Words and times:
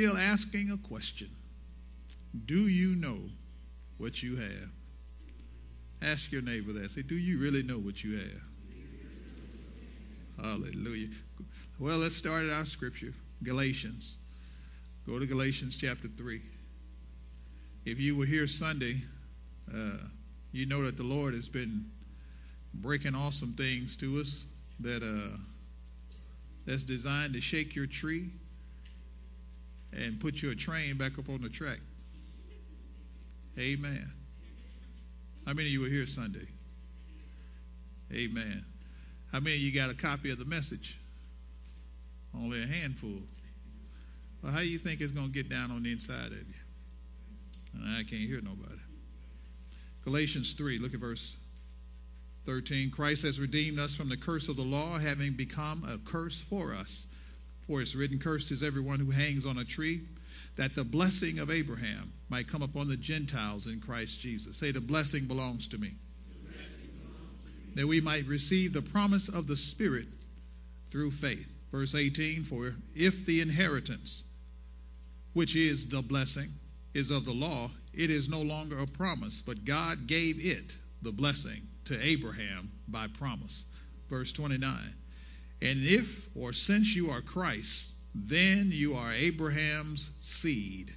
Still 0.00 0.16
asking 0.16 0.70
a 0.70 0.78
question 0.78 1.28
Do 2.46 2.68
you 2.68 2.96
know 2.96 3.18
what 3.98 4.22
you 4.22 4.36
have? 4.36 4.70
Ask 6.00 6.32
your 6.32 6.40
neighbor 6.40 6.72
that. 6.72 6.90
Say, 6.90 7.02
Do 7.02 7.16
you 7.16 7.38
really 7.38 7.62
know 7.62 7.76
what 7.76 8.02
you 8.02 8.16
have? 8.16 8.40
Hallelujah. 10.42 11.08
Well, 11.78 11.98
let's 11.98 12.16
start 12.16 12.46
at 12.46 12.50
our 12.50 12.64
scripture 12.64 13.12
Galatians. 13.42 14.16
Go 15.06 15.18
to 15.18 15.26
Galatians 15.26 15.76
chapter 15.76 16.08
3. 16.08 16.40
If 17.84 18.00
you 18.00 18.16
were 18.16 18.24
here 18.24 18.46
Sunday, 18.46 19.02
uh, 19.70 19.98
you 20.50 20.64
know 20.64 20.82
that 20.86 20.96
the 20.96 21.02
Lord 21.02 21.34
has 21.34 21.50
been 21.50 21.84
breaking 22.72 23.14
off 23.14 23.34
some 23.34 23.52
things 23.52 23.96
to 23.96 24.18
us 24.18 24.46
that 24.78 25.02
uh, 25.02 25.36
that's 26.64 26.84
designed 26.84 27.34
to 27.34 27.40
shake 27.42 27.76
your 27.76 27.86
tree 27.86 28.30
and 29.92 30.20
put 30.20 30.42
your 30.42 30.54
train 30.54 30.96
back 30.96 31.18
up 31.18 31.28
on 31.28 31.42
the 31.42 31.48
track. 31.48 31.78
Amen. 33.58 34.10
How 35.46 35.52
many 35.52 35.68
of 35.68 35.72
you 35.72 35.80
were 35.80 35.88
here 35.88 36.06
Sunday? 36.06 36.46
Amen. 38.12 38.64
How 39.32 39.40
many 39.40 39.56
of 39.56 39.62
you 39.62 39.72
got 39.72 39.90
a 39.90 39.94
copy 39.94 40.30
of 40.30 40.38
the 40.38 40.44
message? 40.44 40.98
Only 42.34 42.62
a 42.62 42.66
handful. 42.66 43.22
Well, 44.42 44.52
how 44.52 44.60
do 44.60 44.66
you 44.66 44.78
think 44.78 45.00
it's 45.00 45.12
going 45.12 45.28
to 45.28 45.32
get 45.32 45.48
down 45.48 45.70
on 45.70 45.82
the 45.82 45.92
inside 45.92 46.26
of 46.26 46.32
you? 46.32 46.54
And 47.74 47.96
I 47.96 48.02
can't 48.02 48.22
hear 48.22 48.40
nobody. 48.40 48.80
Galatians 50.04 50.54
3, 50.54 50.78
look 50.78 50.94
at 50.94 51.00
verse 51.00 51.36
13. 52.46 52.90
Christ 52.90 53.22
has 53.22 53.38
redeemed 53.38 53.78
us 53.78 53.94
from 53.94 54.08
the 54.08 54.16
curse 54.16 54.48
of 54.48 54.56
the 54.56 54.62
law, 54.62 54.98
having 54.98 55.34
become 55.34 55.84
a 55.84 55.98
curse 56.10 56.40
for 56.40 56.74
us. 56.74 57.06
For 57.70 57.80
it's 57.80 57.94
written, 57.94 58.18
Cursed 58.18 58.50
is 58.50 58.64
everyone 58.64 58.98
who 58.98 59.12
hangs 59.12 59.46
on 59.46 59.56
a 59.56 59.64
tree, 59.64 60.00
that 60.56 60.74
the 60.74 60.82
blessing 60.82 61.38
of 61.38 61.52
Abraham 61.52 62.12
might 62.28 62.48
come 62.48 62.62
upon 62.62 62.88
the 62.88 62.96
Gentiles 62.96 63.68
in 63.68 63.80
Christ 63.80 64.18
Jesus. 64.18 64.56
Say, 64.56 64.72
The 64.72 64.80
blessing 64.80 65.26
belongs 65.26 65.68
to 65.68 65.78
me. 65.78 65.94
Belongs 66.32 66.68
to 66.74 67.68
me. 67.68 67.74
That 67.76 67.86
we 67.86 68.00
might 68.00 68.26
receive 68.26 68.72
the 68.72 68.82
promise 68.82 69.28
of 69.28 69.46
the 69.46 69.56
Spirit 69.56 70.08
through 70.90 71.12
faith. 71.12 71.46
Verse 71.70 71.94
18 71.94 72.42
For 72.42 72.74
if 72.92 73.24
the 73.24 73.40
inheritance, 73.40 74.24
which 75.32 75.54
is 75.54 75.86
the 75.86 76.02
blessing, 76.02 76.52
is 76.92 77.12
of 77.12 77.24
the 77.24 77.30
law, 77.30 77.70
it 77.94 78.10
is 78.10 78.28
no 78.28 78.42
longer 78.42 78.80
a 78.80 78.86
promise, 78.88 79.44
but 79.46 79.64
God 79.64 80.08
gave 80.08 80.44
it, 80.44 80.76
the 81.02 81.12
blessing, 81.12 81.68
to 81.84 82.04
Abraham 82.04 82.72
by 82.88 83.06
promise. 83.06 83.66
Verse 84.08 84.32
29 84.32 84.94
and 85.62 85.84
if 85.84 86.28
or 86.34 86.52
since 86.52 86.94
you 86.96 87.10
are 87.10 87.20
Christ, 87.20 87.92
then 88.14 88.70
you 88.72 88.94
are 88.94 89.12
Abraham's 89.12 90.12
seed 90.20 90.94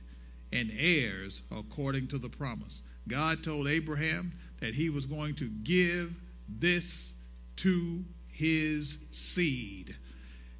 and 0.51 0.71
heirs 0.77 1.41
according 1.51 2.07
to 2.07 2.17
the 2.17 2.29
promise. 2.29 2.81
God 3.07 3.43
told 3.43 3.67
Abraham 3.67 4.31
that 4.61 4.73
he 4.73 4.89
was 4.89 5.05
going 5.05 5.35
to 5.35 5.49
give 5.63 6.15
this 6.47 7.13
to 7.57 8.03
his 8.31 8.99
seed. 9.11 9.95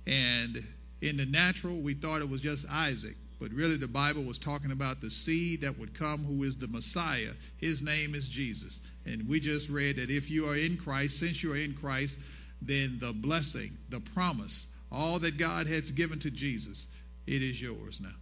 And 0.06 0.64
in 1.02 1.18
the 1.18 1.26
natural, 1.26 1.80
we 1.80 1.94
thought 1.94 2.22
it 2.22 2.30
was 2.30 2.42
just 2.42 2.70
Isaac. 2.70 3.16
But 3.40 3.52
really, 3.52 3.78
the 3.78 3.88
Bible 3.88 4.24
was 4.24 4.38
talking 4.38 4.72
about 4.72 5.02
the 5.02 5.12
seed 5.12 5.62
that 5.62 5.78
would 5.78 5.94
come, 5.94 6.24
who 6.24 6.44
is 6.44 6.56
the 6.56 6.68
Messiah. 6.68 7.32
His 7.58 7.82
name 7.82 8.16
is 8.16 8.30
Jesus. 8.30 8.80
And 9.06 9.28
we 9.28 9.40
just 9.40 9.70
read 9.70 9.98
that 9.98 10.10
if 10.10 10.30
you 10.30 10.48
are 10.48 10.56
in 10.56 10.78
Christ, 10.78 11.20
since 11.20 11.44
you 11.44 11.52
are 11.52 11.58
in 11.58 11.74
Christ, 11.74 12.20
then 12.68 12.98
the 13.00 13.14
blessing, 13.14 13.78
the 13.90 14.00
promise, 14.00 14.68
all 14.92 15.20
that 15.20 15.38
God 15.38 15.68
has 15.68 15.92
given 15.92 16.20
to 16.20 16.32
Jesus, 16.32 16.88
it 17.28 17.42
is 17.42 17.62
yours 17.62 18.00
now. 18.02 18.16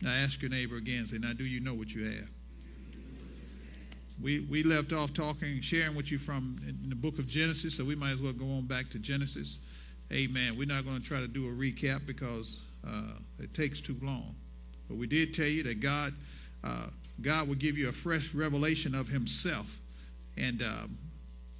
Now 0.00 0.10
ask 0.10 0.40
your 0.42 0.50
neighbor 0.50 0.76
again, 0.76 1.06
say, 1.06 1.18
now 1.18 1.32
do 1.32 1.44
you 1.44 1.60
know 1.60 1.74
what 1.74 1.92
you 1.92 2.04
have? 2.04 2.30
We, 4.22 4.40
we 4.40 4.62
left 4.62 4.92
off 4.92 5.14
talking, 5.14 5.60
sharing 5.60 5.94
with 5.94 6.10
you 6.10 6.18
from 6.18 6.58
the 6.88 6.94
book 6.94 7.18
of 7.18 7.28
Genesis, 7.28 7.76
so 7.76 7.84
we 7.84 7.94
might 7.94 8.12
as 8.12 8.20
well 8.20 8.32
go 8.32 8.46
on 8.46 8.66
back 8.66 8.90
to 8.90 8.98
Genesis. 8.98 9.60
Amen. 10.12 10.56
We're 10.56 10.66
not 10.66 10.84
going 10.84 11.00
to 11.00 11.06
try 11.06 11.20
to 11.20 11.28
do 11.28 11.46
a 11.46 11.52
recap 11.52 12.06
because 12.06 12.60
uh, 12.86 13.12
it 13.38 13.54
takes 13.54 13.80
too 13.80 13.96
long. 14.02 14.34
But 14.88 14.96
we 14.96 15.06
did 15.06 15.34
tell 15.34 15.46
you 15.46 15.62
that 15.64 15.80
God, 15.80 16.14
uh, 16.64 16.86
God 17.20 17.46
will 17.46 17.54
give 17.54 17.76
you 17.76 17.88
a 17.90 17.92
fresh 17.92 18.34
revelation 18.34 18.94
of 18.94 19.08
Himself. 19.08 19.78
And 20.36 20.62
um, 20.62 20.98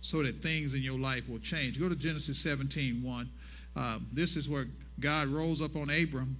so 0.00 0.22
that 0.22 0.42
things 0.42 0.74
in 0.74 0.82
your 0.82 0.98
life 0.98 1.28
will 1.28 1.38
change. 1.38 1.78
Go 1.78 1.88
to 1.88 1.96
Genesis 1.96 2.38
17 2.38 3.02
1. 3.02 3.30
Uh, 3.76 3.98
this 4.12 4.36
is 4.36 4.48
where 4.48 4.66
God 5.00 5.28
rose 5.28 5.62
up 5.62 5.76
on 5.76 5.90
Abram 5.90 6.36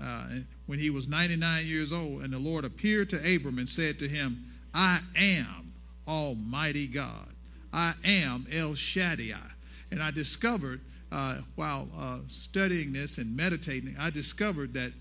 uh, 0.00 0.26
when 0.66 0.78
he 0.78 0.90
was 0.90 1.08
99 1.08 1.66
years 1.66 1.92
old, 1.92 2.22
and 2.22 2.32
the 2.32 2.38
Lord 2.38 2.64
appeared 2.64 3.10
to 3.10 3.16
Abram 3.16 3.58
and 3.58 3.68
said 3.68 3.98
to 3.98 4.08
him, 4.08 4.44
I 4.74 5.00
am 5.16 5.72
Almighty 6.06 6.86
God. 6.86 7.28
I 7.72 7.94
am 8.04 8.46
El 8.50 8.74
Shaddai. 8.74 9.40
And 9.90 10.02
I 10.02 10.10
discovered 10.10 10.80
uh, 11.10 11.38
while 11.56 11.88
uh, 11.96 12.18
studying 12.28 12.92
this 12.92 13.18
and 13.18 13.36
meditating, 13.36 13.96
I 13.98 14.10
discovered 14.10 14.72
that 14.74 14.92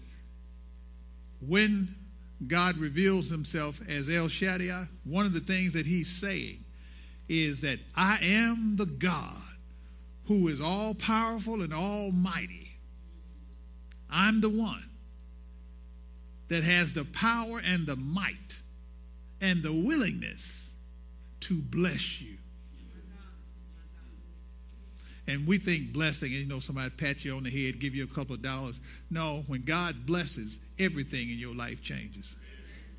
when 1.47 1.95
God 2.47 2.77
reveals 2.77 3.29
himself 3.29 3.79
as 3.87 4.09
El 4.09 4.27
Shaddai, 4.27 4.87
one 5.03 5.25
of 5.25 5.33
the 5.33 5.39
things 5.39 5.73
that 5.73 5.85
he's 5.85 6.09
saying 6.09 6.63
is 7.31 7.61
that 7.61 7.79
I 7.95 8.17
am 8.21 8.75
the 8.75 8.85
God 8.85 9.41
who 10.25 10.49
is 10.49 10.59
all 10.59 10.93
powerful 10.93 11.61
and 11.61 11.73
almighty. 11.73 12.73
I'm 14.09 14.41
the 14.41 14.49
one 14.49 14.89
that 16.49 16.65
has 16.65 16.91
the 16.91 17.05
power 17.05 17.59
and 17.59 17.87
the 17.87 17.95
might 17.95 18.61
and 19.39 19.63
the 19.63 19.71
willingness 19.71 20.73
to 21.39 21.55
bless 21.55 22.19
you. 22.19 22.37
And 25.25 25.47
we 25.47 25.57
think 25.57 25.93
blessing, 25.93 26.33
you 26.33 26.45
know, 26.45 26.59
somebody 26.59 26.89
pat 26.89 27.23
you 27.23 27.37
on 27.37 27.43
the 27.43 27.49
head, 27.49 27.79
give 27.79 27.95
you 27.95 28.03
a 28.03 28.07
couple 28.07 28.35
of 28.35 28.41
dollars. 28.41 28.81
No, 29.09 29.45
when 29.47 29.63
God 29.63 30.05
blesses, 30.05 30.59
everything 30.77 31.29
in 31.29 31.39
your 31.39 31.55
life 31.55 31.81
changes. 31.81 32.35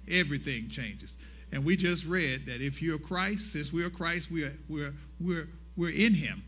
Everything 0.08 0.70
changes. 0.70 1.18
And 1.52 1.64
we 1.64 1.76
just 1.76 2.06
read 2.06 2.46
that 2.46 2.62
if 2.62 2.80
you're 2.80 2.98
Christ, 2.98 3.52
since 3.52 3.72
we're 3.72 3.90
Christ, 3.90 4.30
we're, 4.30 4.56
we're, 4.68 4.94
we're, 5.20 5.48
we're 5.76 5.90
in 5.90 6.14
him. 6.14 6.42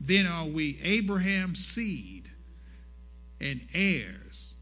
Then 0.00 0.26
are 0.26 0.44
we 0.44 0.78
Abraham's 0.82 1.64
seed 1.64 2.30
and 3.40 3.60
heirs 3.72 4.54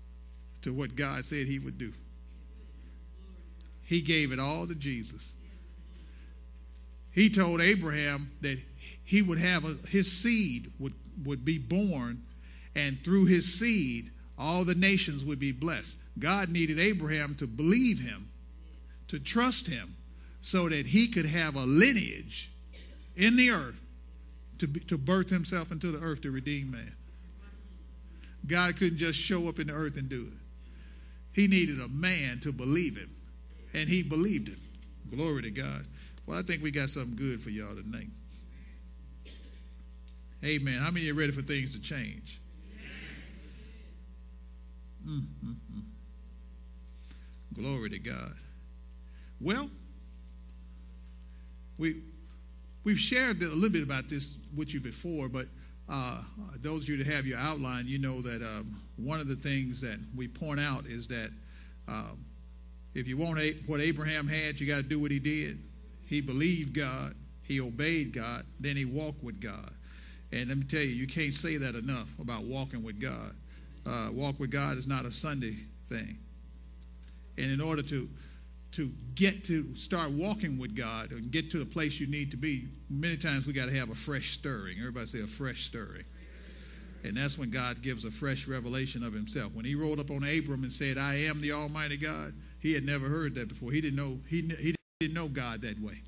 to 0.63 0.73
what 0.73 0.95
God 0.95 1.25
said 1.25 1.47
he 1.47 1.59
would 1.59 1.79
do. 1.79 1.93
He 3.83 4.01
gave 4.01 4.33
it 4.33 4.39
all 4.39 4.67
to 4.67 4.75
Jesus. 4.75 5.33
He 7.11 7.29
told 7.29 7.61
Abraham 7.61 8.31
that 8.41 8.59
he 9.03 9.23
would 9.23 9.39
have 9.39 9.65
a, 9.65 9.77
his 9.89 10.11
seed 10.11 10.71
would, 10.79 10.95
would 11.25 11.45
be 11.45 11.59
born, 11.59 12.23
and 12.75 13.03
through 13.03 13.25
his 13.25 13.59
seed, 13.59 14.11
all 14.39 14.65
the 14.65 14.75
nations 14.75 15.25
would 15.25 15.41
be 15.41 15.51
blessed. 15.51 15.97
God 16.19 16.51
needed 16.51 16.79
Abraham 16.79 17.35
to 17.37 17.47
believe 17.47 17.99
him 17.99 18.29
to 19.09 19.19
trust 19.19 19.67
him 19.67 19.97
so 20.41 20.69
that 20.69 20.87
he 20.87 21.09
could 21.09 21.27
have 21.27 21.57
a 21.57 21.65
lineage 21.65 22.51
in 23.17 23.37
the 23.37 23.51
earth 23.51 23.81
to, 24.59 24.69
be, 24.69 24.81
to 24.81 24.97
birth 24.97 25.31
himself 25.31 25.71
into 25.73 25.91
the 25.91 26.01
earth 26.01 26.23
to 26.23 26.31
redeem 26.31 26.71
man. 26.71 26.95
God 28.47 28.77
couldn't 28.77 28.99
just 28.99 29.19
show 29.19 29.49
up 29.49 29.59
in 29.59 29.67
the 29.67 29.75
earth 29.75 29.97
and 29.97 30.09
do 30.09 30.29
it. 30.33 30.39
He 31.33 31.47
needed 31.47 31.81
a 31.81 31.89
man 31.89 32.41
to 32.41 32.53
believe 32.53 32.97
him, 32.97 33.15
and 33.75 33.89
he 33.89 34.03
believed 34.03 34.49
him. 34.49 34.61
Glory 35.15 35.43
to 35.43 35.51
God. 35.51 35.87
Well, 36.27 36.39
I 36.39 36.43
think 36.43 36.63
we 36.63 36.71
got 36.71 36.89
something 36.89 37.17
good 37.17 37.43
for 37.43 37.51
y'all 37.51 37.75
tonight. 37.75 38.09
Amen. 40.45 40.79
How 40.79 40.91
many 40.91 41.09
are 41.11 41.15
ready 41.15 41.33
for 41.33 41.43
things 41.43 41.75
to 41.75 41.81
change? 41.81 42.41
Mm-hmm. 45.07 45.53
Glory 47.55 47.91
to 47.91 47.99
God. 47.99 48.35
Well, 49.41 49.71
we, 51.79 52.03
we've 52.85 52.99
shared 52.99 53.43
a 53.43 53.47
little 53.47 53.69
bit 53.71 53.83
about 53.83 54.09
this 54.09 54.37
with 54.57 54.75
you 54.75 54.81
before, 54.81 55.29
but 55.29 55.47
uh, 55.89 56.23
those 56.57 56.83
of 56.83 56.89
you 56.91 56.97
that 56.99 57.07
have 57.07 57.27
your 57.27 57.39
outline, 57.39 57.87
you 57.87 57.99
know 57.99 58.21
that 58.21 58.43
um, 58.43 58.81
one 58.97 59.21
of 59.21 59.29
the 59.29 59.37
things 59.37 59.81
that 59.81 59.99
we 60.15 60.29
point 60.29 60.61
out 60.61 60.87
is 60.87 61.07
that 61.07 61.31
um, 61.87 62.25
if 62.95 63.07
you 63.07 63.17
want 63.17 63.39
what 63.67 63.81
Abraham 63.81 64.27
had, 64.27 64.61
you 64.61 64.67
got 64.67 64.77
to 64.77 64.83
do 64.83 64.99
what 64.99 65.11
he 65.11 65.19
did. 65.19 65.59
He 66.07 66.21
believed 66.21 66.75
God, 66.75 67.15
he 67.43 67.61
obeyed 67.61 68.13
God, 68.13 68.45
then 68.61 68.77
he 68.77 68.85
walked 68.85 69.23
with 69.23 69.41
God. 69.41 69.71
And 70.33 70.49
let 70.49 70.59
me 70.59 70.65
tell 70.65 70.81
you, 70.81 70.89
you 70.89 71.07
can't 71.07 71.35
say 71.35 71.57
that 71.57 71.75
enough 71.75 72.09
about 72.21 72.45
walking 72.45 72.83
with 72.83 73.01
God. 73.01 73.35
Uh, 73.87 74.11
walk 74.13 74.39
with 74.39 74.51
God 74.51 74.77
is 74.77 74.87
not 74.87 75.07
a 75.07 75.13
Sunday 75.13 75.57
thing. 75.89 76.19
And 77.39 77.51
in 77.51 77.61
order 77.61 77.83
to 77.83 78.09
to 78.73 78.91
get 79.15 79.45
to 79.45 79.75
start 79.75 80.11
walking 80.11 80.59
with 80.59 80.77
God 80.77 81.11
and 81.11 81.31
get 81.31 81.51
to 81.53 81.59
the 81.59 81.65
place 81.65 81.99
you 81.99 82.07
need 82.07 82.31
to 82.31 82.37
be, 82.37 82.69
many 82.91 83.17
times 83.17 83.47
we 83.47 83.53
got 83.53 83.67
to 83.67 83.75
have 83.75 83.91
a 83.91 83.95
fresh 83.95 84.33
stirring. 84.33 84.79
Everybody 84.79 85.07
say 85.07 85.21
a 85.21 85.27
fresh 85.27 85.65
stirring. 85.65 86.05
And 87.05 87.17
that's 87.17 87.39
when 87.39 87.51
God 87.51 87.81
gives 87.81 88.05
a 88.05 88.11
fresh 88.11 88.47
revelation 88.49 89.03
of 89.05 89.13
himself. 89.13 89.53
When 89.55 89.65
he 89.65 89.75
rolled 89.75 90.01
up 90.01 90.11
on 90.11 90.25
Abram 90.25 90.65
and 90.65 90.73
said, 90.73 90.99
I 90.99 91.15
am 91.15 91.41
the 91.41 91.53
Almighty 91.53 91.97
God, 91.97 92.35
he 92.61 92.73
had 92.73 92.85
never 92.85 93.09
heard 93.09 93.35
that 93.37 93.49
before. 93.49 93.71
He 93.71 93.81
didn't 93.81 93.97
know, 93.97 94.19
he, 94.29 94.43
he 94.61 94.75
didn't 95.01 95.15
know 95.15 95.29
God 95.29 95.63
that 95.63 95.81
way. 95.81 96.03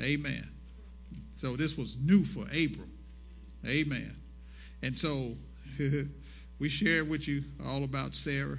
Amen. 0.00 0.48
So 1.36 1.56
this 1.56 1.76
was 1.76 1.96
new 1.96 2.24
for 2.24 2.44
Abram. 2.44 2.90
Amen. 3.66 4.16
And 4.82 4.98
so 4.98 5.36
we 6.58 6.68
shared 6.68 7.08
with 7.08 7.28
you 7.28 7.44
all 7.64 7.84
about 7.84 8.16
Sarah. 8.16 8.58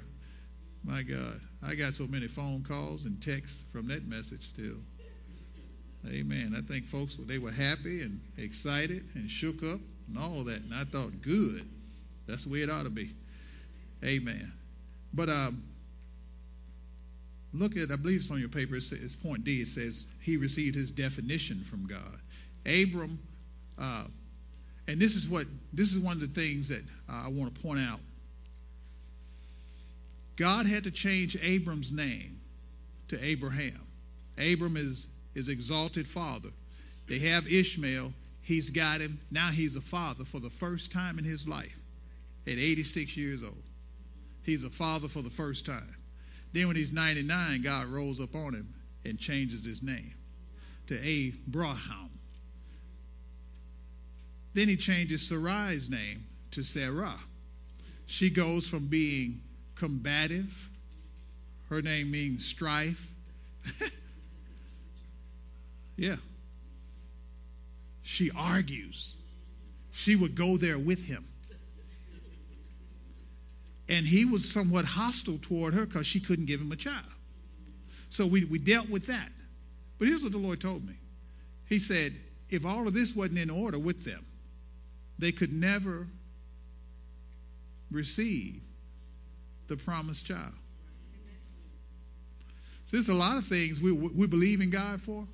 My 0.84 1.02
God, 1.02 1.40
I 1.62 1.74
got 1.74 1.94
so 1.94 2.06
many 2.06 2.26
phone 2.26 2.64
calls 2.66 3.04
and 3.04 3.20
texts 3.20 3.64
from 3.72 3.88
that 3.88 4.06
message 4.06 4.46
still. 4.46 4.76
Amen. 6.08 6.54
I 6.56 6.62
think 6.62 6.86
folks 6.86 7.16
they 7.26 7.38
were 7.38 7.50
happy 7.50 8.02
and 8.02 8.20
excited 8.38 9.04
and 9.14 9.30
shook 9.30 9.62
up 9.62 9.80
and 10.08 10.18
all 10.18 10.44
that. 10.44 10.62
And 10.62 10.74
I 10.74 10.84
thought, 10.84 11.20
good. 11.20 11.68
That's 12.26 12.44
the 12.44 12.50
way 12.50 12.62
it 12.62 12.70
ought 12.70 12.84
to 12.84 12.90
be. 12.90 13.10
Amen. 14.02 14.52
But 15.12 15.28
um, 15.28 15.62
look 17.52 17.76
at, 17.76 17.90
I 17.90 17.96
believe 17.96 18.20
it's 18.20 18.30
on 18.30 18.40
your 18.40 18.48
paper, 18.48 18.76
it's, 18.76 19.16
point 19.16 19.44
D. 19.44 19.60
It 19.60 19.68
says 19.68 20.06
he 20.20 20.36
received 20.36 20.74
his 20.74 20.90
definition 20.90 21.60
from 21.60 21.86
God. 21.86 22.20
Abram, 22.64 23.18
uh, 23.78 24.04
and 24.88 25.00
this 25.00 25.14
is 25.14 25.28
what 25.28 25.46
this 25.72 25.92
is 25.92 25.98
one 25.98 26.14
of 26.14 26.20
the 26.20 26.26
things 26.28 26.68
that 26.68 26.82
uh, 27.08 27.24
I 27.24 27.28
want 27.28 27.54
to 27.54 27.60
point 27.60 27.80
out 27.80 28.00
God 30.40 30.66
had 30.66 30.84
to 30.84 30.90
change 30.90 31.36
Abram's 31.42 31.92
name 31.92 32.40
to 33.08 33.22
Abraham. 33.22 33.86
Abram 34.38 34.78
is, 34.78 35.08
is 35.34 35.50
exalted 35.50 36.08
father. 36.08 36.48
They 37.06 37.18
have 37.18 37.46
Ishmael. 37.46 38.14
He's 38.40 38.70
got 38.70 39.02
him. 39.02 39.20
Now 39.30 39.50
he's 39.50 39.76
a 39.76 39.82
father 39.82 40.24
for 40.24 40.40
the 40.40 40.48
first 40.48 40.92
time 40.92 41.18
in 41.18 41.26
his 41.26 41.46
life 41.46 41.76
at 42.46 42.54
86 42.54 43.18
years 43.18 43.42
old. 43.42 43.62
He's 44.42 44.64
a 44.64 44.70
father 44.70 45.08
for 45.08 45.20
the 45.20 45.28
first 45.28 45.66
time. 45.66 45.94
Then 46.54 46.68
when 46.68 46.76
he's 46.76 46.90
99, 46.90 47.60
God 47.60 47.88
rolls 47.88 48.18
up 48.18 48.34
on 48.34 48.54
him 48.54 48.72
and 49.04 49.18
changes 49.18 49.62
his 49.62 49.82
name 49.82 50.14
to 50.86 50.98
Abraham. 51.06 52.08
Then 54.54 54.68
he 54.68 54.78
changes 54.78 55.20
Sarai's 55.30 55.90
name 55.90 56.24
to 56.52 56.62
Sarah. 56.62 57.18
She 58.06 58.30
goes 58.30 58.66
from 58.66 58.86
being 58.86 59.42
combative. 59.80 60.68
Her 61.70 61.80
name 61.80 62.10
means 62.10 62.44
strife. 62.44 63.10
yeah. 65.96 66.16
She 68.02 68.30
argues. 68.36 69.14
She 69.90 70.16
would 70.16 70.34
go 70.34 70.58
there 70.58 70.78
with 70.78 71.02
him. 71.04 71.26
And 73.88 74.06
he 74.06 74.24
was 74.26 74.48
somewhat 74.48 74.84
hostile 74.84 75.38
toward 75.40 75.72
her 75.72 75.86
because 75.86 76.06
she 76.06 76.20
couldn't 76.20 76.44
give 76.44 76.60
him 76.60 76.70
a 76.72 76.76
child. 76.76 77.06
So 78.10 78.26
we, 78.26 78.44
we 78.44 78.58
dealt 78.58 78.90
with 78.90 79.06
that. 79.06 79.30
But 79.98 80.08
here's 80.08 80.22
what 80.22 80.32
the 80.32 80.38
Lord 80.38 80.60
told 80.60 80.86
me 80.86 80.94
He 81.66 81.78
said, 81.78 82.14
if 82.50 82.66
all 82.66 82.86
of 82.86 82.92
this 82.92 83.16
wasn't 83.16 83.38
in 83.38 83.48
order 83.48 83.78
with 83.78 84.04
them, 84.04 84.26
they 85.18 85.32
could 85.32 85.52
never 85.52 86.06
receive 87.90 88.60
the 89.70 89.76
promised 89.76 90.26
child. 90.26 90.52
So 92.86 92.96
there's 92.96 93.08
a 93.08 93.14
lot 93.14 93.38
of 93.38 93.46
things 93.46 93.80
we, 93.80 93.92
we 93.92 94.26
believe 94.26 94.60
in 94.60 94.68
God 94.68 95.00
for, 95.00 95.26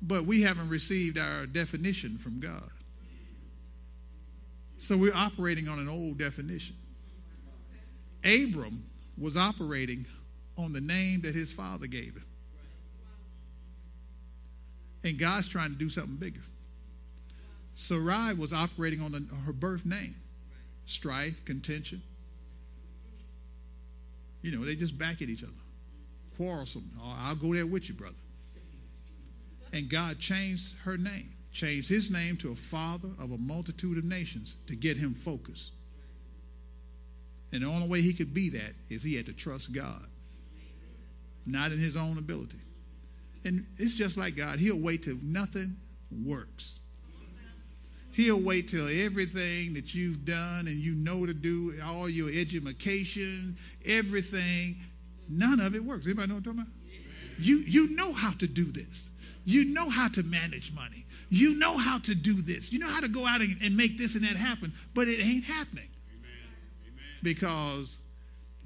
but 0.00 0.24
we 0.24 0.40
haven't 0.40 0.70
received 0.70 1.18
our 1.18 1.44
definition 1.44 2.16
from 2.16 2.40
God. 2.40 2.70
So 4.78 4.96
we're 4.96 5.14
operating 5.14 5.68
on 5.68 5.78
an 5.78 5.88
old 5.88 6.18
definition. 6.18 6.74
Abram 8.24 8.82
was 9.18 9.36
operating 9.36 10.06
on 10.56 10.72
the 10.72 10.80
name 10.80 11.20
that 11.20 11.34
his 11.34 11.52
father 11.52 11.86
gave 11.86 12.14
him. 12.14 12.24
And 15.04 15.18
God's 15.18 15.48
trying 15.48 15.70
to 15.70 15.76
do 15.78 15.90
something 15.90 16.16
bigger. 16.16 16.40
Sarai 17.74 18.32
was 18.32 18.54
operating 18.54 19.02
on 19.02 19.12
the, 19.12 19.26
her 19.44 19.52
birth 19.52 19.84
name 19.84 20.16
strife, 20.86 21.44
contention. 21.44 22.02
You 24.42 24.56
know, 24.56 24.64
they 24.64 24.74
just 24.74 24.98
back 24.98 25.22
at 25.22 25.28
each 25.28 25.42
other, 25.42 25.52
quarrelsome. 26.36 26.90
Oh, 27.00 27.16
I'll 27.18 27.36
go 27.36 27.54
there 27.54 27.66
with 27.66 27.88
you, 27.88 27.94
brother. 27.94 28.16
And 29.72 29.88
God 29.88 30.18
changed 30.18 30.74
her 30.80 30.98
name, 30.98 31.32
changed 31.52 31.88
his 31.88 32.10
name 32.10 32.36
to 32.38 32.52
a 32.52 32.56
father 32.56 33.08
of 33.18 33.30
a 33.30 33.38
multitude 33.38 33.96
of 33.98 34.04
nations 34.04 34.56
to 34.66 34.76
get 34.76 34.96
him 34.96 35.14
focused. 35.14 35.72
And 37.52 37.62
the 37.62 37.68
only 37.68 37.88
way 37.88 38.02
he 38.02 38.12
could 38.12 38.34
be 38.34 38.50
that 38.50 38.74
is 38.90 39.02
he 39.02 39.14
had 39.14 39.26
to 39.26 39.32
trust 39.32 39.72
God, 39.72 40.06
not 41.46 41.70
in 41.70 41.78
his 41.78 41.96
own 41.96 42.18
ability. 42.18 42.58
And 43.44 43.66
it's 43.78 43.94
just 43.94 44.16
like 44.16 44.36
God, 44.36 44.58
he'll 44.58 44.78
wait 44.78 45.04
till 45.04 45.18
nothing 45.22 45.76
works. 46.24 46.80
He'll 48.12 48.40
wait 48.40 48.68
till 48.68 48.88
everything 48.88 49.72
that 49.74 49.94
you've 49.94 50.24
done 50.24 50.66
and 50.68 50.76
you 50.78 50.94
know 50.94 51.24
to 51.24 51.32
do, 51.32 51.80
all 51.82 52.08
your 52.08 52.30
education, 52.30 53.56
everything, 53.86 54.76
none 55.28 55.60
of 55.60 55.74
it 55.74 55.82
works. 55.82 56.06
Anybody 56.06 56.28
know 56.28 56.34
what 56.34 56.46
I'm 56.46 56.56
talking 56.56 56.60
about? 56.60 56.72
You, 57.38 57.58
you 57.58 57.88
know 57.96 58.12
how 58.12 58.32
to 58.32 58.46
do 58.46 58.66
this. 58.66 59.10
You 59.44 59.64
know 59.64 59.88
how 59.88 60.08
to 60.08 60.22
manage 60.22 60.72
money. 60.74 61.06
You 61.30 61.54
know 61.54 61.78
how 61.78 61.98
to 62.00 62.14
do 62.14 62.34
this. 62.34 62.70
You 62.70 62.78
know 62.78 62.88
how 62.88 63.00
to 63.00 63.08
go 63.08 63.26
out 63.26 63.40
and, 63.40 63.56
and 63.62 63.76
make 63.76 63.96
this 63.96 64.14
and 64.14 64.24
that 64.24 64.36
happen, 64.36 64.72
but 64.94 65.08
it 65.08 65.18
ain't 65.20 65.44
happening. 65.44 65.88
Amen. 66.10 67.02
Because 67.22 67.98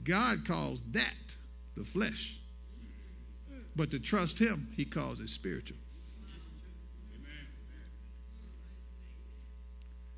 God 0.02 0.44
calls 0.44 0.82
that 0.90 1.14
the 1.76 1.84
flesh. 1.84 2.40
But 3.76 3.90
to 3.92 4.00
trust 4.00 4.38
Him, 4.38 4.68
He 4.74 4.84
calls 4.84 5.20
it 5.20 5.30
spiritual. 5.30 5.78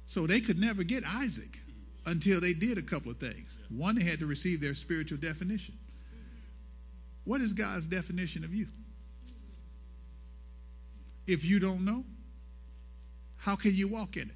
So 0.08 0.26
they 0.26 0.40
could 0.40 0.58
never 0.58 0.82
get 0.82 1.04
Isaac 1.06 1.60
until 2.06 2.40
they 2.40 2.54
did 2.54 2.78
a 2.78 2.82
couple 2.82 3.12
of 3.12 3.18
things. 3.18 3.56
One, 3.68 3.94
they 3.94 4.02
had 4.02 4.18
to 4.20 4.26
receive 4.26 4.58
their 4.58 4.74
spiritual 4.74 5.18
definition. 5.18 5.76
What 7.24 7.42
is 7.42 7.52
God's 7.52 7.86
definition 7.86 8.42
of 8.42 8.54
you? 8.54 8.66
If 11.26 11.44
you 11.44 11.60
don't 11.60 11.84
know, 11.84 12.04
how 13.36 13.54
can 13.54 13.74
you 13.74 13.86
walk 13.86 14.16
in 14.16 14.30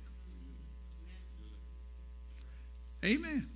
it? 3.03 3.07
Amen. 3.07 3.49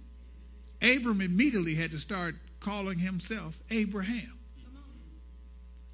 Abram 0.80 1.20
immediately 1.20 1.74
had 1.74 1.90
to 1.90 1.98
start 1.98 2.34
calling 2.60 2.98
himself 2.98 3.60
Abraham. 3.70 4.38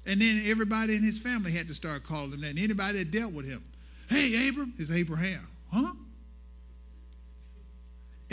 And 0.05 0.21
then 0.21 0.43
everybody 0.45 0.95
in 0.95 1.03
his 1.03 1.21
family 1.21 1.51
had 1.51 1.67
to 1.67 1.73
start 1.73 2.05
calling 2.05 2.31
him 2.31 2.41
that. 2.41 2.57
Anybody 2.57 2.99
that 2.99 3.11
dealt 3.11 3.33
with 3.33 3.45
him, 3.45 3.61
hey, 4.09 4.47
Abram, 4.47 4.73
is 4.77 4.89
Abraham. 4.89 5.47
Huh? 5.69 5.91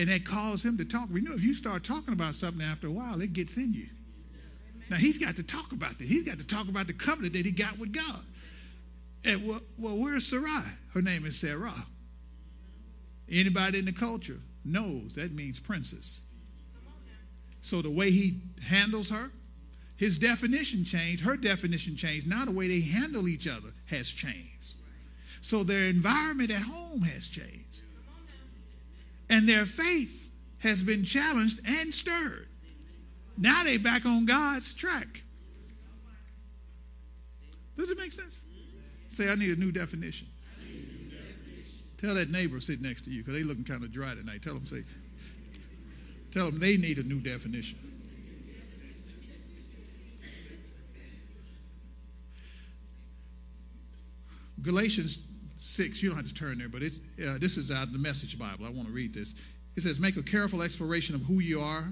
And 0.01 0.09
that 0.09 0.25
caused 0.25 0.65
him 0.65 0.79
to 0.79 0.85
talk. 0.87 1.11
We 1.13 1.21
know 1.21 1.35
if 1.35 1.45
you 1.45 1.53
start 1.53 1.85
talking 1.85 2.15
about 2.15 2.35
something 2.35 2.65
after 2.65 2.87
a 2.87 2.91
while, 2.91 3.21
it 3.21 3.35
gets 3.35 3.59
in 3.59 3.75
you. 3.75 3.87
Now 4.89 4.97
he's 4.97 5.19
got 5.19 5.37
to 5.37 5.43
talk 5.43 5.73
about 5.73 5.99
that. 5.99 6.07
He's 6.07 6.23
got 6.23 6.39
to 6.39 6.47
talk 6.47 6.71
about 6.71 6.87
the 6.87 6.95
covenant 6.95 7.35
that 7.35 7.45
he 7.45 7.53
got 7.53 7.79
with 7.79 7.93
God. 7.93 8.25
And 9.27 9.47
well, 9.47 9.61
well 9.77 9.99
where's 9.99 10.27
Sarai? 10.27 10.65
Her 10.95 11.03
name 11.03 11.27
is 11.27 11.39
Sarah. 11.39 11.75
Anybody 13.31 13.81
in 13.81 13.85
the 13.85 13.93
culture 13.93 14.39
knows 14.65 15.17
that 15.17 15.33
means 15.33 15.61
princess. 15.61 16.23
So 17.61 17.83
the 17.83 17.91
way 17.91 18.11
he 18.11 18.41
handles 18.67 19.11
her, 19.11 19.31
his 19.99 20.17
definition 20.17 20.83
changed, 20.83 21.23
her 21.25 21.37
definition 21.37 21.95
changed. 21.95 22.27
Now 22.27 22.47
the 22.47 22.53
way 22.53 22.69
they 22.69 22.81
handle 22.81 23.29
each 23.29 23.47
other 23.47 23.75
has 23.85 24.09
changed. 24.09 24.77
So 25.43 25.63
their 25.63 25.89
environment 25.89 26.51
at 26.51 26.63
home 26.63 27.03
has 27.03 27.29
changed 27.29 27.60
and 29.31 29.49
their 29.49 29.65
faith 29.65 30.29
has 30.59 30.83
been 30.83 31.05
challenged 31.05 31.61
and 31.65 31.95
stirred. 31.95 32.49
Now 33.39 33.65
they 33.65 33.79
back 33.79 34.05
on 34.05 34.27
God's 34.27 34.75
track. 34.75 35.23
Does 37.79 37.91
it 37.91 37.97
make 37.97 38.13
sense? 38.13 38.43
Say, 39.09 39.31
I 39.31 39.37
need 39.37 39.57
a 39.57 39.59
new 39.59 39.73
definition. 39.73 40.27
Tell 41.97 42.15
that 42.15 42.31
neighbor 42.31 42.61
sitting 42.61 42.83
next 42.83 43.05
to 43.05 43.11
you 43.11 43.23
because 43.23 43.35
they 43.35 43.43
looking 43.43 43.65
kind 43.65 43.83
of 43.85 43.93
dry 43.93 44.15
tonight. 44.15 44.43
Tell 44.43 44.55
them, 44.55 44.67
say, 44.67 44.83
tell 46.33 46.47
them 46.47 46.59
they 46.59 46.77
need 46.77 46.99
a 46.99 47.03
new 47.03 47.21
definition. 47.21 47.79
Galatians 54.63 55.19
6, 55.71 56.03
you 56.03 56.09
don't 56.09 56.19
have 56.19 56.29
to 56.29 56.35
turn 56.35 56.59
there, 56.59 56.69
but 56.69 56.83
it's, 56.83 56.99
uh, 57.25 57.39
this 57.39 57.57
is 57.57 57.71
out 57.71 57.85
of 57.85 57.93
the 57.93 57.99
Message 57.99 58.39
Bible. 58.39 58.67
I 58.67 58.71
want 58.71 58.89
to 58.89 58.93
read 58.93 59.15
this. 59.15 59.35
It 59.77 59.83
says, 59.83 60.01
Make 60.01 60.17
a 60.17 60.23
careful 60.23 60.63
exploration 60.63 61.15
of 61.15 61.23
who 61.23 61.41
you 61.41 61.61
are 61.61 61.85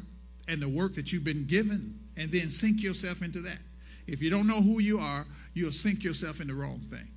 and 0.48 0.60
the 0.60 0.68
work 0.68 0.94
that 0.94 1.12
you've 1.12 1.24
been 1.24 1.46
given, 1.46 1.98
and 2.16 2.32
then 2.32 2.50
sink 2.50 2.82
yourself 2.82 3.22
into 3.22 3.40
that. 3.42 3.58
If 4.06 4.22
you 4.22 4.30
don't 4.30 4.46
know 4.46 4.62
who 4.62 4.80
you 4.80 4.98
are, 4.98 5.26
you'll 5.54 5.72
sink 5.72 6.02
yourself 6.02 6.40
in 6.40 6.48
the 6.48 6.54
wrong 6.54 6.80
thing. 6.90 7.08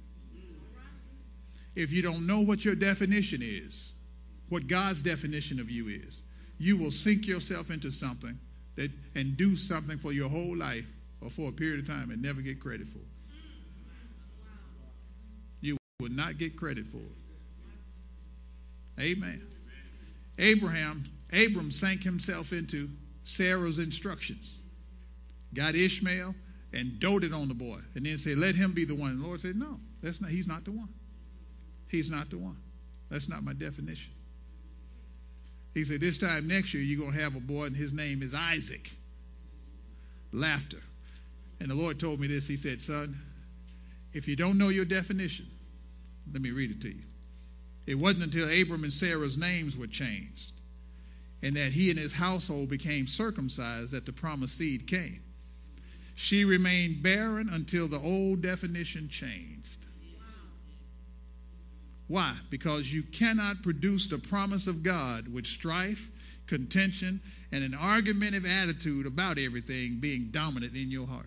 If 1.75 1.91
you 1.91 2.01
don't 2.01 2.27
know 2.27 2.41
what 2.41 2.65
your 2.65 2.75
definition 2.75 3.41
is, 3.41 3.93
what 4.49 4.67
God's 4.67 5.01
definition 5.01 5.59
of 5.59 5.69
you 5.69 5.87
is, 5.87 6.21
you 6.57 6.77
will 6.77 6.91
sink 6.91 7.25
yourself 7.25 7.71
into 7.71 7.89
something 7.89 8.37
that, 8.75 8.91
and 9.15 9.37
do 9.37 9.55
something 9.55 9.97
for 9.97 10.11
your 10.11 10.29
whole 10.29 10.55
life 10.55 10.85
or 11.21 11.29
for 11.29 11.49
a 11.49 11.51
period 11.51 11.79
of 11.79 11.87
time 11.87 12.11
and 12.11 12.21
never 12.21 12.41
get 12.41 12.59
credit 12.59 12.87
for 12.87 12.99
it. 12.99 13.10
Will 16.01 16.09
not 16.09 16.39
get 16.39 16.57
credit 16.57 16.87
for 16.87 16.97
it. 16.97 17.15
Amen. 18.99 19.41
Abraham, 20.39 21.03
Abram 21.31 21.69
sank 21.69 22.01
himself 22.01 22.51
into 22.51 22.89
Sarah's 23.23 23.77
instructions. 23.77 24.57
Got 25.53 25.75
Ishmael 25.75 26.33
and 26.73 26.99
doted 26.99 27.33
on 27.33 27.49
the 27.49 27.53
boy, 27.53 27.81
and 27.93 28.03
then 28.05 28.17
said, 28.17 28.39
"Let 28.39 28.55
him 28.55 28.73
be 28.73 28.83
the 28.83 28.95
one." 28.95 29.11
And 29.11 29.21
the 29.21 29.27
Lord 29.27 29.41
said, 29.41 29.55
"No, 29.55 29.79
that's 30.01 30.19
not. 30.19 30.31
He's 30.31 30.47
not 30.47 30.65
the 30.65 30.71
one. 30.71 30.89
He's 31.87 32.09
not 32.09 32.31
the 32.31 32.39
one. 32.39 32.57
That's 33.09 33.29
not 33.29 33.43
my 33.43 33.53
definition." 33.53 34.13
He 35.75 35.83
said, 35.83 36.01
"This 36.01 36.17
time 36.17 36.47
next 36.47 36.73
year, 36.73 36.81
you're 36.81 36.99
gonna 36.99 37.21
have 37.21 37.35
a 37.35 37.39
boy, 37.39 37.65
and 37.65 37.75
his 37.75 37.93
name 37.93 38.23
is 38.23 38.33
Isaac." 38.33 38.91
Laughter. 40.31 40.81
And 41.59 41.69
the 41.69 41.75
Lord 41.75 41.99
told 41.99 42.19
me 42.19 42.25
this. 42.25 42.47
He 42.47 42.55
said, 42.55 42.81
"Son, 42.81 43.21
if 44.13 44.27
you 44.27 44.35
don't 44.35 44.57
know 44.57 44.69
your 44.69 44.85
definition, 44.85 45.45
let 46.31 46.41
me 46.41 46.51
read 46.51 46.71
it 46.71 46.81
to 46.81 46.89
you. 46.89 47.03
It 47.87 47.95
wasn't 47.95 48.23
until 48.23 48.49
Abram 48.49 48.83
and 48.83 48.93
Sarah's 48.93 49.37
names 49.37 49.75
were 49.75 49.87
changed 49.87 50.53
and 51.43 51.55
that 51.55 51.73
he 51.73 51.89
and 51.89 51.97
his 51.97 52.13
household 52.13 52.69
became 52.69 53.07
circumcised 53.07 53.91
that 53.91 54.05
the 54.05 54.13
promised 54.13 54.57
seed 54.57 54.87
came. 54.87 55.21
She 56.15 56.45
remained 56.45 57.01
barren 57.01 57.49
until 57.49 57.87
the 57.87 57.99
old 57.99 58.41
definition 58.41 59.09
changed. 59.09 59.77
Why? 62.07 62.35
Because 62.49 62.93
you 62.93 63.03
cannot 63.03 63.63
produce 63.63 64.07
the 64.07 64.17
promise 64.17 64.67
of 64.67 64.83
God 64.83 65.33
with 65.33 65.45
strife, 65.45 66.09
contention, 66.45 67.21
and 67.51 67.63
an 67.63 67.73
argumentative 67.73 68.45
attitude 68.45 69.05
about 69.05 69.39
everything 69.39 69.97
being 69.99 70.27
dominant 70.31 70.75
in 70.75 70.91
your 70.91 71.07
heart. 71.07 71.25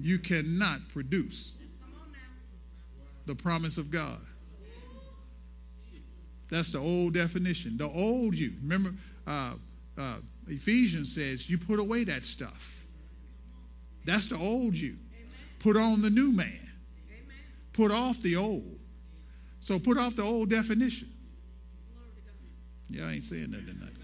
You 0.00 0.18
cannot 0.18 0.88
produce 0.88 1.52
the 3.26 3.34
promise 3.34 3.78
of 3.78 3.90
God. 3.90 4.20
That's 6.50 6.70
the 6.70 6.78
old 6.78 7.14
definition. 7.14 7.78
The 7.78 7.88
old 7.88 8.34
you. 8.34 8.52
Remember, 8.62 8.92
uh, 9.26 9.54
uh, 9.96 10.16
Ephesians 10.48 11.14
says 11.14 11.48
you 11.48 11.56
put 11.56 11.78
away 11.78 12.04
that 12.04 12.24
stuff. 12.24 12.86
That's 14.04 14.26
the 14.26 14.36
old 14.36 14.74
you. 14.74 14.96
Put 15.60 15.76
on 15.76 16.02
the 16.02 16.10
new 16.10 16.30
man. 16.32 16.68
Put 17.72 17.90
off 17.90 18.20
the 18.20 18.36
old. 18.36 18.78
So 19.60 19.78
put 19.78 19.96
off 19.96 20.16
the 20.16 20.24
old 20.24 20.50
definition. 20.50 21.08
Yeah, 22.90 23.06
I 23.06 23.12
ain't 23.12 23.24
saying 23.24 23.52
that 23.52 23.66
tonight. 23.66 23.94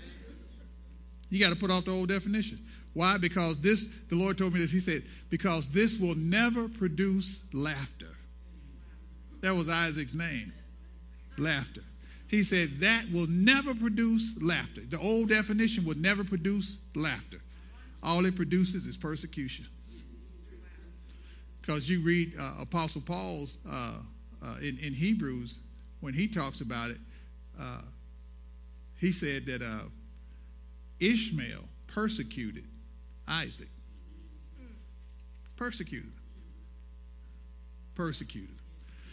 You 1.28 1.38
got 1.40 1.50
to 1.50 1.56
put 1.56 1.70
off 1.70 1.84
the 1.84 1.90
old 1.90 2.08
definition. 2.08 2.64
Why? 2.94 3.18
Because 3.18 3.60
this, 3.60 3.90
the 4.08 4.16
Lord 4.16 4.38
told 4.38 4.54
me 4.54 4.60
this. 4.60 4.70
He 4.70 4.80
said, 4.80 5.02
because 5.28 5.68
this 5.68 5.98
will 5.98 6.14
never 6.14 6.68
produce 6.68 7.42
laughter. 7.52 8.06
That 9.40 9.54
was 9.54 9.68
Isaac's 9.68 10.14
name. 10.14 10.52
Laughter. 11.36 11.82
He 12.28 12.42
said 12.42 12.80
that 12.80 13.10
will 13.10 13.26
never 13.26 13.74
produce 13.74 14.34
laughter. 14.40 14.82
The 14.88 14.98
old 14.98 15.30
definition 15.30 15.84
will 15.84 15.96
never 15.96 16.24
produce 16.24 16.78
laughter. 16.94 17.40
All 18.02 18.24
it 18.26 18.36
produces 18.36 18.86
is 18.86 18.96
persecution. 18.96 19.66
Because 21.60 21.88
you 21.88 22.00
read 22.00 22.34
uh, 22.38 22.54
Apostle 22.60 23.02
Paul's 23.02 23.58
uh, 23.68 23.94
uh, 24.42 24.56
in, 24.60 24.78
in, 24.78 24.92
Hebrews, 24.92 25.58
when 26.00 26.14
he 26.14 26.28
talks 26.28 26.60
about 26.60 26.90
it, 26.90 26.98
uh, 27.58 27.80
he 28.96 29.10
said 29.10 29.46
that 29.46 29.62
uh, 29.62 29.80
Ishmael 31.00 31.64
persecuted 31.86 32.64
Isaac. 33.26 33.68
Persecuted. 35.56 36.12
Persecuted. 37.94 38.57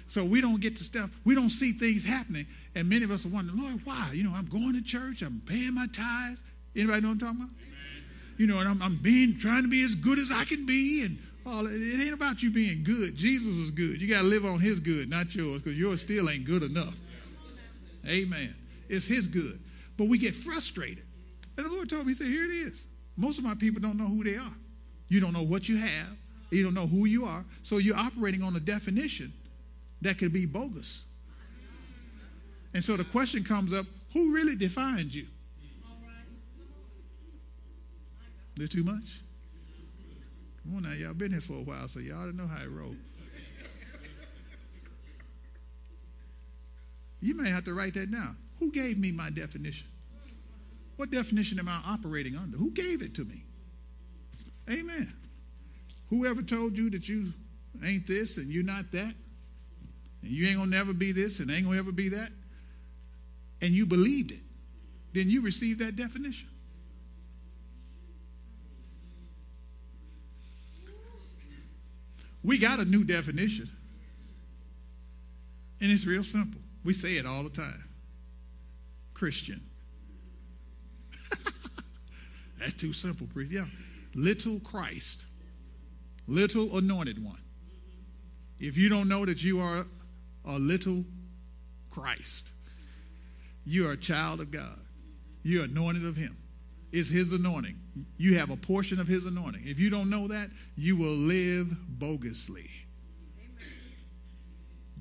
So 0.08 0.24
we 0.24 0.40
don't 0.40 0.62
get 0.62 0.76
to 0.78 0.84
stuff, 0.84 1.10
we 1.24 1.36
don't 1.36 1.50
see 1.50 1.72
things 1.72 2.06
happening. 2.06 2.46
And 2.76 2.88
many 2.90 3.04
of 3.04 3.12
us 3.12 3.26
are 3.26 3.30
wondering, 3.30 3.62
Lord, 3.62 3.82
why? 3.86 4.12
You 4.14 4.24
know, 4.24 4.34
I'm 4.36 4.46
going 4.46 4.74
to 4.74 4.82
church, 4.82 5.22
I'm 5.22 5.42
paying 5.46 5.74
my 5.74 5.88
tithes. 5.88 6.42
Anybody 6.76 7.02
know 7.02 7.08
what 7.10 7.14
I'm 7.14 7.20
talking 7.20 7.42
about? 7.42 7.52
Amen. 7.52 8.04
You 8.38 8.48
know, 8.48 8.60
and 8.60 8.70
I'm, 8.70 8.82
I'm 8.82 8.98
being 9.02 9.38
trying 9.38 9.64
to 9.64 9.70
be 9.70 9.84
as 9.84 9.96
good 9.96 10.20
as 10.20 10.32
I 10.32 10.44
can 10.44 10.66
be. 10.66 11.04
And 11.04 11.18
all 11.46 11.66
it 11.68 12.02
ain't 12.02 12.14
about 12.14 12.44
you 12.44 12.52
being 12.52 12.84
good. 12.84 13.16
Jesus 13.16 13.58
was 13.58 13.72
good. 13.72 14.02
You 14.02 14.10
got 14.10 14.22
to 14.22 14.28
live 14.28 14.46
on 14.46 14.60
his 14.60 14.80
good, 14.80 15.10
not 15.10 15.34
yours, 15.34 15.62
because 15.62 15.80
yours 15.80 16.02
still 16.02 16.30
ain't 16.30 16.46
good 16.46 16.64
enough. 16.64 17.00
Amen. 18.08 18.54
It's 18.90 19.08
his 19.08 19.28
good. 19.28 19.60
But 19.98 20.08
we 20.08 20.18
get 20.18 20.36
frustrated. 20.36 21.04
And 21.58 21.66
the 21.66 21.72
Lord 21.72 21.90
told 21.90 22.06
me, 22.06 22.12
He 22.12 22.16
said, 22.16 22.28
Here 22.28 22.44
it 22.44 22.54
is. 22.54 22.86
Most 23.16 23.38
of 23.40 23.46
my 23.46 23.56
people 23.56 23.82
don't 23.82 23.98
know 23.98 24.06
who 24.06 24.24
they 24.24 24.36
are. 24.36 24.54
You 25.08 25.22
don't 25.22 25.34
know 25.34 25.44
what 25.44 25.70
you 25.70 25.78
have. 25.78 26.20
You 26.52 26.64
don't 26.64 26.74
know 26.74 26.88
who 26.88 27.06
you 27.06 27.26
are. 27.26 27.46
So 27.64 27.78
you're 27.78 27.98
operating 27.98 28.44
on 28.44 28.56
a 28.56 28.60
definition 28.60 29.32
that 30.02 30.18
could 30.18 30.34
be 30.34 30.46
bogus. 30.46 31.06
And 32.74 32.84
so 32.84 32.98
the 32.98 33.06
question 33.06 33.44
comes 33.44 33.74
up 33.74 33.86
who 34.14 34.34
really 34.34 34.56
defines 34.56 35.16
you? 35.16 35.28
This 38.56 38.70
too 38.70 38.84
much? 38.84 39.22
Come 40.64 40.78
on 40.78 40.84
now, 40.84 40.94
y'all 40.94 41.14
been 41.14 41.32
here 41.32 41.42
for 41.42 41.54
a 41.54 41.62
while, 41.62 41.88
so 41.88 42.00
y'all 42.00 42.30
to 42.30 42.36
know 42.36 42.48
how 42.48 42.64
it 42.64 42.72
rolls. 42.72 42.96
You 47.22 47.34
may 47.36 47.50
have 47.50 47.66
to 47.66 47.74
write 47.74 47.96
that 47.96 48.12
down. 48.12 48.38
Who 48.60 48.72
gave 48.72 48.98
me 48.98 49.12
my 49.12 49.30
definition? 49.30 49.88
What 50.96 51.12
definition 51.12 51.60
am 51.60 51.68
I 51.68 51.82
operating 51.86 52.38
under? 52.38 52.56
Who 52.56 52.72
gave 52.72 53.02
it 53.02 53.16
to 53.16 53.26
me? 53.26 53.44
Amen. 54.70 55.14
Whoever 56.10 56.42
told 56.42 56.78
you 56.78 56.90
that 56.92 57.10
you 57.10 57.34
ain't 57.84 58.08
this 58.08 58.38
and 58.38 58.48
you're 58.48 58.64
not 58.64 58.92
that? 58.92 59.14
You 60.28 60.48
ain't 60.48 60.58
gonna 60.58 60.72
never 60.72 60.94
be 60.94 61.12
this 61.12 61.40
and 61.40 61.52
ain't 61.52 61.66
gonna 61.66 61.78
ever 61.78 61.92
be 61.92 62.10
that, 62.10 62.32
and 63.62 63.74
you 63.74 63.86
believed 63.86 64.32
it, 64.32 64.42
then 65.14 65.30
you 65.30 65.42
received 65.42 65.80
that 65.80 65.96
definition. 65.96 66.50
We 72.44 72.60
got 72.60 72.80
a 72.80 72.86
new 72.86 73.04
definition. 73.04 73.70
And 75.82 75.92
it's 75.92 76.06
real 76.06 76.24
simple. 76.24 76.62
We 76.84 76.94
say 76.94 77.18
it 77.18 77.26
all 77.26 77.44
the 77.44 77.50
time 77.50 77.84
Christian. 79.14 79.62
That's 82.60 82.74
too 82.74 82.94
simple, 82.94 83.28
priest. 83.28 83.52
Yeah. 83.52 83.66
Little 84.14 84.60
Christ, 84.60 85.26
little 86.28 86.78
anointed 86.78 87.24
one. 87.24 87.42
If 88.60 88.78
you 88.78 88.90
don't 88.90 89.10
know 89.10 89.26
that 89.26 89.44
you 89.44 89.60
are 89.60 89.86
a 90.46 90.58
little 90.60 91.04
Christ. 91.90 92.50
You 93.66 93.88
are 93.88 93.94
a 93.94 93.98
child 93.98 94.42
of 94.42 94.52
God. 94.52 94.80
You're 95.44 95.66
anointed 95.66 96.06
of 96.06 96.16
Him. 96.16 96.38
It's 96.92 97.10
His 97.10 97.34
anointing. 97.34 97.80
You 98.18 98.38
have 98.38 98.50
a 98.50 98.58
portion 98.58 99.00
of 99.00 99.08
His 99.08 99.26
anointing. 99.26 99.64
If 99.66 99.80
you 99.80 99.90
don't 99.90 100.10
know 100.10 100.28
that, 100.28 100.50
you 100.76 100.96
will 100.96 101.16
live 101.16 101.68
bogusly. 101.98 102.70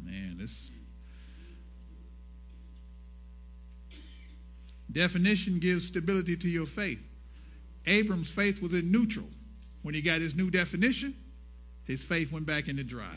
Man, 0.03 0.37
this 0.39 0.71
definition 4.93 5.59
gives 5.59 5.87
stability 5.87 6.37
to 6.37 6.49
your 6.49 6.67
faith. 6.67 7.05
Abram's 7.87 8.31
faith 8.31 8.63
was 8.63 8.75
in 8.75 8.91
neutral. 8.91 9.27
When 9.83 9.95
he 9.95 10.01
got 10.01 10.21
his 10.21 10.35
new 10.35 10.51
definition, 10.51 11.15
his 11.85 12.03
faith 12.03 12.33
went 12.33 12.47
back 12.47 12.69
into 12.69 12.85
dry. 12.85 13.15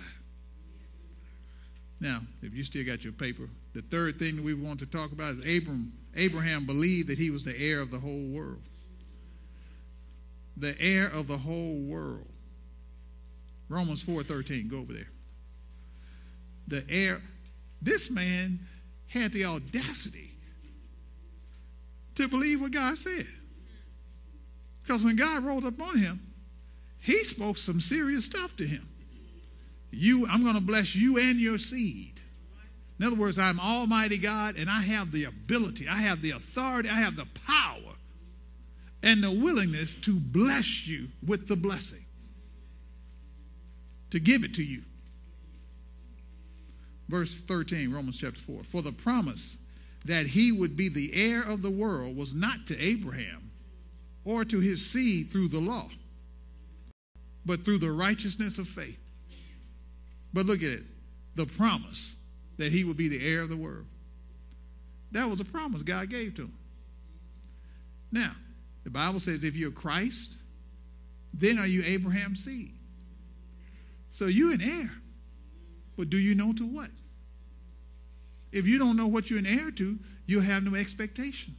Now, 2.00 2.22
if 2.42 2.54
you 2.54 2.64
still 2.64 2.86
got 2.86 3.04
your 3.04 3.14
paper, 3.14 3.50
the 3.74 3.82
third 3.82 4.20
thing 4.20 4.36
that 4.36 4.46
we 4.46 4.54
want 4.54 4.80
to 4.80 4.86
talk 4.86 5.12
about 5.12 5.36
is 5.36 5.40
Abram, 5.40 5.94
Abraham 6.16 6.66
believed 6.66 7.10
that 7.10 7.18
he 7.18 7.30
was 7.32 7.44
the 7.44 7.58
heir 7.60 7.80
of 7.80 7.92
the 7.92 8.00
whole 8.00 8.28
world. 8.28 8.62
The 10.58 10.80
heir 10.80 11.08
of 11.08 11.28
the 11.28 11.38
whole 11.38 11.76
world. 11.80 12.28
Romans 13.70 14.04
4:13, 14.04 14.68
go 14.70 14.80
over 14.80 14.94
there. 14.94 15.10
the 16.68 16.84
heir. 16.90 17.22
This 17.82 18.10
man 18.10 18.60
had 19.08 19.32
the 19.32 19.46
audacity 19.46 20.32
to 22.16 22.28
believe 22.28 22.62
what 22.62 22.72
God 22.72 22.98
said. 22.98 23.28
Because 24.84 25.04
when 25.04 25.16
God 25.16 25.44
rolled 25.44 25.66
up 25.66 25.82
on 25.82 25.98
him, 25.98 26.20
he 27.00 27.24
spoke 27.24 27.58
some 27.58 27.80
serious 27.80 28.26
stuff 28.26 28.56
to 28.58 28.68
him. 28.68 28.88
You, 29.92 30.28
I'm 30.28 30.44
going 30.44 30.56
to 30.56 30.62
bless 30.62 30.96
you 30.96 31.18
and 31.18 31.40
your 31.40 31.58
seed. 31.58 32.20
In 33.00 33.06
other 33.06 33.16
words, 33.16 33.38
I'm 33.38 33.60
Almighty 33.60 34.18
God 34.18 34.56
and 34.58 34.70
I 34.70 34.82
have 34.82 35.12
the 35.12 35.26
ability, 35.26 35.88
I 35.88 35.98
have 35.98 36.22
the 36.22 36.32
authority, 36.32 36.90
I 36.90 36.96
have 36.96 37.16
the 37.16 37.28
power 37.46 37.94
and 39.04 39.24
the 39.24 39.32
willingness 39.32 39.94
to 39.96 40.20
bless 40.20 40.88
you 40.88 41.08
with 41.26 41.48
the 41.48 41.56
blessing, 41.56 42.06
to 44.10 44.20
give 44.20 44.44
it 44.44 44.56
to 44.56 44.64
you. 44.64 44.82
Verse 47.08 47.34
13, 47.34 47.94
Romans 47.94 48.18
chapter 48.18 48.42
4. 48.42 48.64
For 48.64 48.82
the 48.82 48.92
promise 48.92 49.58
that 50.06 50.28
he 50.28 50.52
would 50.52 50.76
be 50.76 50.90
the 50.90 51.14
heir 51.14 51.42
of 51.42 51.62
the 51.62 51.72
world 51.72 52.18
was 52.18 52.34
not 52.34 52.68
to 52.68 52.80
Abraham 52.80 53.52
or 54.26 54.44
to 54.44 54.60
his 54.60 54.86
seed 54.86 55.30
through 55.30 55.48
the 55.50 55.60
law, 55.60 55.88
but 57.46 57.64
through 57.64 57.78
the 57.78 57.92
righteousness 57.92 58.58
of 58.58 58.68
faith. 58.68 59.00
But 60.38 60.46
look 60.46 60.62
at 60.62 60.70
it 60.70 60.84
the 61.34 61.48
promise 61.48 62.16
that 62.58 62.72
he 62.72 62.84
would 62.84 62.96
be 62.96 63.08
the 63.10 63.28
heir 63.28 63.42
of 63.42 63.50
the 63.50 63.58
world. 63.58 63.88
That 65.12 65.28
was 65.28 65.42
a 65.42 65.46
promise 65.46 65.82
God 65.82 66.12
gave 66.12 66.36
to 66.36 66.44
him. 66.44 66.54
Now, 68.12 68.34
the 68.84 68.92
Bible 68.92 69.20
says 69.20 69.44
if 69.44 69.56
you're 69.56 69.72
Christ, 69.72 70.38
then 71.34 71.58
are 71.58 71.66
you 71.66 71.82
Abraham's 71.84 72.46
seed. 72.46 72.72
So 74.12 74.28
you're 74.28 74.54
an 74.54 74.62
heir. 74.62 74.92
But 75.98 76.12
do 76.12 76.18
you 76.18 76.36
know 76.36 76.54
to 76.54 76.68
what? 76.68 76.92
If 78.52 78.68
you 78.68 78.78
don't 78.78 78.96
know 78.96 79.08
what 79.08 79.32
you're 79.32 79.40
an 79.40 79.48
heir 79.48 79.72
to, 79.72 79.98
you'll 80.28 80.44
have 80.44 80.64
no 80.64 80.76
expectation. 80.76 81.56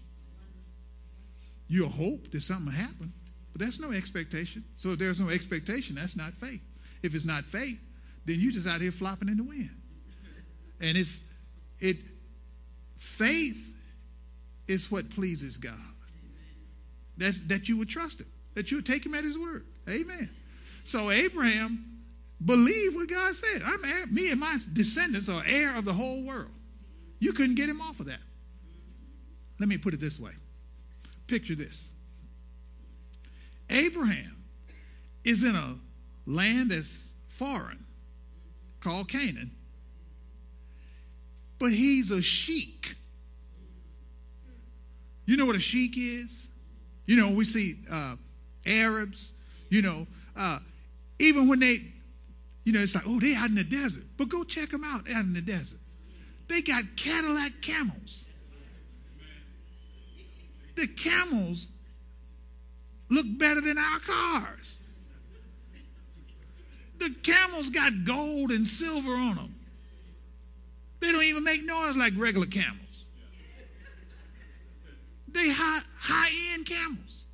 You'll 1.66 1.88
hope 1.88 2.30
that 2.30 2.42
something 2.42 2.66
will 2.66 2.80
happen, 2.80 3.12
but 3.52 3.60
that's 3.60 3.80
no 3.80 3.90
expectation. 3.90 4.62
So 4.76 4.92
if 4.92 5.00
there's 5.00 5.18
no 5.20 5.30
expectation, 5.30 5.96
that's 5.96 6.14
not 6.14 6.32
faith. 6.34 6.62
If 7.02 7.16
it's 7.16 7.26
not 7.26 7.44
faith, 7.44 7.80
then 8.28 8.40
you're 8.40 8.52
just 8.52 8.66
out 8.66 8.80
here 8.80 8.92
flopping 8.92 9.28
in 9.28 9.36
the 9.36 9.42
wind. 9.42 9.70
And 10.80 10.96
it's 10.96 11.22
it 11.80 11.96
faith 12.98 13.74
is 14.66 14.90
what 14.90 15.10
pleases 15.10 15.56
God. 15.56 15.74
That, 17.16 17.48
that 17.48 17.68
you 17.68 17.76
would 17.78 17.88
trust 17.88 18.20
him, 18.20 18.28
that 18.54 18.70
you 18.70 18.76
would 18.76 18.86
take 18.86 19.04
him 19.04 19.14
at 19.14 19.24
his 19.24 19.36
word. 19.36 19.66
Amen. 19.88 20.30
So 20.84 21.10
Abraham 21.10 22.02
believed 22.44 22.94
what 22.94 23.08
God 23.08 23.34
said. 23.34 23.62
I'm 23.64 23.82
me 24.14 24.30
and 24.30 24.38
my 24.38 24.58
descendants 24.72 25.28
are 25.28 25.42
heir 25.44 25.74
of 25.74 25.84
the 25.84 25.92
whole 25.92 26.22
world. 26.22 26.50
You 27.18 27.32
couldn't 27.32 27.56
get 27.56 27.68
him 27.68 27.80
off 27.80 27.98
of 27.98 28.06
that. 28.06 28.20
Let 29.58 29.68
me 29.68 29.78
put 29.78 29.94
it 29.94 30.00
this 30.00 30.20
way. 30.20 30.32
Picture 31.26 31.56
this. 31.56 31.88
Abraham 33.68 34.44
is 35.24 35.42
in 35.44 35.56
a 35.56 35.76
land 36.26 36.70
that's 36.70 37.08
foreign 37.26 37.84
called 38.80 39.08
Canaan 39.08 39.52
but 41.58 41.72
he's 41.72 42.10
a 42.10 42.22
sheik. 42.22 42.96
You 45.26 45.36
know 45.36 45.44
what 45.44 45.56
a 45.56 45.60
sheik 45.60 45.94
is? 45.96 46.48
You 47.06 47.16
know, 47.16 47.30
we 47.30 47.44
see 47.44 47.76
uh, 47.90 48.16
Arabs, 48.66 49.32
you 49.68 49.82
know, 49.82 50.06
uh, 50.36 50.60
even 51.18 51.48
when 51.48 51.60
they, 51.60 51.82
you 52.64 52.72
know, 52.72 52.80
it's 52.80 52.94
like, 52.94 53.04
oh, 53.06 53.18
they 53.18 53.34
out 53.34 53.48
in 53.48 53.54
the 53.54 53.64
desert. 53.64 54.04
But 54.16 54.28
go 54.28 54.44
check 54.44 54.70
them 54.70 54.84
out 54.84 55.10
out 55.10 55.24
in 55.24 55.34
the 55.34 55.40
desert. 55.40 55.80
They 56.48 56.62
got 56.62 56.84
Cadillac 56.96 57.60
camels. 57.60 58.24
The 60.76 60.86
camels 60.86 61.68
look 63.10 63.26
better 63.36 63.60
than 63.60 63.76
our 63.78 63.98
cars. 63.98 64.77
The 66.98 67.14
camels 67.22 67.70
got 67.70 68.04
gold 68.04 68.50
and 68.50 68.66
silver 68.66 69.14
on 69.14 69.36
them. 69.36 69.54
They 71.00 71.12
don't 71.12 71.22
even 71.22 71.44
make 71.44 71.64
noise 71.64 71.96
like 71.96 72.12
regular 72.16 72.46
camels. 72.46 73.06
They 75.28 75.48
high 75.50 75.80
high 75.98 76.30
end 76.52 76.66
camels. 76.66 77.24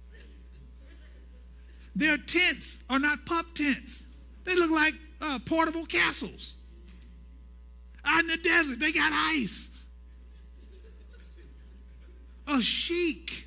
Their 1.96 2.18
tents 2.18 2.82
are 2.90 2.98
not 2.98 3.24
pup 3.24 3.46
tents. 3.54 4.02
They 4.44 4.56
look 4.56 4.70
like 4.70 4.94
uh, 5.20 5.38
portable 5.46 5.86
castles. 5.86 6.56
Out 8.04 8.20
in 8.20 8.26
the 8.26 8.36
desert, 8.36 8.80
they 8.80 8.92
got 8.92 9.12
ice. 9.12 9.70
A 12.48 12.60
sheik. 12.60 13.46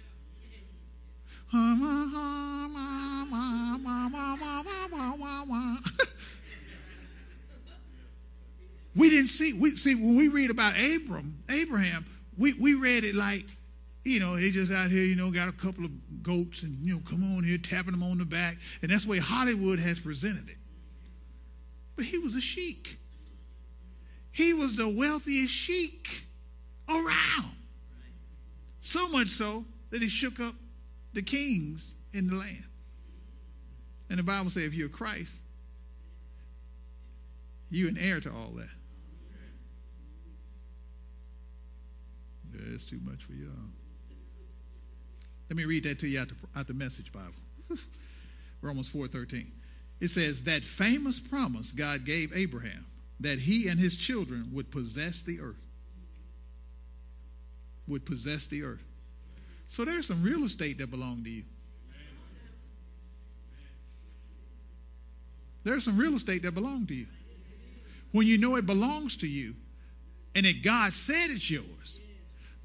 We 8.97 9.11
didn't 9.11 9.27
see, 9.27 9.53
we 9.53 9.75
see 9.77 9.93
when 9.93 10.15
we 10.15 10.27
read 10.27 10.49
about 10.49 10.73
Abram, 10.73 11.37
Abraham, 11.49 12.05
we, 12.35 12.53
we 12.53 12.73
read 12.73 13.03
it 13.03 13.13
like, 13.13 13.45
you 14.03 14.19
know, 14.19 14.35
he 14.35 14.49
just 14.49 14.71
out 14.71 14.89
here, 14.89 15.03
you 15.03 15.15
know, 15.15 15.29
got 15.29 15.49
a 15.49 15.53
couple 15.53 15.85
of 15.85 15.91
goats 16.23 16.63
and, 16.63 16.79
you 16.79 16.95
know, 16.95 17.01
come 17.07 17.23
on 17.35 17.43
here, 17.43 17.59
tapping 17.59 17.91
them 17.91 18.01
on 18.01 18.17
the 18.17 18.25
back. 18.25 18.57
And 18.81 18.89
that's 18.89 19.05
the 19.05 19.11
way 19.11 19.19
Hollywood 19.19 19.79
has 19.79 19.99
presented 19.99 20.49
it. 20.49 20.57
But 21.95 22.05
he 22.05 22.17
was 22.17 22.35
a 22.35 22.41
sheik. 22.41 22.97
He 24.31 24.53
was 24.53 24.75
the 24.75 24.89
wealthiest 24.89 25.53
sheik 25.53 26.25
around. 26.89 27.51
So 28.81 29.07
much 29.09 29.29
so 29.29 29.65
that 29.91 30.01
he 30.01 30.07
shook 30.07 30.39
up 30.39 30.55
the 31.13 31.21
kings 31.21 31.93
in 32.13 32.27
the 32.27 32.35
land. 32.35 32.63
And 34.09 34.17
the 34.17 34.23
Bible 34.23 34.49
says 34.49 34.63
if 34.63 34.73
you're 34.73 34.89
Christ, 34.89 35.35
you're 37.69 37.89
an 37.89 37.97
heir 37.97 38.19
to 38.21 38.31
all 38.31 38.53
that. 38.55 38.69
It's 42.73 42.85
too 42.85 42.99
much 43.03 43.23
for 43.23 43.33
y'all. 43.33 43.49
Let 45.49 45.57
me 45.57 45.65
read 45.65 45.83
that 45.83 45.99
to 45.99 46.07
you 46.07 46.19
out 46.19 46.29
the, 46.29 46.35
out 46.59 46.67
the 46.67 46.73
Message 46.73 47.11
Bible. 47.11 47.33
Romans 48.61 48.89
4:13. 48.89 49.47
It 49.99 50.09
says 50.09 50.43
that 50.43 50.63
famous 50.63 51.19
promise 51.19 51.71
God 51.71 52.05
gave 52.05 52.31
Abraham 52.35 52.85
that 53.19 53.39
he 53.39 53.67
and 53.67 53.79
his 53.79 53.95
children 53.95 54.49
would 54.53 54.71
possess 54.71 55.23
the 55.23 55.39
earth. 55.39 55.55
Would 57.87 58.05
possess 58.05 58.45
the 58.47 58.63
earth. 58.63 58.83
So 59.67 59.85
there's 59.85 60.07
some 60.07 60.21
real 60.23 60.43
estate 60.43 60.77
that 60.77 60.91
belong 60.91 61.23
to 61.23 61.29
you. 61.29 61.43
There's 65.63 65.83
some 65.83 65.97
real 65.97 66.15
estate 66.15 66.43
that 66.43 66.53
belong 66.53 66.85
to 66.87 66.95
you. 66.95 67.07
When 68.11 68.25
you 68.25 68.37
know 68.37 68.55
it 68.55 68.65
belongs 68.65 69.17
to 69.17 69.27
you 69.27 69.55
and 70.33 70.45
that 70.45 70.63
God 70.63 70.93
said 70.93 71.29
it's 71.29 71.49
yours, 71.49 71.99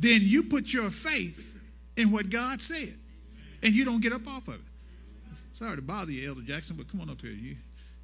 then 0.02 0.20
you 0.22 0.42
put 0.42 0.72
your 0.72 0.90
faith 0.90 1.56
in 1.96 2.10
what 2.10 2.28
God 2.28 2.60
said, 2.60 2.94
and 3.62 3.72
you 3.72 3.84
don't 3.84 4.00
get 4.00 4.12
up 4.12 4.26
off 4.26 4.48
of 4.48 4.54
it. 4.54 4.60
Sorry 5.52 5.76
to 5.76 5.82
bother 5.82 6.10
you, 6.10 6.28
Elder 6.28 6.40
Jackson, 6.40 6.74
but 6.76 6.88
come 6.88 7.00
on 7.00 7.08
up 7.08 7.20
here. 7.20 7.30
You, 7.30 7.56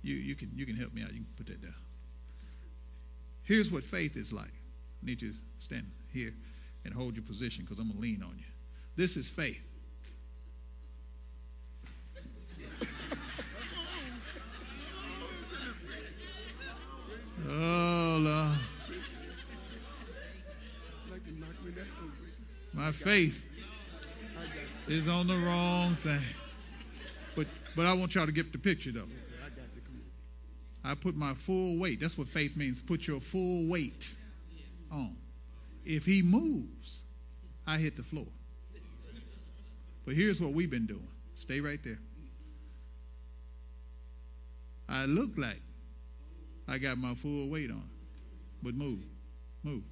you, 0.03 0.15
you 0.15 0.37
can 0.37 0.53
you 0.55 0.65
can 0.65 0.77
help 0.77 0.95
me 0.95 1.03
out. 1.03 1.09
You 1.13 1.25
can 1.25 1.27
put 1.37 1.47
that 1.49 1.61
down. 1.61 1.75
Here's 3.43 3.73
what 3.73 3.83
faith 3.83 4.17
is 4.17 4.33
like. 4.33 4.47
I 4.47 5.07
need 5.07 5.21
you 5.23 5.33
to 5.33 5.37
stand 5.59 5.91
here 6.13 6.35
and 6.85 6.95
hold 6.95 7.17
your 7.17 7.25
position 7.25 7.65
because 7.65 7.81
I'm 7.81 7.89
gonna 7.89 7.99
lean 8.01 8.23
on 8.23 8.37
you. 8.39 8.45
This 8.95 9.17
is 9.17 9.29
faith. 9.29 9.61
oh 17.49 18.19
Lord. 18.21 18.78
My 22.73 22.93
faith 22.93 23.47
is 24.87 25.09
on 25.09 25.27
the 25.27 25.37
wrong 25.37 25.95
thing. 25.97 26.21
But 27.37 27.47
but 27.75 27.87
I 27.87 27.93
want 27.93 28.15
y'all 28.15 28.27
to 28.27 28.33
get 28.33 28.53
the 28.53 28.59
picture 28.59 28.93
though. 28.93 29.09
I 30.85 30.95
put 30.95 31.17
my 31.17 31.35
full 31.35 31.79
weight. 31.79 32.01
That's 32.01 32.17
what 32.17 32.29
faith 32.29 32.57
means. 32.57 32.81
Put 32.81 33.07
your 33.07 33.21
full 33.21 33.67
weight 33.69 34.15
on. 34.91 35.17
If 35.85 36.07
he 36.07 36.23
moves, 36.23 37.05
I 37.67 37.79
hit 37.79 37.97
the 37.97 38.03
floor. 38.03 38.27
But 40.07 40.15
here's 40.15 40.41
what 40.41 40.53
we've 40.53 40.71
been 40.71 40.87
doing. 40.87 41.09
Stay 41.35 41.61
right 41.61 41.83
there. 41.85 41.99
I 44.89 45.05
look 45.05 45.33
like 45.37 45.61
I 46.67 46.79
got 46.79 46.97
my 46.97 47.15
full 47.15 47.49
weight 47.49 47.71
on. 47.71 47.89
But 48.63 48.75
move. 48.75 49.05
Move. 49.63 49.85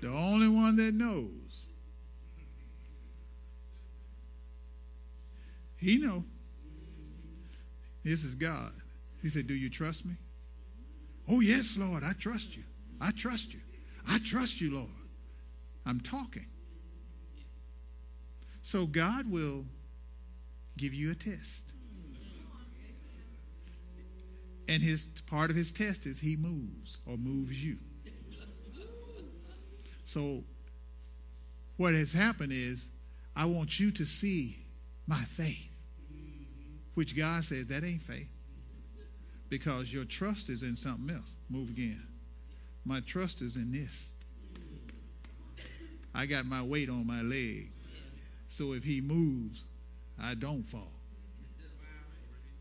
The 0.00 0.08
only 0.08 0.48
one 0.48 0.76
that 0.76 0.94
knows 0.94 1.66
He 5.80 5.96
know. 5.96 6.24
This 8.04 8.22
is 8.22 8.34
God. 8.34 8.72
He 9.22 9.28
said, 9.28 9.46
Do 9.46 9.54
you 9.54 9.70
trust 9.70 10.04
me? 10.04 10.14
Oh, 11.28 11.40
yes, 11.40 11.76
Lord, 11.76 12.04
I 12.04 12.12
trust 12.12 12.56
you. 12.56 12.64
I 13.00 13.12
trust 13.12 13.54
you. 13.54 13.60
I 14.06 14.18
trust 14.18 14.60
you, 14.60 14.74
Lord. 14.74 14.88
I'm 15.86 16.00
talking. 16.00 16.46
So 18.62 18.86
God 18.86 19.30
will 19.30 19.64
give 20.76 20.92
you 20.92 21.10
a 21.10 21.14
test. 21.14 21.72
And 24.68 24.82
his 24.82 25.04
part 25.26 25.50
of 25.50 25.56
his 25.56 25.72
test 25.72 26.06
is 26.06 26.20
he 26.20 26.36
moves 26.36 27.00
or 27.06 27.16
moves 27.16 27.64
you. 27.64 27.78
So 30.10 30.42
what 31.76 31.94
has 31.94 32.12
happened 32.12 32.52
is 32.52 32.88
I 33.36 33.44
want 33.44 33.78
you 33.78 33.92
to 33.92 34.04
see 34.04 34.58
my 35.06 35.22
faith. 35.22 35.68
Which 36.94 37.16
God 37.16 37.44
says 37.44 37.68
that 37.68 37.84
ain't 37.84 38.02
faith. 38.02 38.26
Because 39.48 39.94
your 39.94 40.04
trust 40.04 40.48
is 40.48 40.64
in 40.64 40.74
something 40.74 41.14
else. 41.14 41.36
Move 41.48 41.70
again. 41.70 42.02
My 42.84 42.98
trust 42.98 43.40
is 43.40 43.54
in 43.54 43.70
this. 43.70 44.08
I 46.12 46.26
got 46.26 46.44
my 46.44 46.60
weight 46.60 46.90
on 46.90 47.06
my 47.06 47.22
leg. 47.22 47.70
So 48.48 48.72
if 48.72 48.82
he 48.82 49.00
moves, 49.00 49.62
I 50.20 50.34
don't 50.34 50.68
fall. 50.68 50.90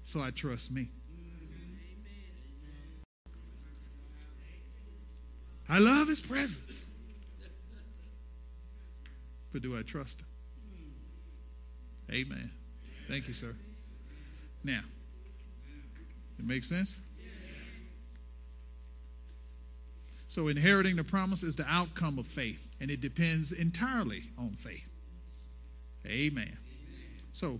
So 0.03 0.21
I 0.21 0.29
trust 0.29 0.71
me. 0.71 0.91
I 5.67 5.79
love 5.79 6.09
his 6.09 6.21
presence. 6.21 6.85
But 9.51 9.61
do 9.61 9.77
I 9.77 9.81
trust 9.81 10.19
him? 10.19 10.25
Amen. 12.11 12.51
Thank 13.07 13.27
you, 13.27 13.33
sir. 13.33 13.55
Now, 14.63 14.81
it 16.37 16.45
makes 16.45 16.67
sense? 16.67 16.99
So, 20.27 20.47
inheriting 20.47 20.95
the 20.95 21.03
promise 21.03 21.41
is 21.41 21.55
the 21.55 21.65
outcome 21.67 22.19
of 22.19 22.27
faith, 22.27 22.67
and 22.79 22.91
it 22.91 23.01
depends 23.01 23.51
entirely 23.51 24.25
on 24.37 24.51
faith. 24.51 24.87
Amen. 26.05 26.55
So, 27.33 27.59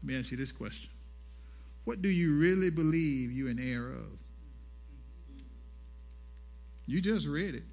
let 0.00 0.04
me 0.04 0.18
ask 0.18 0.30
you 0.30 0.36
this 0.36 0.52
question 0.52 0.90
What 1.84 2.02
do 2.02 2.08
you 2.08 2.36
really 2.36 2.70
believe 2.70 3.32
you're 3.32 3.50
an 3.50 3.58
heir 3.58 3.90
of? 3.90 4.20
You 6.86 7.00
just 7.00 7.26
read 7.26 7.54
it. 7.56 7.64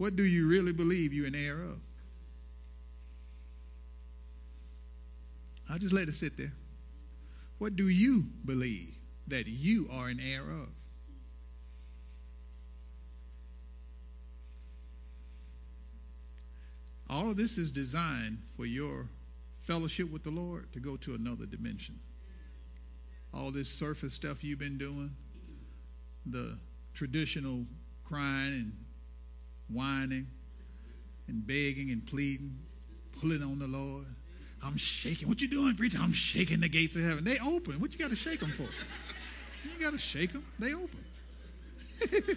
What 0.00 0.16
do 0.16 0.24
you 0.24 0.48
really 0.48 0.72
believe 0.72 1.12
you're 1.12 1.26
an 1.26 1.34
heir 1.34 1.60
of? 1.60 1.78
I'll 5.68 5.76
just 5.76 5.92
let 5.92 6.08
it 6.08 6.14
sit 6.14 6.38
there. 6.38 6.54
What 7.58 7.76
do 7.76 7.86
you 7.86 8.24
believe 8.46 8.94
that 9.28 9.46
you 9.46 9.90
are 9.92 10.08
an 10.08 10.18
heir 10.18 10.40
of? 10.40 10.68
All 17.10 17.28
of 17.28 17.36
this 17.36 17.58
is 17.58 17.70
designed 17.70 18.38
for 18.56 18.64
your 18.64 19.06
fellowship 19.60 20.10
with 20.10 20.24
the 20.24 20.30
Lord 20.30 20.72
to 20.72 20.80
go 20.80 20.96
to 20.96 21.14
another 21.14 21.44
dimension. 21.44 22.00
All 23.34 23.50
this 23.50 23.68
surface 23.68 24.14
stuff 24.14 24.42
you've 24.42 24.60
been 24.60 24.78
doing, 24.78 25.14
the 26.24 26.56
traditional 26.94 27.66
crying 28.02 28.54
and 28.54 28.72
whining 29.72 30.26
and 31.28 31.46
begging 31.46 31.90
and 31.90 32.04
pleading, 32.06 32.58
pulling 33.20 33.42
on 33.42 33.58
the 33.58 33.66
Lord. 33.66 34.06
I'm 34.62 34.76
shaking. 34.76 35.28
What 35.28 35.40
you 35.40 35.48
doing, 35.48 35.74
preacher? 35.76 35.98
I'm 36.00 36.12
shaking 36.12 36.60
the 36.60 36.68
gates 36.68 36.94
of 36.96 37.02
heaven. 37.02 37.24
They 37.24 37.38
open. 37.38 37.80
What 37.80 37.92
you 37.92 37.98
got 37.98 38.10
to 38.10 38.16
shake 38.16 38.40
them 38.40 38.52
for? 38.52 38.64
You 38.64 39.80
got 39.80 39.92
to 39.92 39.98
shake 39.98 40.32
them. 40.32 40.44
They 40.58 40.74
open. 40.74 41.04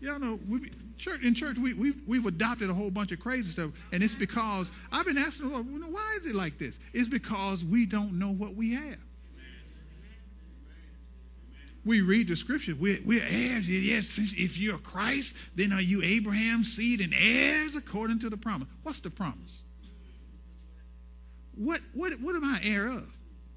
Y'all 0.00 0.18
know, 0.18 0.40
we, 0.48 0.70
church, 0.98 1.22
in 1.22 1.32
church, 1.32 1.58
we, 1.58 1.74
we've, 1.74 2.00
we've 2.08 2.26
adopted 2.26 2.68
a 2.68 2.74
whole 2.74 2.90
bunch 2.90 3.12
of 3.12 3.20
crazy 3.20 3.48
stuff, 3.48 3.70
and 3.92 4.02
it's 4.02 4.16
because 4.16 4.72
I've 4.90 5.06
been 5.06 5.16
asking 5.16 5.48
the 5.48 5.54
Lord, 5.54 5.66
well, 5.70 5.92
why 5.92 6.18
is 6.18 6.26
it 6.26 6.34
like 6.34 6.58
this? 6.58 6.76
It's 6.92 7.08
because 7.08 7.64
we 7.64 7.86
don't 7.86 8.18
know 8.18 8.32
what 8.32 8.56
we 8.56 8.72
have. 8.72 8.98
We 11.84 12.00
read 12.00 12.28
the 12.28 12.36
scripture. 12.36 12.74
We're, 12.78 13.00
we're 13.04 13.24
heirs. 13.24 13.68
Yes, 13.68 14.18
if 14.18 14.58
you're 14.58 14.78
Christ, 14.78 15.34
then 15.54 15.72
are 15.72 15.80
you 15.80 16.02
Abraham's 16.02 16.72
seed 16.72 17.00
and 17.00 17.12
heirs 17.16 17.74
according 17.74 18.20
to 18.20 18.30
the 18.30 18.36
promise? 18.36 18.68
What's 18.82 19.00
the 19.00 19.10
promise? 19.10 19.64
What, 21.54 21.80
what, 21.92 22.12
what 22.20 22.36
am 22.36 22.44
I 22.44 22.60
heir 22.62 22.86
of? 22.86 23.04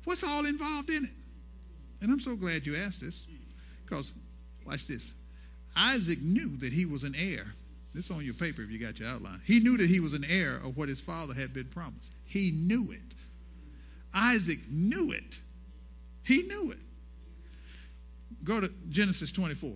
What's 0.05 0.23
all 0.23 0.45
involved 0.45 0.89
in 0.89 1.05
it? 1.05 1.11
And 2.01 2.11
I'm 2.11 2.19
so 2.19 2.35
glad 2.35 2.65
you 2.65 2.75
asked 2.75 3.01
this 3.01 3.25
because, 3.83 4.11
watch 4.65 4.87
this. 4.87 5.13
Isaac 5.75 6.21
knew 6.21 6.57
that 6.57 6.73
he 6.73 6.85
was 6.85 7.03
an 7.03 7.15
heir. 7.15 7.45
This 7.93 8.11
on 8.11 8.25
your 8.25 8.33
paper 8.33 8.61
if 8.61 8.69
you 8.69 8.77
got 8.77 8.99
your 8.99 9.07
outline. 9.07 9.41
He 9.45 9.59
knew 9.59 9.77
that 9.77 9.89
he 9.89 9.99
was 9.99 10.13
an 10.13 10.25
heir 10.25 10.57
of 10.57 10.75
what 10.75 10.89
his 10.89 10.99
father 10.99 11.33
had 11.33 11.53
been 11.53 11.67
promised. 11.67 12.11
He 12.25 12.51
knew 12.51 12.91
it. 12.91 12.99
Isaac 14.13 14.59
knew 14.69 15.11
it. 15.11 15.39
He 16.23 16.43
knew 16.43 16.71
it. 16.71 16.79
Go 18.45 18.61
to 18.61 18.71
Genesis 18.89 19.31
24. 19.31 19.71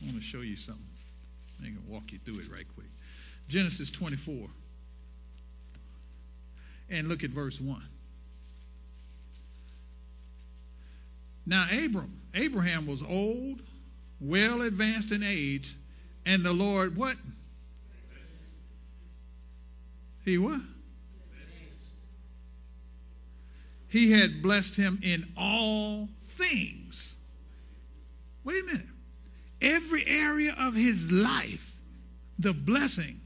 I 0.00 0.04
want 0.06 0.16
to 0.16 0.22
show 0.22 0.40
you 0.40 0.56
something. 0.56 0.84
I'm 1.58 1.74
going 1.74 1.86
to 1.86 1.92
walk 1.92 2.12
you 2.12 2.18
through 2.18 2.40
it 2.40 2.50
right 2.50 2.66
quick. 2.74 2.86
Genesis 3.46 3.90
24. 3.90 4.48
And 6.90 7.08
look 7.08 7.22
at 7.24 7.30
verse 7.30 7.60
1. 7.60 7.82
Now, 11.44 11.66
Abram, 11.70 12.20
Abraham 12.34 12.86
was 12.86 13.02
old, 13.02 13.60
well 14.20 14.62
advanced 14.62 15.12
in 15.12 15.22
age, 15.22 15.76
and 16.24 16.42
the 16.44 16.52
Lord, 16.52 16.96
what? 16.96 17.16
He 20.24 20.38
what? 20.38 20.60
He 23.88 24.12
had 24.12 24.42
blessed 24.42 24.76
him 24.76 25.00
in 25.02 25.32
all 25.36 26.08
things. 26.22 27.16
Wait 28.44 28.62
a 28.62 28.66
minute. 28.66 28.86
Every 29.60 30.06
area 30.06 30.54
of 30.58 30.74
his 30.74 31.10
life, 31.10 31.76
the 32.38 32.52
blessing 32.52 33.20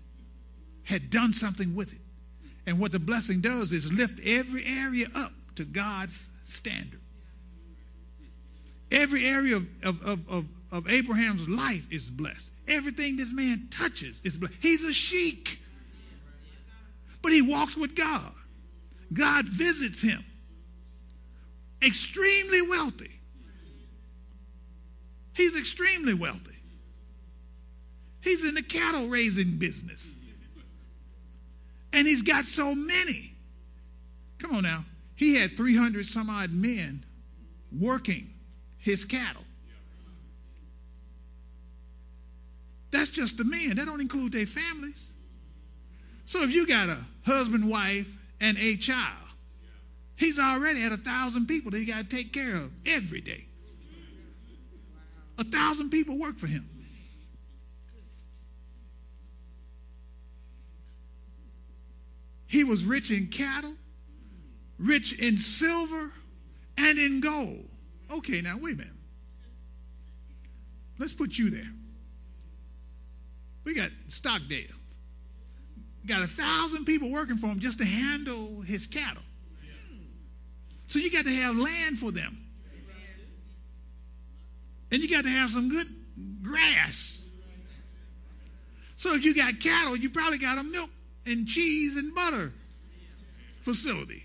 had 0.85 1.11
done 1.11 1.33
something 1.33 1.75
with 1.75 1.93
it. 1.93 2.01
And 2.67 2.79
what 2.79 2.93
the 2.93 2.99
blessing 2.99 3.41
does 3.41 3.73
is 3.73 3.93
lift 3.93 4.21
every 4.25 4.65
area 4.65 5.07
up 5.15 5.33
to 5.57 5.65
God's 5.65 6.29
standard. 6.45 7.01
Every 8.91 9.27
area 9.27 9.57
of, 9.57 9.67
of, 9.83 10.29
of, 10.29 10.45
of, 10.71 10.89
Abraham's 10.89 11.49
life 11.49 11.91
is 11.91 12.11
blessed. 12.11 12.51
Everything 12.69 13.17
this 13.17 13.33
man 13.33 13.69
touches 13.71 14.21
is 14.23 14.37
blessed. 14.37 14.55
He's 14.61 14.85
a 14.85 14.93
sheik, 14.93 15.59
but 17.23 17.33
he 17.33 17.41
walks 17.41 17.77
with 17.77 17.95
God. 17.95 18.33
God 19.13 19.49
visits 19.49 20.03
him. 20.03 20.25
Extremely 21.85 22.63
wealthy. 22.63 23.11
He's 25.35 25.57
extremely 25.57 26.15
wealthy. 26.15 26.53
He's 28.21 28.45
in 28.45 28.55
the 28.55 28.63
cattle 28.63 29.09
raising 29.09 29.59
business. 29.59 30.09
And 31.93 32.07
he's 32.07 32.23
got 32.23 32.45
so 32.45 32.75
many. 32.75 33.35
Come 34.39 34.55
on 34.55 34.63
now. 34.63 34.85
He 35.15 35.35
had 35.35 35.57
300 35.57 36.07
some 36.07 36.31
odd 36.31 36.53
men 36.53 37.05
working 37.79 38.31
his 38.79 39.05
cattle. 39.05 39.45
That's 42.91 43.11
just 43.11 43.39
the 43.39 43.45
men. 43.45 43.77
That 43.77 43.87
don't 43.87 44.01
include 44.01 44.33
their 44.33 44.47
families. 44.47 45.11
So 46.27 46.43
if 46.43 46.53
you 46.53 46.67
got 46.67 46.89
a 46.89 46.99
husband, 47.25 47.69
wife, 47.69 48.15
and 48.41 48.57
a 48.59 48.77
child, 48.77 49.22
he's 50.23 50.39
already 50.39 50.81
had 50.81 50.93
a 50.93 50.97
thousand 50.97 51.47
people 51.47 51.71
that 51.73 51.79
he 51.79 51.85
got 51.85 52.09
to 52.09 52.17
take 52.17 52.33
care 52.33 52.55
of 52.55 52.71
every 52.87 53.21
day. 53.21 53.47
A 55.39 55.45
thousand 55.45 55.91
people 55.91 56.19
work 56.19 56.39
for 56.39 56.47
him. 56.47 56.69
He 62.47 62.65
was 62.65 62.85
rich 62.85 63.11
in 63.11 63.29
cattle, 63.29 63.75
rich 64.79 65.19
in 65.19 65.39
silver, 65.39 66.13
and 66.77 66.99
in 66.99 67.21
gold. 67.21 67.69
Okay, 68.11 68.43
now 68.43 68.59
wait 68.59 68.75
a 68.75 68.77
minute. 68.77 68.93
Let's 70.99 71.15
put 71.15 71.39
you 71.39 71.49
there. 71.49 71.73
We 73.65 73.75
got 73.75 73.91
Stockdale. 74.09 74.67
Got 76.05 76.23
a 76.23 76.27
thousand 76.27 76.85
people 76.85 77.11
working 77.11 77.39
for 77.39 77.47
him 77.47 77.59
just 77.59 77.79
to 77.79 77.85
handle 77.85 78.61
his 78.61 78.87
cattle. 78.87 79.23
So 80.93 80.99
you 80.99 81.11
got 81.11 81.25
to 81.25 81.35
have 81.35 81.57
land 81.57 81.99
for 81.99 82.13
them. 82.13 82.37
And 84.91 85.01
you 85.01 85.09
got 85.09 85.25
to 85.25 85.31
have 85.31 85.49
some 85.49 85.71
good 85.71 85.87
grass. 86.43 87.19
So 88.99 89.15
if 89.15 89.25
you 89.25 89.35
got 89.35 89.59
cattle, 89.59 89.97
you 89.97 90.11
probably 90.11 90.37
got 90.37 90.59
a 90.59 90.63
milk 90.63 90.91
and 91.25 91.49
cheese 91.49 91.97
and 91.97 92.15
butter 92.15 92.53
facility. 93.63 94.23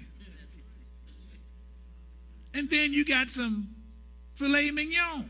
And 2.54 2.70
then 2.70 2.92
you 2.92 3.06
got 3.06 3.30
some 3.30 3.70
filet 4.34 4.70
mignon. 4.72 5.30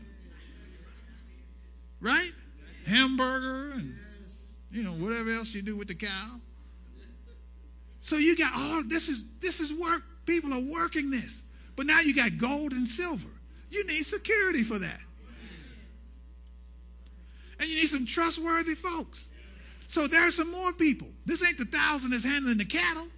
Right? 2.00 2.32
Hamburger 2.84 3.74
and 3.74 3.94
you 4.72 4.82
know, 4.82 4.90
whatever 4.90 5.32
else 5.32 5.54
you 5.54 5.62
do 5.62 5.76
with 5.76 5.86
the 5.86 5.94
cow. 5.94 6.40
So 8.00 8.16
you 8.16 8.36
got 8.36 8.54
all 8.56 8.82
this 8.82 9.08
is 9.08 9.22
this 9.38 9.60
is 9.60 9.72
work. 9.72 10.02
People 10.28 10.52
are 10.52 10.60
working 10.60 11.10
this. 11.10 11.42
But 11.74 11.86
now 11.86 12.00
you 12.00 12.14
got 12.14 12.36
gold 12.36 12.72
and 12.72 12.86
silver. 12.86 13.30
You 13.70 13.86
need 13.86 14.04
security 14.04 14.62
for 14.62 14.78
that. 14.78 15.00
And 17.58 17.68
you 17.68 17.76
need 17.76 17.88
some 17.88 18.04
trustworthy 18.04 18.74
folks. 18.74 19.28
So 19.88 20.06
there 20.06 20.26
are 20.26 20.30
some 20.30 20.52
more 20.52 20.72
people. 20.72 21.08
This 21.24 21.42
ain't 21.42 21.56
the 21.56 21.64
thousand 21.64 22.10
that's 22.10 22.24
handling 22.24 22.58
the 22.58 22.66
cattle. 22.66 23.08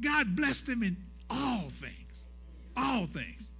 God 0.00 0.34
blessed 0.34 0.66
them 0.66 0.82
in 0.82 0.96
all 1.28 1.68
things. 1.68 2.26
All 2.74 3.04
things. 3.04 3.50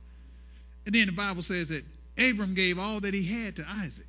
And 0.86 0.94
then 0.94 1.06
the 1.06 1.12
Bible 1.12 1.42
says 1.42 1.68
that 1.68 1.84
Abram 2.16 2.54
gave 2.54 2.78
all 2.78 2.98
that 3.00 3.12
he 3.12 3.24
had 3.24 3.56
to 3.56 3.66
Isaac. 3.68 4.06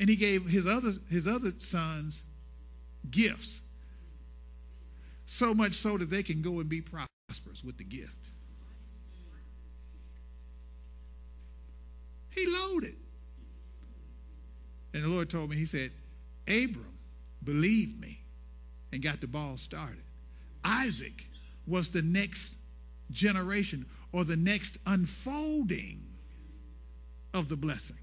And 0.00 0.08
he 0.08 0.16
gave 0.16 0.46
his 0.46 0.66
other 0.66 0.92
his 1.10 1.28
other 1.28 1.52
sons 1.58 2.24
gifts. 3.10 3.60
So 5.26 5.52
much 5.52 5.74
so 5.74 5.98
that 5.98 6.08
they 6.08 6.22
can 6.22 6.40
go 6.40 6.60
and 6.60 6.68
be 6.68 6.80
prosperous 6.80 7.62
with 7.64 7.76
the 7.76 7.84
gift. 7.84 8.12
He 12.30 12.46
loaded. 12.46 12.96
And 14.94 15.04
the 15.04 15.08
Lord 15.08 15.28
told 15.28 15.50
me, 15.50 15.56
He 15.56 15.66
said, 15.66 15.90
Abram 16.46 16.98
believed 17.42 18.00
me 18.00 18.20
and 18.92 19.02
got 19.02 19.20
the 19.20 19.26
ball 19.26 19.56
started. 19.56 20.02
Isaac 20.64 21.28
was 21.66 21.90
the 21.90 22.02
next 22.02 22.56
generation 23.10 23.86
or 24.12 24.24
the 24.24 24.36
next 24.36 24.78
unfolding 24.86 26.02
of 27.34 27.48
the 27.48 27.56
blessing. 27.56 27.98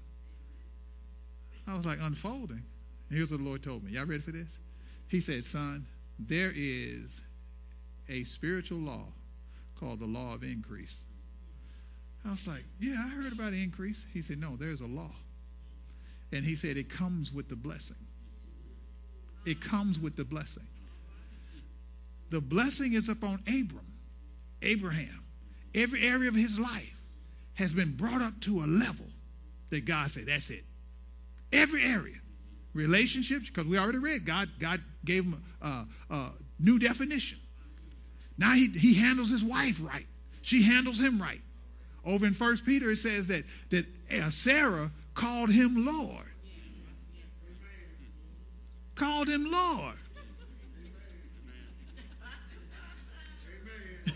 I 1.66 1.74
was 1.74 1.86
like, 1.86 1.98
unfolding. 2.00 2.62
Here's 3.10 3.30
what 3.30 3.38
the 3.38 3.44
Lord 3.44 3.62
told 3.62 3.84
me. 3.84 3.92
Y'all 3.92 4.04
ready 4.04 4.20
for 4.20 4.32
this? 4.32 4.48
He 5.08 5.20
said, 5.20 5.44
Son, 5.44 5.86
there 6.18 6.52
is 6.54 7.22
a 8.08 8.24
spiritual 8.24 8.78
law 8.78 9.06
called 9.78 10.00
the 10.00 10.06
law 10.06 10.34
of 10.34 10.42
increase. 10.42 11.04
I 12.24 12.30
was 12.30 12.46
like, 12.46 12.64
Yeah, 12.80 13.02
I 13.04 13.08
heard 13.08 13.32
about 13.32 13.52
increase. 13.52 14.04
He 14.12 14.22
said, 14.22 14.38
No, 14.38 14.56
there's 14.56 14.80
a 14.80 14.86
law. 14.86 15.10
And 16.32 16.44
he 16.44 16.54
said, 16.54 16.76
It 16.76 16.88
comes 16.88 17.32
with 17.32 17.48
the 17.48 17.56
blessing. 17.56 17.96
It 19.44 19.60
comes 19.60 19.98
with 19.98 20.16
the 20.16 20.24
blessing. 20.24 20.66
The 22.30 22.40
blessing 22.40 22.94
is 22.94 23.08
upon 23.08 23.42
Abram, 23.46 23.86
Abraham. 24.62 25.22
Every 25.74 26.06
area 26.06 26.28
of 26.28 26.34
his 26.34 26.58
life 26.58 27.02
has 27.54 27.72
been 27.72 27.94
brought 27.94 28.22
up 28.22 28.40
to 28.40 28.64
a 28.64 28.66
level 28.66 29.06
that 29.70 29.84
God 29.84 30.10
said, 30.10 30.26
That's 30.26 30.50
it. 30.50 30.64
Every 31.52 31.82
area. 31.82 32.16
Relationships, 32.72 33.48
because 33.48 33.66
we 33.66 33.78
already 33.78 33.98
read, 33.98 34.26
God, 34.26 34.48
God 34.58 34.80
gave 35.04 35.24
him 35.24 35.42
a, 35.60 35.84
a 36.10 36.30
new 36.58 36.78
definition. 36.78 37.38
Now 38.36 38.54
he, 38.54 38.68
he 38.68 38.94
handles 38.94 39.30
his 39.30 39.44
wife 39.44 39.80
right. 39.82 40.06
She 40.42 40.62
handles 40.62 41.00
him 41.00 41.20
right. 41.20 41.40
Over 42.04 42.26
in 42.26 42.34
First 42.34 42.66
Peter, 42.66 42.90
it 42.90 42.96
says 42.96 43.28
that, 43.28 43.44
that 43.70 43.86
uh, 44.10 44.30
Sarah 44.30 44.90
called 45.14 45.50
him 45.50 45.86
Lord. 45.86 46.26
Called 48.94 49.28
him 49.28 49.50
Lord. 49.50 49.96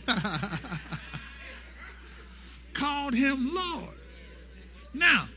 called 2.75 3.15
him 3.15 3.55
Lord. 3.55 3.95
Now, 4.95 5.29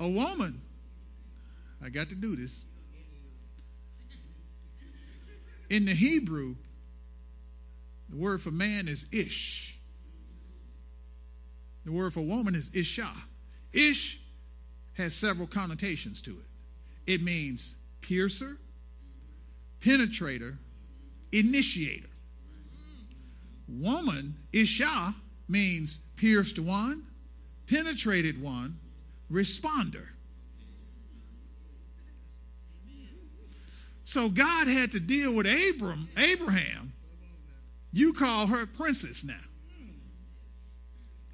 a 0.00 0.08
woman, 0.08 0.61
I 1.84 1.88
got 1.88 2.08
to 2.10 2.14
do 2.14 2.36
this. 2.36 2.64
In 5.68 5.84
the 5.84 5.94
Hebrew, 5.94 6.56
the 8.08 8.16
word 8.16 8.40
for 8.40 8.50
man 8.50 8.88
is 8.88 9.06
ish. 9.10 9.78
The 11.84 11.92
word 11.92 12.12
for 12.12 12.20
woman 12.20 12.54
is 12.54 12.70
isha. 12.74 13.10
Ish 13.72 14.20
has 14.94 15.14
several 15.14 15.46
connotations 15.46 16.20
to 16.22 16.32
it. 16.32 17.12
It 17.12 17.22
means 17.22 17.76
piercer, 18.02 18.58
penetrator, 19.80 20.58
initiator. 21.32 22.08
Woman, 23.66 24.36
isha, 24.52 25.14
means 25.48 26.00
pierced 26.16 26.58
one, 26.58 27.04
penetrated 27.66 28.40
one, 28.40 28.78
responder. 29.30 30.11
So 34.12 34.28
God 34.28 34.68
had 34.68 34.92
to 34.92 35.00
deal 35.00 35.32
with 35.32 35.46
Abram, 35.46 36.06
Abraham. 36.18 36.92
You 37.94 38.12
call 38.12 38.46
her 38.46 38.66
princess 38.66 39.24
now. 39.24 39.40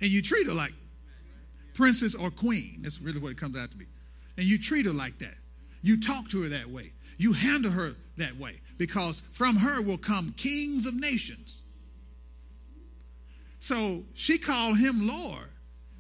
And 0.01 0.09
you 0.09 0.23
treat 0.23 0.47
her 0.47 0.55
like 0.55 0.71
princess 1.75 2.15
or 2.15 2.31
queen. 2.31 2.83
That's 2.83 3.01
really 3.01 3.19
what 3.19 3.33
it 3.33 3.37
comes 3.37 3.57
out 3.57 3.73
to 3.73 3.77
be. 3.77 3.87
And 4.37 4.47
you 4.47 4.61
treat 4.61 4.87
her 4.87 4.93
like 4.93 5.19
that. 5.19 5.35
You 5.83 6.01
talk 6.01 6.29
to 6.29 6.43
her 6.43 6.49
that 6.51 6.71
way. 6.71 6.93
You 7.17 7.33
handle 7.33 7.73
her 7.73 7.97
that 8.17 8.39
way. 8.39 8.61
Because 8.77 9.25
from 9.33 9.57
her 9.57 9.83
will 9.83 9.99
come 9.99 10.33
kings 10.37 10.87
of 10.87 10.95
nations. 10.95 11.65
So 13.59 14.05
she 14.15 14.39
called 14.39 14.79
him 14.79 15.09
Lord. 15.09 15.49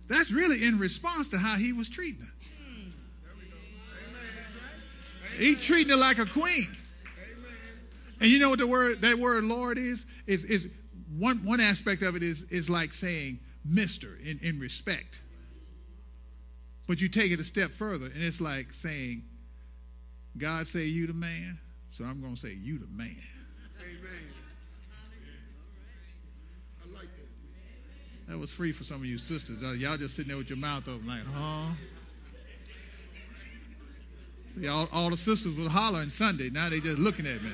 That's 0.08 0.30
really 0.30 0.64
in 0.64 0.78
response 0.78 1.26
to 1.30 1.38
how 1.38 1.56
he 1.56 1.72
was 1.72 1.88
treating 1.88 2.20
her. 2.20 2.32
He 5.38 5.54
treating 5.54 5.90
her 5.90 5.96
like 5.96 6.18
a 6.18 6.26
queen. 6.26 6.68
And 8.20 8.28
you 8.28 8.40
know 8.40 8.50
what 8.50 8.58
the 8.58 8.66
word 8.66 9.02
that 9.02 9.18
word 9.18 9.44
Lord 9.44 9.78
is? 9.78 10.04
Is 10.26 10.44
is 10.44 10.66
one 11.16 11.44
one 11.44 11.60
aspect 11.60 12.02
of 12.02 12.16
it 12.16 12.22
is 12.22 12.42
is 12.44 12.68
like 12.68 12.92
saying 12.92 13.38
Mister 13.64 14.18
in, 14.24 14.40
in 14.42 14.58
respect. 14.58 15.22
But 16.88 17.00
you 17.00 17.08
take 17.08 17.30
it 17.30 17.38
a 17.38 17.44
step 17.44 17.72
further, 17.72 18.06
and 18.06 18.22
it's 18.22 18.40
like 18.40 18.72
saying, 18.72 19.22
God 20.36 20.66
say 20.66 20.84
you 20.84 21.06
the 21.06 21.12
man, 21.12 21.58
so 21.90 22.04
I'm 22.04 22.20
gonna 22.20 22.36
say 22.36 22.54
you 22.54 22.78
the 22.78 22.86
man. 22.86 23.16
Amen. 23.80 24.32
I 26.82 26.94
like 26.94 27.08
that 28.26 28.28
That 28.28 28.38
was 28.38 28.52
free 28.52 28.72
for 28.72 28.84
some 28.84 28.98
of 28.98 29.06
you 29.06 29.16
sisters. 29.16 29.62
Y'all 29.62 29.96
just 29.96 30.16
sitting 30.16 30.28
there 30.28 30.36
with 30.36 30.50
your 30.50 30.58
mouth 30.58 30.86
open, 30.86 31.06
like, 31.06 31.24
huh? 31.24 31.72
See, 34.54 34.66
all, 34.66 34.88
all 34.92 35.10
the 35.10 35.16
sisters 35.16 35.56
was 35.56 35.70
hollering 35.70 36.10
Sunday. 36.10 36.50
Now 36.50 36.68
they 36.68 36.80
just 36.80 36.98
looking 36.98 37.26
at 37.26 37.42
me. 37.42 37.50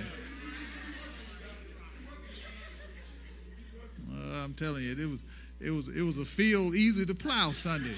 Uh, 4.13 4.45
I'm 4.45 4.55
telling 4.55 4.85
you, 4.85 4.93
it 4.93 5.09
was, 5.09 5.23
it 5.61 5.71
was, 5.71 5.89
it 5.89 6.03
was 6.03 6.19
a 6.19 6.25
field 6.25 6.75
easy 6.75 7.05
to 7.07 7.15
plow 7.15 7.53
Sunday, 7.53 7.97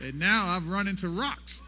and 0.00 0.18
now 0.18 0.48
I've 0.48 0.66
run 0.66 0.86
into 0.88 1.08
rocks. 1.08 1.60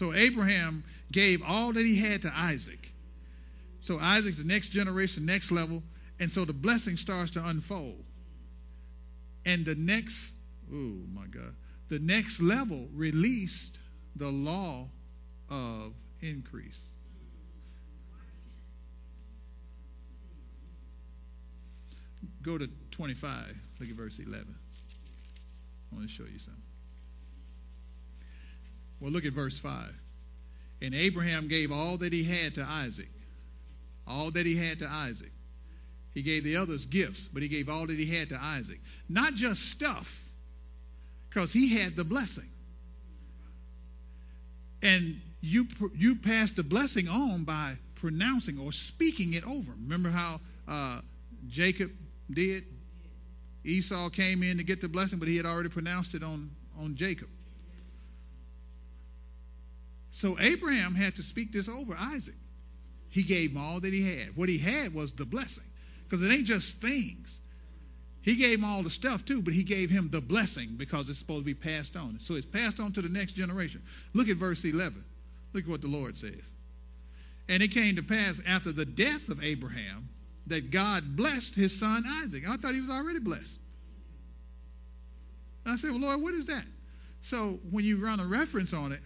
So 0.00 0.14
Abraham 0.14 0.82
gave 1.12 1.42
all 1.42 1.74
that 1.74 1.84
he 1.84 1.96
had 1.96 2.22
to 2.22 2.32
Isaac. 2.34 2.94
So 3.80 3.98
Isaac's 3.98 4.38
the 4.38 4.44
next 4.44 4.70
generation, 4.70 5.26
next 5.26 5.50
level. 5.50 5.82
And 6.18 6.32
so 6.32 6.46
the 6.46 6.54
blessing 6.54 6.96
starts 6.96 7.30
to 7.32 7.46
unfold. 7.46 8.02
And 9.44 9.66
the 9.66 9.74
next, 9.74 10.36
oh 10.72 11.06
my 11.12 11.26
God, 11.26 11.54
the 11.88 11.98
next 11.98 12.40
level 12.40 12.88
released 12.94 13.78
the 14.16 14.28
law 14.28 14.88
of 15.48 15.92
increase. 16.20 16.80
Go 22.42 22.56
to 22.56 22.68
25. 22.90 23.54
Look 23.80 23.90
at 23.90 23.94
verse 23.94 24.18
11. 24.18 24.54
I 25.92 25.94
want 25.94 26.08
to 26.08 26.12
show 26.12 26.24
you 26.24 26.38
something. 26.38 26.62
Well, 29.00 29.10
look 29.10 29.24
at 29.24 29.32
verse 29.32 29.58
5. 29.58 29.94
And 30.82 30.94
Abraham 30.94 31.48
gave 31.48 31.72
all 31.72 31.98
that 31.98 32.12
he 32.12 32.24
had 32.24 32.54
to 32.54 32.62
Isaac 32.62 33.10
all 34.10 34.30
that 34.32 34.44
he 34.44 34.56
had 34.56 34.80
to 34.80 34.88
Isaac. 34.88 35.32
He 36.12 36.22
gave 36.22 36.42
the 36.42 36.56
others 36.56 36.86
gifts, 36.86 37.28
but 37.32 37.42
he 37.42 37.48
gave 37.48 37.68
all 37.68 37.86
that 37.86 37.98
he 37.98 38.06
had 38.06 38.28
to 38.30 38.38
Isaac. 38.42 38.80
Not 39.08 39.34
just 39.34 39.70
stuff, 39.70 40.24
because 41.30 41.52
he 41.52 41.78
had 41.78 41.96
the 41.96 42.04
blessing. 42.04 42.48
And 44.82 45.20
you, 45.40 45.66
you 45.96 46.16
pass 46.16 46.50
the 46.50 46.62
blessing 46.62 47.08
on 47.08 47.44
by 47.44 47.76
pronouncing 47.94 48.58
or 48.58 48.72
speaking 48.72 49.34
it 49.34 49.46
over. 49.46 49.72
Remember 49.82 50.10
how 50.10 50.40
uh, 50.66 51.00
Jacob 51.48 51.92
did. 52.30 52.64
Esau 53.64 54.08
came 54.08 54.42
in 54.42 54.56
to 54.56 54.64
get 54.64 54.80
the 54.80 54.88
blessing, 54.88 55.18
but 55.18 55.28
he 55.28 55.36
had 55.36 55.46
already 55.46 55.68
pronounced 55.68 56.14
it 56.14 56.22
on, 56.22 56.50
on 56.78 56.94
Jacob. 56.96 57.28
So 60.10 60.38
Abraham 60.40 60.94
had 60.94 61.16
to 61.16 61.22
speak 61.22 61.52
this 61.52 61.68
over 61.68 61.94
Isaac. 61.98 62.34
He 63.10 63.22
gave 63.22 63.52
him 63.52 63.58
all 63.58 63.80
that 63.80 63.92
he 63.92 64.02
had. 64.02 64.36
What 64.36 64.48
he 64.48 64.58
had 64.58 64.94
was 64.94 65.12
the 65.12 65.24
blessing, 65.24 65.64
because 66.04 66.22
it 66.22 66.30
ain't 66.30 66.46
just 66.46 66.78
things. 66.78 67.39
He 68.22 68.36
gave 68.36 68.58
him 68.58 68.64
all 68.64 68.82
the 68.82 68.90
stuff 68.90 69.24
too, 69.24 69.40
but 69.40 69.54
he 69.54 69.62
gave 69.62 69.90
him 69.90 70.08
the 70.08 70.20
blessing 70.20 70.74
because 70.76 71.08
it's 71.08 71.18
supposed 71.18 71.40
to 71.40 71.44
be 71.44 71.54
passed 71.54 71.96
on. 71.96 72.18
So 72.20 72.34
it's 72.34 72.46
passed 72.46 72.78
on 72.78 72.92
to 72.92 73.02
the 73.02 73.08
next 73.08 73.32
generation. 73.32 73.82
Look 74.12 74.28
at 74.28 74.36
verse 74.36 74.64
11. 74.64 75.02
Look 75.52 75.64
at 75.64 75.70
what 75.70 75.80
the 75.80 75.88
Lord 75.88 76.18
says. 76.18 76.50
And 77.48 77.62
it 77.62 77.68
came 77.68 77.96
to 77.96 78.02
pass 78.02 78.40
after 78.46 78.72
the 78.72 78.84
death 78.84 79.28
of 79.28 79.42
Abraham 79.42 80.08
that 80.46 80.70
God 80.70 81.16
blessed 81.16 81.54
his 81.54 81.78
son 81.78 82.04
Isaac. 82.22 82.48
I 82.48 82.56
thought 82.56 82.74
he 82.74 82.80
was 82.80 82.90
already 82.90 83.20
blessed. 83.20 83.58
I 85.64 85.76
said, 85.76 85.90
Well, 85.90 86.00
Lord, 86.00 86.22
what 86.22 86.34
is 86.34 86.46
that? 86.46 86.64
So 87.22 87.58
when 87.70 87.84
you 87.84 87.96
run 87.96 88.20
a 88.20 88.26
reference 88.26 88.72
on 88.72 88.92
it, 88.92 89.00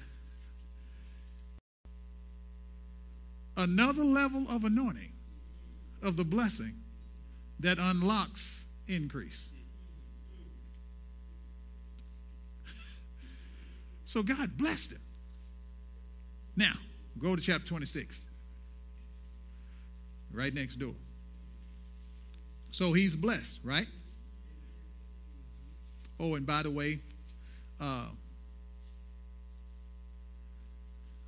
another 3.57 4.05
level 4.05 4.47
of 4.49 4.65
anointing 4.65 5.13
of 6.03 6.17
the 6.17 6.25
blessing 6.25 6.75
that 7.61 7.79
unlocks 7.79 8.64
increase. 8.89 9.49
so 14.05 14.23
God 14.23 14.57
blessed 14.57 14.93
him. 14.93 15.01
Now, 16.57 16.75
go 17.19 17.35
to 17.35 17.43
chapter 17.43 17.67
26, 17.67 18.23
right 20.33 20.55
next 20.55 20.77
door. 20.77 20.95
So 22.71 22.93
he's 22.93 23.15
blessed, 23.15 23.61
right? 23.63 23.87
Oh, 26.19 26.35
and 26.35 26.47
by 26.47 26.63
the 26.63 26.71
way, 26.71 27.01
uh, 27.81 27.85
I 27.85 28.11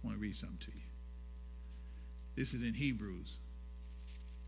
want 0.02 0.16
to 0.16 0.20
read 0.20 0.36
something 0.36 0.58
to 0.58 0.70
you. 0.74 0.82
This 2.36 2.54
is 2.54 2.62
in 2.62 2.74
Hebrews. 2.74 3.38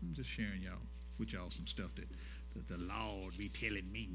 I'm 0.01 0.13
just 0.13 0.29
sharing 0.29 0.61
y'all 0.61 0.73
with 1.17 1.33
y'all 1.33 1.49
some 1.49 1.67
stuff 1.67 1.93
that, 1.95 2.07
that 2.55 2.67
the 2.67 2.77
Lord 2.77 3.37
be 3.37 3.49
telling 3.49 3.91
me. 3.91 4.09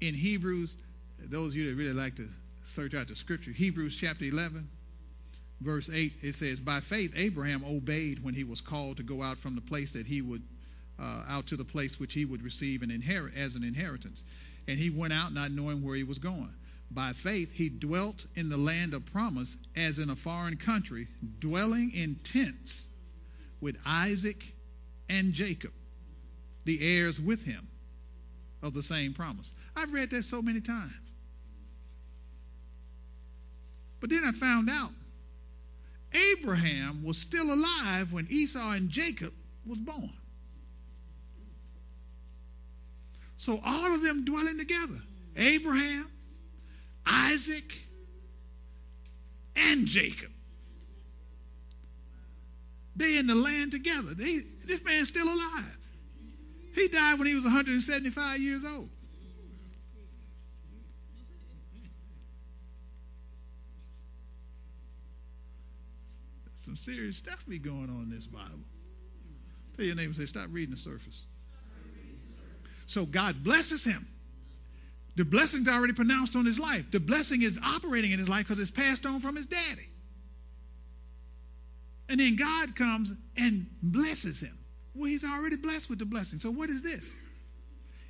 in 0.00 0.14
Hebrews, 0.14 0.76
those 1.18 1.52
of 1.52 1.58
you 1.58 1.70
that 1.70 1.76
really 1.76 1.92
like 1.92 2.16
to 2.16 2.28
search 2.64 2.94
out 2.94 3.08
the 3.08 3.16
scripture, 3.16 3.50
Hebrews 3.50 3.96
chapter 3.96 4.24
11, 4.24 4.68
verse 5.60 5.90
8, 5.92 6.12
it 6.22 6.34
says, 6.34 6.60
By 6.60 6.80
faith, 6.80 7.12
Abraham 7.16 7.64
obeyed 7.64 8.22
when 8.22 8.34
he 8.34 8.44
was 8.44 8.60
called 8.60 8.96
to 8.98 9.02
go 9.02 9.22
out 9.22 9.38
from 9.38 9.54
the 9.54 9.60
place 9.60 9.92
that 9.92 10.06
he 10.06 10.22
would, 10.22 10.42
uh, 10.98 11.24
out 11.28 11.46
to 11.48 11.56
the 11.56 11.64
place 11.64 11.98
which 11.98 12.14
he 12.14 12.24
would 12.24 12.42
receive 12.42 12.82
an 12.82 12.90
inherit, 12.90 13.34
as 13.36 13.54
an 13.54 13.64
inheritance. 13.64 14.24
And 14.68 14.78
he 14.78 14.90
went 14.90 15.12
out 15.12 15.32
not 15.32 15.52
knowing 15.52 15.82
where 15.82 15.96
he 15.96 16.04
was 16.04 16.18
going. 16.18 16.52
By 16.90 17.12
faith, 17.12 17.50
he 17.52 17.68
dwelt 17.68 18.26
in 18.36 18.48
the 18.48 18.56
land 18.56 18.94
of 18.94 19.04
promise 19.06 19.56
as 19.74 19.98
in 19.98 20.10
a 20.10 20.16
foreign 20.16 20.56
country, 20.56 21.08
dwelling 21.40 21.92
in 21.92 22.16
tents 22.22 22.88
with 23.60 23.76
Isaac 23.84 24.55
and 25.08 25.32
Jacob, 25.32 25.72
the 26.64 26.80
heirs 26.80 27.20
with 27.20 27.44
him 27.44 27.68
of 28.62 28.74
the 28.74 28.82
same 28.82 29.14
promise. 29.14 29.54
I've 29.74 29.92
read 29.92 30.10
that 30.10 30.24
so 30.24 30.42
many 30.42 30.60
times. 30.60 30.92
But 34.00 34.10
then 34.10 34.24
I 34.24 34.32
found 34.32 34.68
out 34.68 34.90
Abraham 36.12 37.02
was 37.04 37.18
still 37.18 37.52
alive 37.52 38.12
when 38.12 38.26
Esau 38.30 38.72
and 38.72 38.88
Jacob 38.88 39.32
was 39.66 39.78
born. 39.78 40.12
So 43.36 43.60
all 43.64 43.94
of 43.94 44.02
them 44.02 44.24
dwelling 44.24 44.58
together. 44.58 45.00
Abraham, 45.36 46.10
Isaac, 47.04 47.82
and 49.54 49.86
Jacob. 49.86 50.30
They 52.94 53.18
in 53.18 53.26
the 53.26 53.34
land 53.34 53.72
together. 53.72 54.14
They, 54.14 54.40
this 54.66 54.82
man's 54.84 55.08
still 55.08 55.26
alive. 55.26 55.78
He 56.74 56.88
died 56.88 57.18
when 57.18 57.26
he 57.26 57.34
was 57.34 57.44
175 57.44 58.40
years 58.40 58.64
old. 58.64 58.90
Some 66.56 66.76
serious 66.76 67.16
stuff 67.16 67.46
be 67.48 67.58
going 67.58 67.88
on 67.88 68.02
in 68.02 68.10
this 68.10 68.26
Bible. 68.26 68.58
Tell 69.76 69.84
your 69.84 69.94
neighbor, 69.94 70.12
say, 70.14 70.26
stop 70.26 70.48
reading 70.50 70.74
the 70.74 70.80
surface. 70.80 71.26
So 72.86 73.06
God 73.06 73.44
blesses 73.44 73.84
him. 73.84 74.08
The 75.14 75.24
blessing's 75.24 75.68
already 75.68 75.92
pronounced 75.92 76.36
on 76.36 76.44
his 76.44 76.58
life. 76.58 76.90
The 76.90 77.00
blessing 77.00 77.42
is 77.42 77.58
operating 77.64 78.10
in 78.12 78.18
his 78.18 78.28
life 78.28 78.48
because 78.48 78.60
it's 78.60 78.70
passed 78.70 79.06
on 79.06 79.20
from 79.20 79.36
his 79.36 79.46
daddy. 79.46 79.88
And 82.16 82.20
then 82.22 82.36
God 82.36 82.74
comes 82.74 83.12
and 83.36 83.66
blesses 83.82 84.40
him. 84.40 84.56
Well, 84.94 85.04
he's 85.04 85.22
already 85.22 85.56
blessed 85.56 85.90
with 85.90 85.98
the 85.98 86.06
blessing. 86.06 86.38
So 86.38 86.50
what 86.50 86.70
is 86.70 86.80
this? 86.80 87.06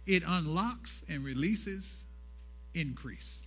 It 0.07 0.23
unlocks 0.25 1.03
and 1.09 1.25
releases 1.25 2.05
increase. 2.73 3.42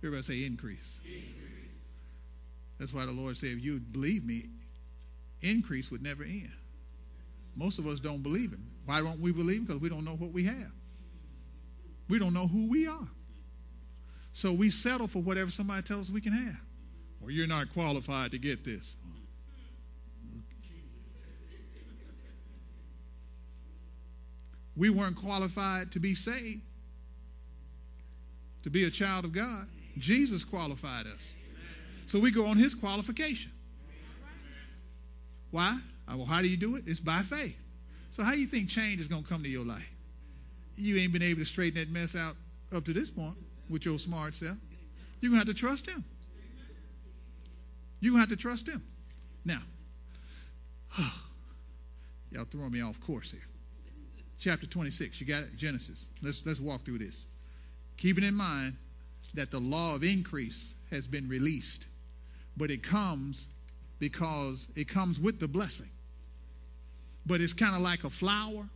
Everybody 0.00 0.22
say 0.22 0.44
increase. 0.44 1.00
increase. 1.06 1.70
That's 2.78 2.92
why 2.92 3.06
the 3.06 3.12
Lord 3.12 3.38
said, 3.38 3.48
if 3.48 3.64
you 3.64 3.80
believe 3.80 4.26
me, 4.26 4.50
increase 5.40 5.90
would 5.90 6.02
never 6.02 6.22
end. 6.22 6.52
Most 7.56 7.78
of 7.78 7.86
us 7.86 7.98
don't 7.98 8.22
believe 8.22 8.52
him. 8.52 8.66
Why 8.84 9.00
don't 9.00 9.20
we 9.20 9.32
believe 9.32 9.60
him? 9.60 9.64
Because 9.64 9.80
we 9.80 9.88
don't 9.88 10.04
know 10.04 10.16
what 10.16 10.32
we 10.32 10.44
have. 10.44 10.72
We 12.10 12.18
don't 12.18 12.34
know 12.34 12.46
who 12.46 12.68
we 12.68 12.86
are. 12.86 13.08
So 14.34 14.52
we 14.52 14.68
settle 14.68 15.08
for 15.08 15.22
whatever 15.22 15.50
somebody 15.50 15.80
tells 15.80 16.10
us 16.10 16.12
we 16.12 16.20
can 16.20 16.34
have. 16.34 16.60
Well, 17.20 17.30
you're 17.30 17.46
not 17.46 17.72
qualified 17.72 18.30
to 18.30 18.38
get 18.38 18.64
this. 18.64 18.96
We 24.76 24.88
weren't 24.88 25.16
qualified 25.16 25.92
to 25.92 26.00
be 26.00 26.14
saved, 26.14 26.62
to 28.62 28.70
be 28.70 28.84
a 28.84 28.90
child 28.90 29.26
of 29.26 29.32
God. 29.32 29.66
Jesus 29.98 30.44
qualified 30.44 31.06
us. 31.06 31.34
So 32.06 32.18
we 32.18 32.30
go 32.30 32.46
on 32.46 32.56
his 32.56 32.74
qualification. 32.74 33.52
Why? 35.50 35.78
Uh, 36.10 36.16
well, 36.16 36.26
how 36.26 36.40
do 36.40 36.48
you 36.48 36.56
do 36.56 36.76
it? 36.76 36.84
It's 36.86 37.00
by 37.00 37.22
faith. 37.22 37.56
So 38.10 38.22
how 38.22 38.32
do 38.32 38.38
you 38.38 38.46
think 38.46 38.68
change 38.68 39.00
is 39.00 39.08
going 39.08 39.22
to 39.22 39.28
come 39.28 39.42
to 39.42 39.48
your 39.48 39.64
life? 39.64 39.90
You 40.76 40.96
ain't 40.96 41.12
been 41.12 41.22
able 41.22 41.40
to 41.40 41.44
straighten 41.44 41.78
that 41.78 41.90
mess 41.90 42.16
out 42.16 42.36
up 42.74 42.84
to 42.86 42.92
this 42.92 43.10
point 43.10 43.36
with 43.68 43.84
your 43.84 43.98
smart 43.98 44.34
self. 44.34 44.56
You're 45.20 45.30
going 45.30 45.42
to 45.42 45.46
have 45.46 45.54
to 45.54 45.60
trust 45.60 45.88
him. 45.88 46.04
To 48.02 48.16
have 48.16 48.28
to 48.30 48.36
trust 48.36 48.68
him. 48.68 48.82
Now, 49.44 49.62
y'all 52.30 52.44
throwing 52.44 52.72
me 52.72 52.80
off 52.80 53.00
course 53.00 53.30
here. 53.30 53.46
Chapter 54.38 54.66
26, 54.66 55.20
you 55.20 55.26
got 55.26 55.42
it? 55.42 55.56
Genesis. 55.56 56.08
Let's, 56.22 56.44
let's 56.46 56.60
walk 56.60 56.84
through 56.84 56.98
this. 56.98 57.26
Keeping 57.98 58.24
in 58.24 58.34
mind 58.34 58.76
that 59.34 59.50
the 59.50 59.60
law 59.60 59.94
of 59.94 60.02
increase 60.02 60.74
has 60.90 61.06
been 61.06 61.28
released 61.28 61.86
but 62.60 62.70
it 62.70 62.82
comes 62.82 63.48
because 63.98 64.68
it 64.76 64.86
comes 64.86 65.18
with 65.18 65.40
the 65.40 65.48
blessing. 65.48 65.88
But 67.24 67.40
it's 67.40 67.54
kind 67.54 67.74
of 67.74 67.80
like 67.80 68.04
a 68.04 68.10
flower. 68.10 68.68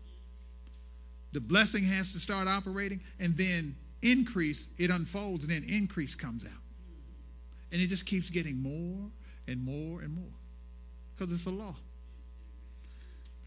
The 1.33 1.41
blessing 1.41 1.85
has 1.85 2.13
to 2.13 2.19
start 2.19 2.49
operating, 2.49 3.01
and 3.19 3.37
then 3.37 3.77
increase, 4.01 4.69
it 4.79 4.91
unfolds, 4.91 5.45
and 5.45 5.53
then 5.53 5.65
increase 5.69 6.15
comes 6.15 6.45
out. 6.47 6.53
And 7.75 7.83
it 7.83 7.89
just 7.89 8.07
keeps 8.07 8.31
getting 8.31 8.63
more 8.63 9.11
and 9.47 9.63
more 9.63 10.01
and 10.01 10.15
more 10.15 10.33
because 11.13 11.31
it's 11.35 11.45
a 11.45 11.51
law. 11.51 11.75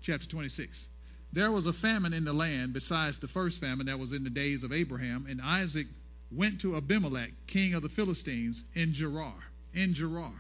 Chapter 0.02 0.28
26. 0.28 0.90
There 1.34 1.52
was 1.52 1.66
a 1.66 1.74
famine 1.74 2.14
in 2.14 2.26
the 2.26 2.34
land 2.34 2.74
besides 2.74 3.18
the 3.18 3.28
first 3.28 3.60
famine 3.60 3.88
that 3.88 3.98
was 3.98 4.14
in 4.14 4.24
the 4.24 4.30
days 4.30 4.64
of 4.64 4.72
Abraham, 4.72 5.26
and 5.28 5.42
Isaac 5.42 5.88
went 6.32 6.62
to 6.62 6.76
Abimelech, 6.76 7.32
king 7.48 7.74
of 7.74 7.82
the 7.82 7.90
Philistines, 7.90 8.64
in 8.76 8.94
Gerar 8.94 9.34
in 9.78 9.94
Gerar. 9.94 10.34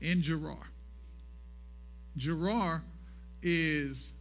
In 0.00 0.22
Gerar. 0.22 0.68
Gerar 2.16 2.82
is 3.42 4.12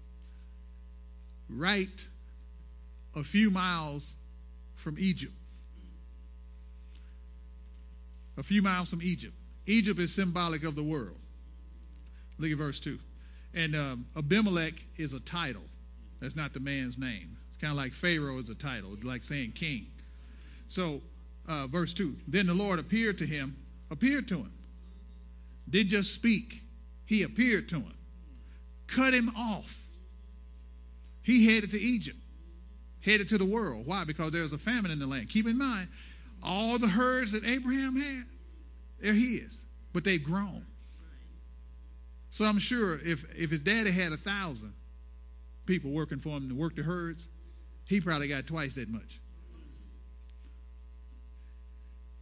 right 1.50 2.08
a 3.16 3.24
few 3.24 3.52
miles 3.52 4.16
from 4.76 4.98
Egypt. 4.98 5.34
A 8.42 8.44
few 8.44 8.64
miles 8.64 8.90
from 8.90 9.04
Egypt. 9.04 9.36
Egypt 9.68 10.00
is 10.00 10.12
symbolic 10.12 10.64
of 10.64 10.76
the 10.76 10.82
world. 10.82 11.18
Look 12.40 12.50
at 12.50 12.58
verse 12.58 12.80
2. 12.80 12.98
And 13.54 13.76
um, 13.76 14.08
Abimelech 14.18 14.74
is 14.98 15.14
a 15.14 15.20
title. 15.20 15.62
That's 16.20 16.36
not 16.36 16.52
the 16.52 16.60
man's 16.60 16.98
name. 16.98 17.38
It's 17.50 17.58
kind 17.58 17.70
of 17.70 17.78
like 17.78 17.94
Pharaoh 17.94 18.40
is 18.40 18.50
a 18.50 18.56
title, 18.56 18.98
like 19.04 19.24
saying 19.24 19.52
king. 19.52 19.86
So, 20.70 21.02
uh, 21.48 21.68
verse 21.68 21.94
2 21.94 22.16
Then 22.28 22.48
the 22.48 22.56
Lord 22.56 22.80
appeared 22.80 23.20
to 23.20 23.28
him 23.28 23.56
appeared 23.92 24.28
to 24.30 24.38
him. 24.38 24.52
Didn't 25.70 25.90
just 25.90 26.12
speak, 26.12 26.64
he 27.06 27.22
appeared 27.22 27.70
to 27.70 27.76
him. 27.76 27.94
cut 28.88 29.14
him 29.14 29.32
off. 29.38 29.86
He 31.22 31.46
headed 31.46 31.70
to 31.72 31.80
Egypt, 31.80 32.18
headed 33.02 33.28
to 33.30 33.38
the 33.38 33.46
world. 33.46 33.86
Why? 33.86 34.04
Because 34.04 34.32
there 34.32 34.42
was 34.42 34.54
a 34.54 34.58
famine 34.58 34.90
in 34.90 34.98
the 34.98 35.06
land. 35.06 35.30
Keep 35.30 35.46
in 35.46 35.60
mind, 35.60 35.90
all 36.42 36.80
the 36.80 36.88
herds 36.88 37.34
that 37.34 37.46
Abraham 37.46 37.96
had, 37.96 38.26
they're 39.02 39.14
his, 39.14 39.60
but 39.94 40.04
they've 40.04 40.24
grown. 40.24 40.66
So 42.30 42.46
I'm 42.46 42.60
sure 42.60 43.00
if, 43.04 43.26
if 43.36 43.52
his 43.52 43.60
daddy 43.60 43.92
had 43.92 44.14
a 44.14 44.18
thousand 44.18 44.74
people 45.66 45.92
working 45.92 46.20
for 46.20 46.30
him 46.30 46.48
to 46.50 46.56
work 46.56 46.76
the 46.76 46.84
herds, 46.84 47.28
he 47.86 48.00
probably 48.00 48.28
got 48.28 48.48
twice 48.48 48.76
that 48.76 48.90
much. 48.90 49.20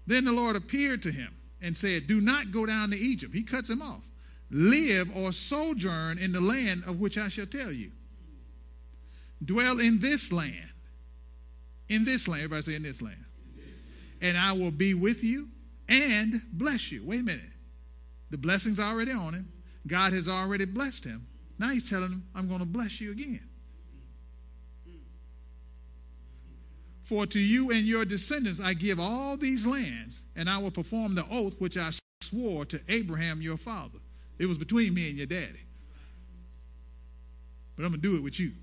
Then 0.07 0.25
the 0.25 0.31
Lord 0.31 0.55
appeared 0.55 1.03
to 1.03 1.11
him 1.11 1.35
and 1.61 1.77
said, 1.77 2.07
Do 2.07 2.19
not 2.19 2.51
go 2.51 2.65
down 2.65 2.89
to 2.89 2.97
Egypt. 2.97 3.33
He 3.33 3.43
cuts 3.43 3.69
him 3.69 3.81
off. 3.81 4.01
Live 4.49 5.15
or 5.15 5.31
sojourn 5.31 6.17
in 6.17 6.31
the 6.31 6.41
land 6.41 6.83
of 6.87 6.99
which 6.99 7.19
I 7.19 7.27
shall 7.27 7.45
tell 7.45 7.71
you. 7.71 7.91
Dwell 9.45 9.79
in 9.79 9.99
this 9.99 10.31
land. 10.31 10.71
In 11.87 12.03
this 12.05 12.27
land. 12.27 12.43
Everybody 12.43 12.63
say, 12.63 12.75
In 12.75 12.83
this 12.83 13.01
land. 13.01 13.23
And 14.21 14.35
I 14.35 14.53
will 14.53 14.71
be 14.71 14.95
with 14.95 15.23
you 15.23 15.49
and 15.89 16.41
bless 16.53 16.91
you. 16.91 17.03
Wait 17.03 17.19
a 17.19 17.23
minute. 17.23 17.51
The 18.29 18.37
blessing's 18.37 18.79
already 18.79 19.11
on 19.11 19.33
him. 19.33 19.51
God 19.87 20.13
has 20.13 20.27
already 20.27 20.65
blessed 20.65 21.03
him. 21.03 21.25
Now 21.57 21.69
he's 21.69 21.89
telling 21.89 22.11
him, 22.11 22.23
I'm 22.35 22.47
going 22.47 22.59
to 22.59 22.65
bless 22.65 23.01
you 23.01 23.11
again. 23.11 23.43
For 27.03 27.25
to 27.25 27.39
you 27.39 27.71
and 27.71 27.87
your 27.87 28.05
descendants 28.05 28.61
I 28.61 28.75
give 28.75 28.99
all 28.99 29.35
these 29.35 29.65
lands, 29.65 30.23
and 30.35 30.47
I 30.47 30.59
will 30.59 30.69
perform 30.69 31.15
the 31.15 31.25
oath 31.31 31.55
which 31.57 31.75
I 31.75 31.89
swore 32.21 32.65
to 32.65 32.79
Abraham 32.87 33.41
your 33.41 33.57
father. 33.57 33.97
It 34.37 34.45
was 34.45 34.59
between 34.59 34.93
me 34.93 35.09
and 35.09 35.17
your 35.17 35.25
daddy. 35.25 35.65
But 37.75 37.85
I'm 37.85 37.91
going 37.91 38.01
to 38.01 38.09
do 38.09 38.15
it 38.15 38.21
with 38.21 38.39
you. 38.39 38.53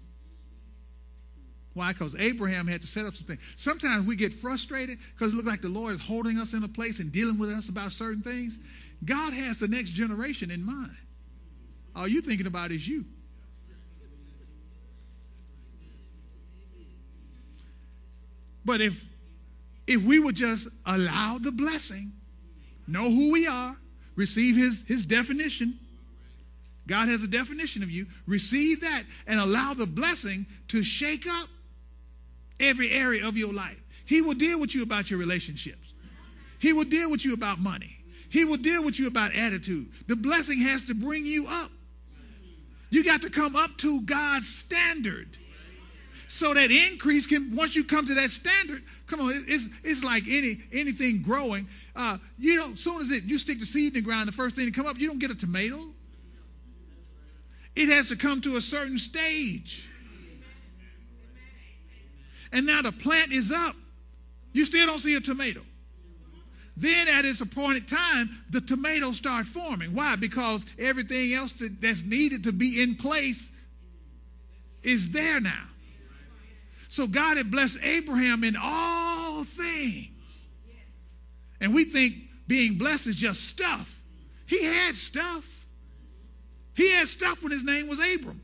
Why? 1.77 1.93
Because 1.93 2.17
Abraham 2.17 2.67
had 2.67 2.81
to 2.81 2.87
set 2.87 3.05
up 3.05 3.15
some 3.15 3.27
things. 3.27 3.41
Sometimes 3.57 4.07
we 4.07 4.17
get 4.17 4.33
frustrated 4.33 4.97
because 5.13 5.35
it 5.35 5.37
looks 5.37 5.47
like 5.47 5.61
the 5.61 5.69
Lord 5.69 5.93
is 5.93 6.01
holding 6.01 6.39
us 6.39 6.55
in 6.55 6.65
a 6.65 6.69
place 6.69 7.01
and 7.01 7.13
dealing 7.13 7.39
with 7.39 7.51
us 7.51 7.69
about 7.69 7.93
certain 7.93 8.23
things. 8.23 8.59
God 9.05 9.35
has 9.35 9.61
the 9.61 9.69
next 9.69 9.91
generation 9.91 10.51
in 10.51 10.65
mind. 10.65 10.97
All 11.95 12.09
you 12.09 12.23
thinking 12.23 12.47
about 12.47 12.73
is 12.73 12.89
you. 12.89 13.05
But 18.65 18.81
if 18.81 19.05
if 19.87 20.03
we 20.03 20.19
would 20.19 20.35
just 20.35 20.69
allow 20.87 21.37
the 21.37 21.53
blessing, 21.53 22.11
know 22.89 23.11
who 23.11 23.31
we 23.31 23.47
are, 23.47 23.77
receive 24.17 24.57
his, 24.57 24.83
his 24.89 25.05
definition. 25.05 25.79
God 26.89 27.09
has 27.09 27.23
a 27.23 27.29
definition 27.29 27.83
of 27.83 27.91
you. 27.91 28.07
Receive 28.27 28.81
that 28.81 29.03
and 29.27 29.39
allow 29.39 29.75
the 29.75 29.87
blessing 29.87 30.47
to 30.69 30.83
shake 30.83 31.27
up 31.29 31.49
every 32.61 32.91
area 32.91 33.27
of 33.27 33.37
your 33.37 33.53
life. 33.53 33.81
He 34.05 34.23
will 34.23 34.35
deal 34.35 34.61
with 34.61 34.75
you 34.75 34.83
about 34.83 35.11
your 35.11 35.19
relationships. 35.19 35.93
He 36.59 36.73
will 36.73 36.85
deal 36.85 37.11
with 37.11 37.25
you 37.25 37.35
about 37.35 37.59
money. 37.59 37.99
He 38.29 38.45
will 38.45 38.57
deal 38.57 38.85
with 38.85 38.99
you 38.99 39.07
about 39.07 39.35
attitude. 39.35 39.89
The 40.07 40.17
blessing 40.17 40.61
has 40.61 40.85
to 40.85 40.95
bring 40.95 41.27
you 41.27 41.47
up. 41.47 41.71
You 42.91 43.05
got 43.05 43.23
to 43.23 43.31
come 43.31 43.57
up 43.57 43.77
to 43.79 44.01
God's 44.03 44.49
standard 44.49 45.37
so 46.29 46.55
that 46.55 46.71
increase 46.71 47.27
can 47.27 47.55
once 47.55 47.77
you 47.77 47.85
come 47.85 48.05
to 48.05 48.15
that 48.15 48.31
standard 48.31 48.83
come 49.07 49.21
on 49.21 49.45
it's, 49.47 49.69
it's 49.85 50.03
like 50.03 50.25
any 50.29 50.61
anything 50.73 51.23
growing 51.23 51.69
uh, 51.95 52.19
you 52.39 52.57
know 52.57 52.73
as 52.73 52.81
soon 52.81 53.01
as 53.01 53.13
it 53.13 53.25
you 53.25 53.39
stick 53.39 53.61
the 53.61 53.67
seed 53.67 53.89
in 53.89 53.95
the 53.95 54.01
ground 54.01 54.27
the 54.27 54.33
first 54.33 54.57
thing 54.57 54.67
to 54.67 54.73
come 54.73 54.87
up 54.87 54.99
you 54.99 55.07
don't 55.07 55.21
get 55.21 55.31
a 55.31 55.37
tomato 55.37 55.79
it 57.77 57.89
has 57.89 58.09
to 58.09 58.17
come 58.17 58.41
to 58.41 58.57
a 58.57 58.61
certain 58.61 58.99
stage 58.99 59.89
and 62.57 62.67
now 62.67 62.83
the 62.83 62.93
plant 62.93 63.33
is 63.33 63.53
up 63.53 63.77
you 64.53 64.65
still 64.65 64.87
don't 64.87 64.99
see 64.99 65.15
a 65.15 65.21
tomato 65.21 65.61
then 66.79 67.09
at 67.09 67.25
its 67.25 67.41
appointed 67.41 67.87
time 67.89 68.31
the 68.51 68.61
tomatoes 68.61 69.17
start 69.17 69.47
forming 69.47 69.95
why 69.95 70.17
because 70.17 70.67
everything 70.79 71.33
else 71.33 71.53
that's 71.81 72.05
needed 72.05 72.45
to 72.45 72.53
be 72.53 72.83
in 72.83 72.97
place 72.97 73.51
is 74.83 75.11
there 75.11 75.41
now 75.41 75.67
so 76.89 77.07
God 77.07 77.37
had 77.37 77.51
blessed 77.51 77.79
Abraham 77.83 78.45
in 78.45 78.57
all 78.59 79.45
things. 79.45 80.45
And 81.61 81.75
we 81.75 81.85
think 81.85 82.15
being 82.47 82.79
blessed 82.79 83.09
is 83.09 83.17
just 83.17 83.45
stuff. 83.45 84.01
He 84.47 84.65
had 84.65 84.95
stuff. 84.95 85.67
He 86.75 86.91
had 86.93 87.09
stuff 87.09 87.43
when 87.43 87.53
his 87.53 87.65
name 87.65 87.89
was 87.89 87.99
Abram. 87.99 88.41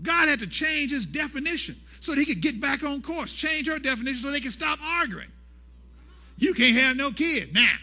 God 0.00 0.28
had 0.28 0.40
to 0.40 0.46
change 0.46 0.92
his 0.92 1.04
definition 1.04 1.76
so 2.00 2.14
that 2.14 2.20
he 2.20 2.26
could 2.26 2.40
get 2.40 2.60
back 2.60 2.82
on 2.82 3.02
course, 3.02 3.32
change 3.32 3.66
her 3.68 3.78
definition 3.78 4.22
so 4.22 4.30
they 4.30 4.40
could 4.40 4.52
stop 4.52 4.78
arguing. 4.82 5.28
You 6.36 6.54
can't 6.54 6.76
have 6.76 6.96
no 6.96 7.10
kid 7.10 7.52
now. 7.52 7.74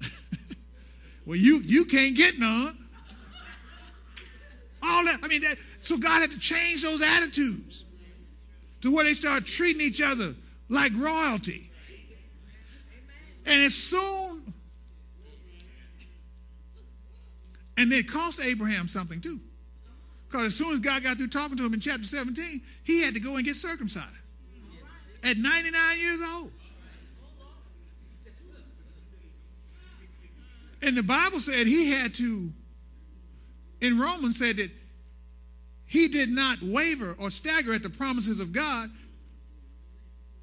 well, 1.26 1.36
you, 1.36 1.58
you 1.58 1.84
can't 1.84 2.16
get 2.16 2.38
none. 2.38 2.76
All 4.82 5.04
that. 5.04 5.20
I 5.22 5.28
mean, 5.28 5.42
that, 5.42 5.58
so 5.82 5.98
God 5.98 6.20
had 6.20 6.30
to 6.30 6.38
change 6.38 6.82
those 6.82 7.02
attitudes 7.02 7.84
to 8.80 8.90
where 8.90 9.04
they 9.04 9.12
start 9.12 9.44
treating 9.44 9.82
each 9.82 10.00
other 10.00 10.34
like 10.70 10.92
royalty. 10.96 11.70
And 13.44 13.62
as 13.62 13.74
soon, 13.74 14.54
and 17.76 17.92
it 17.92 18.08
cost 18.08 18.40
Abraham 18.40 18.88
something 18.88 19.20
too. 19.20 19.40
Because 20.30 20.46
as 20.46 20.54
soon 20.54 20.72
as 20.72 20.80
God 20.80 21.02
got 21.02 21.18
through 21.18 21.28
talking 21.28 21.56
to 21.56 21.64
him 21.64 21.74
in 21.74 21.80
chapter 21.80 22.06
17, 22.06 22.62
he 22.84 23.02
had 23.02 23.14
to 23.14 23.20
go 23.20 23.34
and 23.36 23.44
get 23.44 23.56
circumcised 23.56 24.06
at 25.24 25.36
99 25.36 25.98
years 25.98 26.20
old. 26.22 26.52
And 30.82 30.96
the 30.96 31.02
Bible 31.02 31.40
said 31.40 31.66
he 31.66 31.90
had 31.90 32.14
to 32.14 32.52
in 33.80 33.98
Romans 33.98 34.38
said 34.38 34.58
that 34.58 34.70
he 35.86 36.08
did 36.08 36.30
not 36.30 36.62
waver 36.62 37.16
or 37.18 37.30
stagger 37.30 37.74
at 37.74 37.82
the 37.82 37.90
promises 37.90 38.38
of 38.38 38.52
God, 38.52 38.90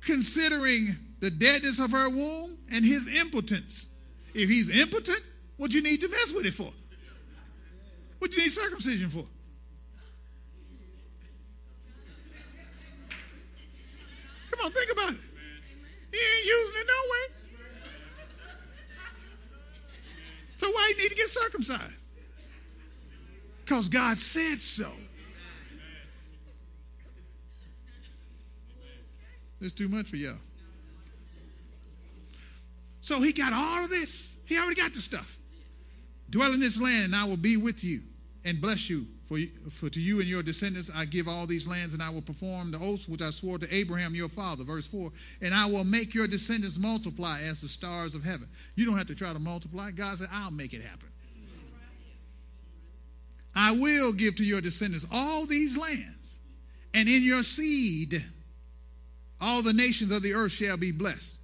considering 0.02 0.98
the 1.20 1.30
deadness 1.30 1.80
of 1.80 1.92
her 1.92 2.10
womb 2.10 2.58
and 2.72 2.84
his 2.84 3.08
impotence. 3.08 3.86
If 4.34 4.50
he's 4.50 4.70
impotent, 4.70 5.22
what 5.58 5.72
you 5.72 5.82
need 5.82 6.02
to 6.02 6.10
mess 6.10 6.34
with 6.34 6.46
it 6.46 6.54
for? 6.54 6.72
What 8.20 8.32
do 8.32 8.38
you 8.38 8.44
need 8.44 8.52
circumcision 8.52 9.10
for? 9.10 9.26
Come 14.58 14.66
on, 14.66 14.72
think 14.72 14.92
about 14.92 15.14
it. 15.14 15.20
He 16.12 16.18
ain't 16.18 16.46
using 16.46 16.80
it 16.82 16.88
no 16.88 17.02
way. 17.12 17.26
So 20.58 20.72
why 20.72 20.94
you 20.96 21.04
need 21.04 21.10
to 21.10 21.16
get 21.16 21.30
circumcised? 21.30 21.94
because 23.68 23.90
God 23.90 24.18
said 24.18 24.62
so. 24.62 24.90
It's 29.60 29.74
too 29.74 29.90
much 29.90 30.08
for 30.08 30.16
y'all. 30.16 30.38
So 33.02 33.20
he 33.20 33.34
got 33.34 33.52
all 33.52 33.84
of 33.84 33.90
this. 33.90 34.38
He 34.46 34.58
already 34.58 34.80
got 34.80 34.94
the 34.94 35.02
stuff. 35.02 35.38
Dwell 36.30 36.54
in 36.54 36.62
this 36.62 36.80
land, 36.80 37.06
and 37.06 37.16
I 37.16 37.26
will 37.26 37.36
be 37.36 37.58
with 37.58 37.84
you 37.84 38.04
and 38.46 38.62
bless 38.62 38.90
you. 38.90 39.08
For, 39.28 39.40
for 39.70 39.90
to 39.90 40.00
you 40.00 40.20
and 40.20 40.30
your 40.30 40.42
descendants 40.42 40.90
I 40.94 41.04
give 41.04 41.28
all 41.28 41.46
these 41.46 41.68
lands, 41.68 41.94
and 41.94 42.02
I 42.02 42.10
will 42.10 42.22
perform 42.22 42.72
the 42.72 42.80
oaths 42.80 43.10
which 43.10 43.22
I 43.22 43.30
swore 43.30 43.58
to 43.58 43.76
Abraham 43.76 44.16
your 44.16 44.30
father. 44.30 44.64
Verse 44.64 44.86
4 44.86 45.12
And 45.42 45.54
I 45.54 45.66
will 45.66 45.84
make 45.84 46.14
your 46.14 46.28
descendants 46.28 46.78
multiply 46.78 47.42
as 47.42 47.60
the 47.60 47.68
stars 47.68 48.16
of 48.16 48.24
heaven. 48.24 48.48
You 48.76 48.86
don't 48.86 48.98
have 48.98 49.08
to 49.08 49.16
try 49.16 49.34
to 49.34 49.40
multiply. 49.40 49.92
God 49.92 50.20
said, 50.20 50.30
I'll 50.32 50.52
make 50.52 50.74
it 50.74 50.82
happen. 50.82 51.10
I 53.54 53.72
will 53.72 54.14
give 54.14 54.36
to 54.36 54.46
your 54.46 54.62
descendants 54.62 55.06
all 55.12 55.46
these 55.46 55.76
lands, 55.76 56.36
and 56.94 57.10
in 57.10 57.24
your 57.24 57.44
seed 57.44 58.24
all 59.42 59.62
the 59.62 59.74
nations 59.74 60.12
of 60.12 60.22
the 60.22 60.34
earth 60.34 60.52
shall 60.52 60.78
be 60.78 60.92
blessed. 60.92 61.38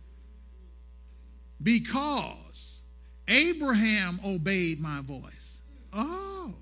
Because 1.62 2.82
Abraham 3.28 4.20
obeyed 4.26 4.80
my 4.80 5.02
voice. 5.02 5.62
Oh, 5.92 6.54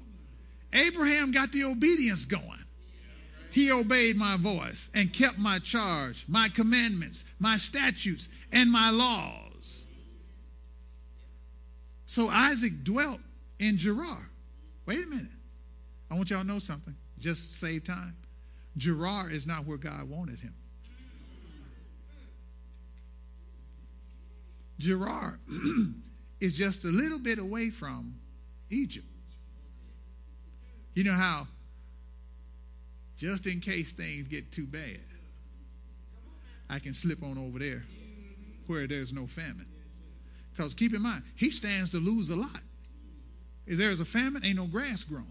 Abraham 0.73 1.31
got 1.31 1.51
the 1.51 1.63
obedience 1.65 2.25
going. 2.25 2.63
He 3.51 3.71
obeyed 3.71 4.15
my 4.15 4.37
voice 4.37 4.89
and 4.93 5.11
kept 5.13 5.37
my 5.37 5.59
charge, 5.59 6.25
my 6.27 6.47
commandments, 6.47 7.25
my 7.39 7.57
statutes, 7.57 8.29
and 8.51 8.71
my 8.71 8.89
laws. 8.89 9.85
So 12.05 12.29
Isaac 12.29 12.83
dwelt 12.83 13.19
in 13.59 13.77
Gerar. 13.77 14.29
Wait 14.85 15.03
a 15.03 15.07
minute. 15.07 15.31
I 16.09 16.15
want 16.15 16.29
y'all 16.29 16.41
to 16.41 16.47
know 16.47 16.59
something, 16.59 16.95
just 17.19 17.59
save 17.59 17.83
time. 17.83 18.15
Gerar 18.77 19.29
is 19.29 19.45
not 19.45 19.65
where 19.65 19.77
God 19.77 20.09
wanted 20.09 20.39
him. 20.39 20.53
Gerar 24.79 25.39
is 26.39 26.53
just 26.53 26.85
a 26.85 26.89
little 26.89 27.19
bit 27.19 27.37
away 27.37 27.69
from 27.69 28.15
Egypt. 28.69 29.05
You 30.93 31.03
know 31.05 31.13
how, 31.13 31.47
just 33.17 33.47
in 33.47 33.59
case 33.59 33.91
things 33.91 34.27
get 34.27 34.51
too 34.51 34.65
bad, 34.65 34.99
I 36.69 36.79
can 36.79 36.93
slip 36.93 37.23
on 37.23 37.37
over 37.37 37.59
there 37.59 37.83
where 38.67 38.87
there's 38.87 39.13
no 39.13 39.27
famine. 39.27 39.67
Because 40.51 40.73
keep 40.73 40.93
in 40.93 41.01
mind, 41.01 41.23
he 41.35 41.49
stands 41.51 41.89
to 41.91 41.97
lose 41.97 42.29
a 42.29 42.35
lot. 42.35 42.59
If 43.65 43.77
there's 43.77 43.99
a 43.99 44.05
famine, 44.05 44.43
ain't 44.43 44.57
no 44.57 44.65
grass 44.65 45.03
growing. 45.03 45.27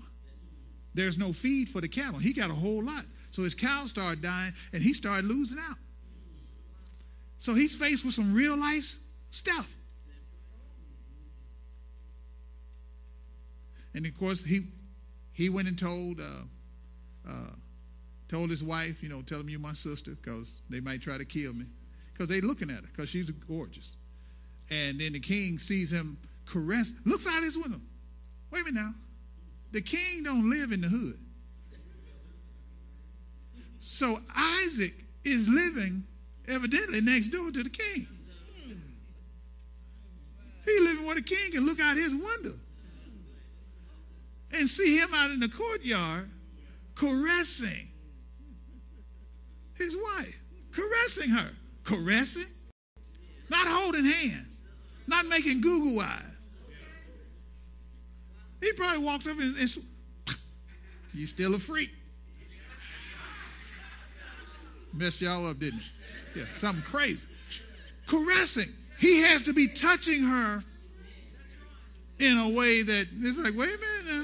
There's 0.94 1.18
no 1.18 1.32
feed 1.32 1.68
for 1.68 1.80
the 1.80 1.88
cattle. 1.88 2.18
He 2.18 2.32
got 2.32 2.50
a 2.50 2.54
whole 2.54 2.82
lot. 2.82 3.04
So 3.30 3.42
his 3.42 3.54
cows 3.54 3.90
started 3.90 4.22
dying 4.22 4.54
and 4.72 4.82
he 4.82 4.92
started 4.92 5.26
losing 5.26 5.58
out. 5.58 5.76
So 7.38 7.54
he's 7.54 7.74
faced 7.74 8.04
with 8.04 8.14
some 8.14 8.34
real 8.34 8.56
life 8.56 8.98
stuff. 9.30 9.74
And 13.94 14.06
of 14.06 14.18
course, 14.18 14.44
he 14.44 14.66
he 15.40 15.48
went 15.48 15.66
and 15.66 15.78
told 15.78 16.20
uh, 16.20 16.42
uh, 17.26 17.52
told 18.28 18.50
his 18.50 18.62
wife, 18.62 19.02
you 19.02 19.08
know, 19.08 19.22
tell 19.22 19.40
him 19.40 19.48
you're 19.48 19.58
my 19.58 19.72
sister 19.72 20.10
because 20.10 20.60
they 20.68 20.80
might 20.80 21.00
try 21.00 21.16
to 21.16 21.24
kill 21.24 21.54
me 21.54 21.64
because 22.12 22.28
they 22.28 22.42
looking 22.42 22.68
at 22.68 22.76
her 22.76 22.90
because 22.94 23.08
she's 23.08 23.30
gorgeous. 23.30 23.96
And 24.68 25.00
then 25.00 25.14
the 25.14 25.18
king 25.18 25.58
sees 25.58 25.90
him 25.90 26.18
caress, 26.44 26.92
looks 27.06 27.26
out 27.26 27.42
his 27.42 27.56
window. 27.56 27.80
Wait 28.50 28.60
a 28.60 28.64
minute 28.64 28.80
now. 28.80 28.94
The 29.72 29.80
king 29.80 30.24
don't 30.24 30.50
live 30.50 30.72
in 30.72 30.82
the 30.82 30.88
hood. 30.88 31.18
So 33.78 34.20
Isaac 34.36 34.92
is 35.24 35.48
living 35.48 36.04
evidently 36.48 37.00
next 37.00 37.28
door 37.28 37.50
to 37.50 37.62
the 37.62 37.70
king. 37.70 38.06
He 40.66 40.80
living 40.80 41.06
where 41.06 41.14
the 41.14 41.22
king 41.22 41.52
can 41.52 41.64
look 41.64 41.80
out 41.80 41.96
his 41.96 42.12
window 42.12 42.58
and 44.52 44.68
see 44.68 44.96
him 44.96 45.14
out 45.14 45.30
in 45.30 45.40
the 45.40 45.48
courtyard 45.48 46.30
caressing 46.94 47.88
his 49.74 49.96
wife, 49.96 50.36
caressing 50.72 51.30
her, 51.30 51.50
caressing, 51.84 52.46
not 53.48 53.66
holding 53.66 54.04
hands, 54.04 54.58
not 55.06 55.26
making 55.26 55.60
Google 55.60 56.00
eyes. 56.00 56.22
He 58.60 58.72
probably 58.72 59.02
walked 59.02 59.26
up 59.26 59.38
and, 59.38 59.56
and 59.56 59.76
you 61.14 61.26
still 61.26 61.54
a 61.54 61.58
freak. 61.58 61.90
Messed 64.92 65.20
y'all 65.20 65.46
up, 65.46 65.58
didn't 65.58 65.80
it? 65.80 66.38
Yeah, 66.38 66.44
something 66.52 66.84
crazy. 66.84 67.26
Caressing. 68.06 68.68
He 68.98 69.20
has 69.22 69.42
to 69.42 69.52
be 69.52 69.68
touching 69.68 70.22
her 70.22 70.62
in 72.18 72.36
a 72.36 72.48
way 72.50 72.82
that 72.82 73.06
it's 73.20 73.38
like, 73.38 73.54
wait 73.56 73.70
a 73.74 73.78
minute 73.78 74.06
now. 74.06 74.19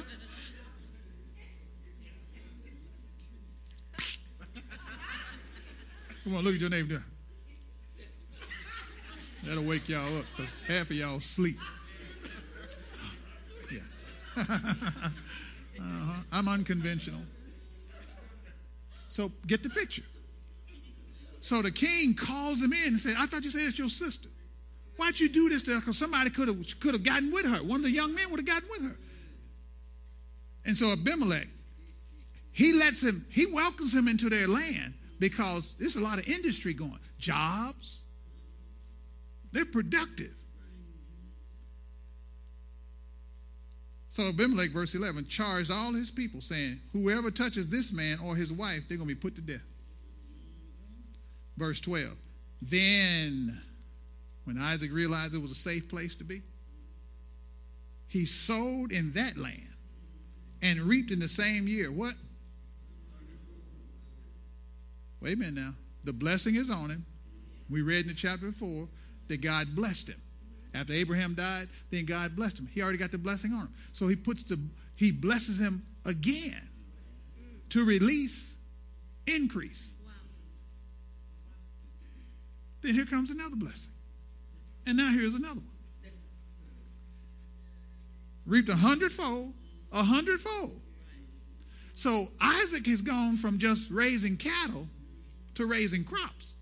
Come 6.27 6.35
on, 6.35 6.43
look 6.43 6.57
at 6.57 6.61
your 6.61 6.71
neighbor. 6.71 6.95
There. 6.95 7.05
That'll 9.45 9.63
wake 9.63 9.89
y'all 9.89 10.19
up 10.19 10.25
because 10.37 10.61
half 10.63 10.91
of 10.91 10.97
y'all 10.97 11.21
sleep. 11.21 11.57
Yeah. 13.73 13.79
uh-huh. 14.37 15.11
I'm 16.33 16.49
unconventional. 16.49 17.21
So 19.09 19.31
get 19.47 19.63
the 19.63 19.69
picture. 19.69 20.03
So 21.43 21.63
the 21.63 21.71
king 21.71 22.17
calls 22.17 22.61
him 22.61 22.73
in 22.73 22.89
and 22.89 22.99
says, 22.99 23.15
I 23.17 23.27
thought 23.27 23.45
you 23.45 23.51
said 23.51 23.63
it's 23.63 23.79
your 23.79 23.89
sister. 23.89 24.29
Why'd 24.97 25.21
you 25.21 25.29
do 25.29 25.49
this 25.49 25.63
to 25.63 25.75
her? 25.75 25.79
Because 25.79 25.97
somebody 25.97 26.31
could 26.31 26.49
have 26.49 26.81
could 26.81 26.95
have 26.95 27.05
gotten 27.05 27.31
with 27.31 27.47
her. 27.47 27.63
One 27.63 27.79
of 27.79 27.85
the 27.85 27.93
young 27.93 28.17
men 28.17 28.33
would 28.33 28.41
have 28.41 28.49
gotten 28.49 28.69
with 28.69 28.83
her. 28.83 28.97
And 30.65 30.77
so 30.77 30.91
Abimelech, 30.91 31.47
he 32.51 32.73
lets 32.73 33.01
him, 33.01 33.27
he 33.31 33.47
welcomes 33.47 33.95
him 33.95 34.09
into 34.09 34.29
their 34.29 34.49
land 34.49 34.95
because 35.19 35.75
there's 35.79 35.97
a 35.97 36.01
lot 36.01 36.19
of 36.19 36.29
industry 36.29 36.75
going. 36.75 36.99
Jobs. 37.19 38.03
They're 39.53 39.65
productive. 39.65 40.35
So 44.17 44.29
Abimelech, 44.29 44.71
verse 44.71 44.95
11, 44.95 45.27
charged 45.27 45.71
all 45.71 45.93
his 45.93 46.11
people, 46.11 46.41
saying, 46.41 46.81
Whoever 46.93 47.31
touches 47.31 47.69
this 47.69 47.93
man 47.93 48.19
or 48.19 48.35
his 48.35 48.51
wife, 48.51 48.85
they're 48.89 48.97
going 48.97 49.09
to 49.09 49.15
be 49.15 49.21
put 49.21 49.35
to 49.37 49.43
death. 49.43 49.61
Verse 51.59 51.81
12. 51.81 52.15
Then, 52.63 53.61
when 54.45 54.59
Isaac 54.59 54.91
realized 54.91 55.35
it 55.35 55.39
was 55.39 55.51
a 55.51 55.55
safe 55.55 55.89
place 55.89 56.15
to 56.15 56.25
be, 56.25 56.41
he 58.09 58.25
sowed 58.25 58.93
in 58.93 59.13
that 59.13 59.37
land 59.37 59.69
and 60.63 60.81
reaped 60.81 61.11
in 61.11 61.19
the 61.19 61.29
same 61.29 61.69
year. 61.69 61.93
What? 61.93 62.15
Wait 65.27 65.33
a 65.33 65.37
minute 65.39 65.55
now. 65.55 65.75
The 66.05 66.13
blessing 66.13 66.55
is 66.55 66.71
on 66.71 66.89
him. 66.89 67.05
We 67.69 67.83
read 67.83 68.03
in 68.03 68.07
the 68.07 68.15
chapter 68.15 68.47
before 68.47 68.87
that 69.27 69.41
God 69.41 69.75
blessed 69.75 70.07
him. 70.07 70.23
After 70.73 70.93
Abraham 70.93 71.35
died, 71.35 71.69
then 71.91 72.05
God 72.05 72.37
blessed 72.37 72.61
him. 72.61 72.69
He 72.73 72.81
already 72.81 72.97
got 72.97 73.11
the 73.11 73.19
blessing 73.19 73.53
on 73.53 73.63
him. 73.63 73.75
So 73.93 74.07
he 74.07 74.15
puts 74.15 74.45
the 74.45 74.57
he 74.95 75.11
blesses 75.11 75.59
him 75.59 75.85
again 76.05 76.69
to 77.71 77.85
release 77.85 78.57
increase. 79.27 79.95
Then 82.83 82.95
here 82.95 83.05
comes 83.05 83.33
another 83.33 83.57
blessing. 83.57 83.91
And 84.87 84.97
now 84.97 85.11
here's 85.11 85.35
another 85.35 85.55
one. 85.55 86.13
Reaped 88.47 88.69
a 88.69 88.77
hundredfold, 88.77 89.55
a 89.91 90.05
hundredfold. 90.05 90.81
So 91.95 92.29
Isaac 92.41 92.87
has 92.87 93.03
gone 93.03 93.37
from 93.37 93.59
just 93.59 93.91
raising 93.91 94.37
cattle 94.37 94.87
to 95.57 95.67
raising 95.67 96.05
crops. 96.05 96.55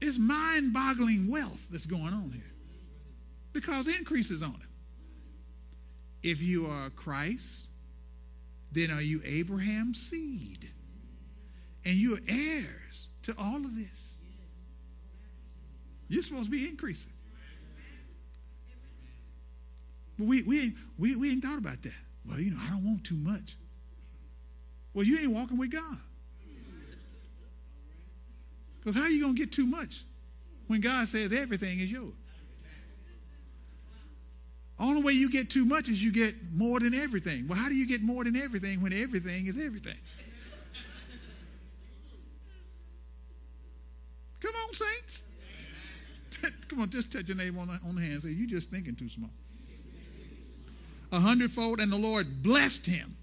It's 0.00 0.18
mind 0.18 0.72
boggling 0.72 1.30
wealth 1.30 1.66
that's 1.70 1.86
going 1.86 2.12
on 2.12 2.30
here 2.32 2.52
because 3.52 3.88
increase 3.88 4.30
is 4.30 4.42
on 4.42 4.58
it. 4.60 6.28
If 6.28 6.42
you 6.42 6.66
are 6.66 6.90
Christ, 6.90 7.68
then 8.72 8.90
are 8.90 9.00
you 9.00 9.22
Abraham's 9.24 10.00
seed? 10.00 10.68
And 11.84 11.94
you're 11.94 12.18
heirs 12.28 13.08
to 13.22 13.34
all 13.38 13.56
of 13.56 13.76
this. 13.76 14.14
You're 16.08 16.22
supposed 16.22 16.46
to 16.46 16.50
be 16.50 16.68
increasing. 16.68 17.12
But 20.18 20.26
we, 20.26 20.42
we, 20.42 20.60
ain't, 20.60 20.74
we, 20.98 21.16
we 21.16 21.30
ain't 21.30 21.42
thought 21.42 21.58
about 21.58 21.82
that. 21.82 21.92
Well, 22.28 22.40
you 22.40 22.50
know, 22.50 22.60
I 22.64 22.70
don't 22.70 22.84
want 22.84 23.04
too 23.04 23.16
much. 23.16 23.56
Well, 24.96 25.04
you 25.04 25.18
ain't 25.18 25.30
walking 25.30 25.58
with 25.58 25.72
God. 25.72 25.98
Because 28.78 28.94
how 28.94 29.02
are 29.02 29.10
you 29.10 29.20
going 29.20 29.34
to 29.34 29.38
get 29.38 29.52
too 29.52 29.66
much 29.66 30.04
when 30.68 30.80
God 30.80 31.06
says 31.06 31.34
everything 31.34 31.80
is 31.80 31.92
yours? 31.92 32.12
Only 34.80 35.02
way 35.02 35.12
you 35.12 35.30
get 35.30 35.50
too 35.50 35.66
much 35.66 35.90
is 35.90 36.02
you 36.02 36.10
get 36.10 36.34
more 36.54 36.80
than 36.80 36.94
everything. 36.94 37.46
Well, 37.46 37.58
how 37.58 37.68
do 37.68 37.74
you 37.74 37.86
get 37.86 38.00
more 38.00 38.24
than 38.24 38.36
everything 38.36 38.80
when 38.80 38.94
everything 38.94 39.48
is 39.48 39.58
everything? 39.58 39.98
Come 44.40 44.54
on, 44.66 44.72
saints. 44.72 45.22
Come 46.68 46.80
on, 46.80 46.88
just 46.88 47.12
touch 47.12 47.28
your 47.28 47.36
name 47.36 47.58
on 47.58 47.68
the, 47.68 47.78
on 47.86 47.96
the 47.96 48.00
hand 48.00 48.14
and 48.14 48.22
say, 48.22 48.30
You're 48.30 48.48
just 48.48 48.70
thinking 48.70 48.96
too 48.96 49.10
small. 49.10 49.30
A 51.12 51.20
hundredfold, 51.20 51.80
and 51.80 51.92
the 51.92 51.98
Lord 51.98 52.42
blessed 52.42 52.86
him 52.86 53.14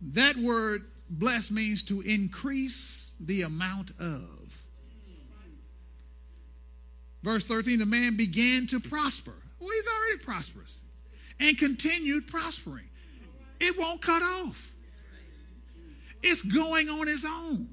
that 0.00 0.36
word 0.36 0.84
bless 1.08 1.50
means 1.50 1.82
to 1.84 2.00
increase 2.02 3.14
the 3.20 3.42
amount 3.42 3.92
of. 3.98 4.28
Verse 7.22 7.44
13 7.44 7.78
the 7.78 7.86
man 7.86 8.16
began 8.16 8.66
to 8.68 8.80
prosper. 8.80 9.34
Well, 9.58 9.70
he's 9.70 9.88
already 9.88 10.24
prosperous 10.24 10.82
and 11.40 11.58
continued 11.58 12.26
prospering. 12.26 12.88
It 13.58 13.78
won't 13.78 14.02
cut 14.02 14.22
off, 14.22 14.72
it's 16.22 16.42
going 16.42 16.88
on 16.88 17.08
its 17.08 17.24
own. 17.24 17.68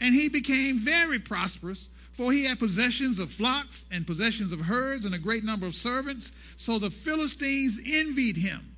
And 0.00 0.12
he 0.16 0.28
became 0.28 0.80
very 0.80 1.20
prosperous 1.20 1.88
for 2.12 2.32
he 2.32 2.44
had 2.44 2.58
possessions 2.58 3.18
of 3.18 3.30
flocks 3.30 3.84
and 3.90 4.06
possessions 4.06 4.52
of 4.52 4.60
herds 4.60 5.06
and 5.06 5.14
a 5.14 5.18
great 5.18 5.44
number 5.44 5.66
of 5.66 5.74
servants. 5.74 6.32
So 6.56 6.78
the 6.78 6.90
Philistines 6.90 7.80
envied 7.84 8.36
him. 8.36 8.76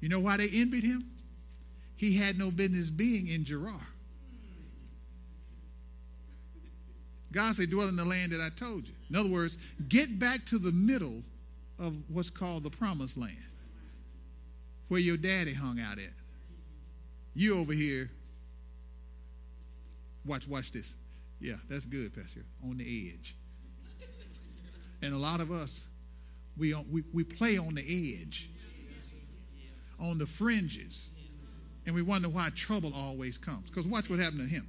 You 0.00 0.08
know 0.10 0.20
why 0.20 0.36
they 0.36 0.48
envied 0.48 0.84
him? 0.84 1.10
He 1.96 2.14
had 2.16 2.38
no 2.38 2.50
business 2.50 2.90
being 2.90 3.28
in 3.28 3.44
Gerar. 3.44 3.80
God 7.32 7.54
said, 7.54 7.70
dwell 7.70 7.88
in 7.88 7.96
the 7.96 8.04
land 8.04 8.32
that 8.32 8.40
I 8.40 8.50
told 8.50 8.86
you. 8.86 8.94
In 9.10 9.16
other 9.16 9.30
words, 9.30 9.56
get 9.88 10.18
back 10.18 10.44
to 10.46 10.58
the 10.58 10.72
middle 10.72 11.22
of 11.78 11.94
what's 12.08 12.30
called 12.30 12.62
the 12.62 12.70
promised 12.70 13.16
land, 13.16 13.36
where 14.88 15.00
your 15.00 15.16
daddy 15.16 15.52
hung 15.52 15.80
out 15.80 15.98
at. 15.98 16.12
You 17.34 17.58
over 17.58 17.72
here 17.72 18.10
Watch, 20.26 20.48
watch 20.48 20.72
this. 20.72 20.94
Yeah, 21.40 21.56
that's 21.68 21.84
good, 21.84 22.14
Pastor. 22.14 22.44
On 22.64 22.78
the 22.78 23.12
edge. 23.12 23.36
And 25.02 25.14
a 25.14 25.18
lot 25.18 25.40
of 25.40 25.52
us, 25.52 25.84
we, 26.56 26.74
we, 26.90 27.04
we 27.12 27.22
play 27.22 27.58
on 27.58 27.74
the 27.74 28.20
edge, 28.20 28.50
on 30.00 30.18
the 30.18 30.26
fringes, 30.26 31.10
and 31.84 31.94
we 31.94 32.02
wonder 32.02 32.28
why 32.28 32.50
trouble 32.56 32.92
always 32.94 33.38
comes. 33.38 33.70
Because 33.70 33.86
watch 33.86 34.08
what 34.08 34.18
happened 34.18 34.40
to 34.40 34.46
him. 34.46 34.66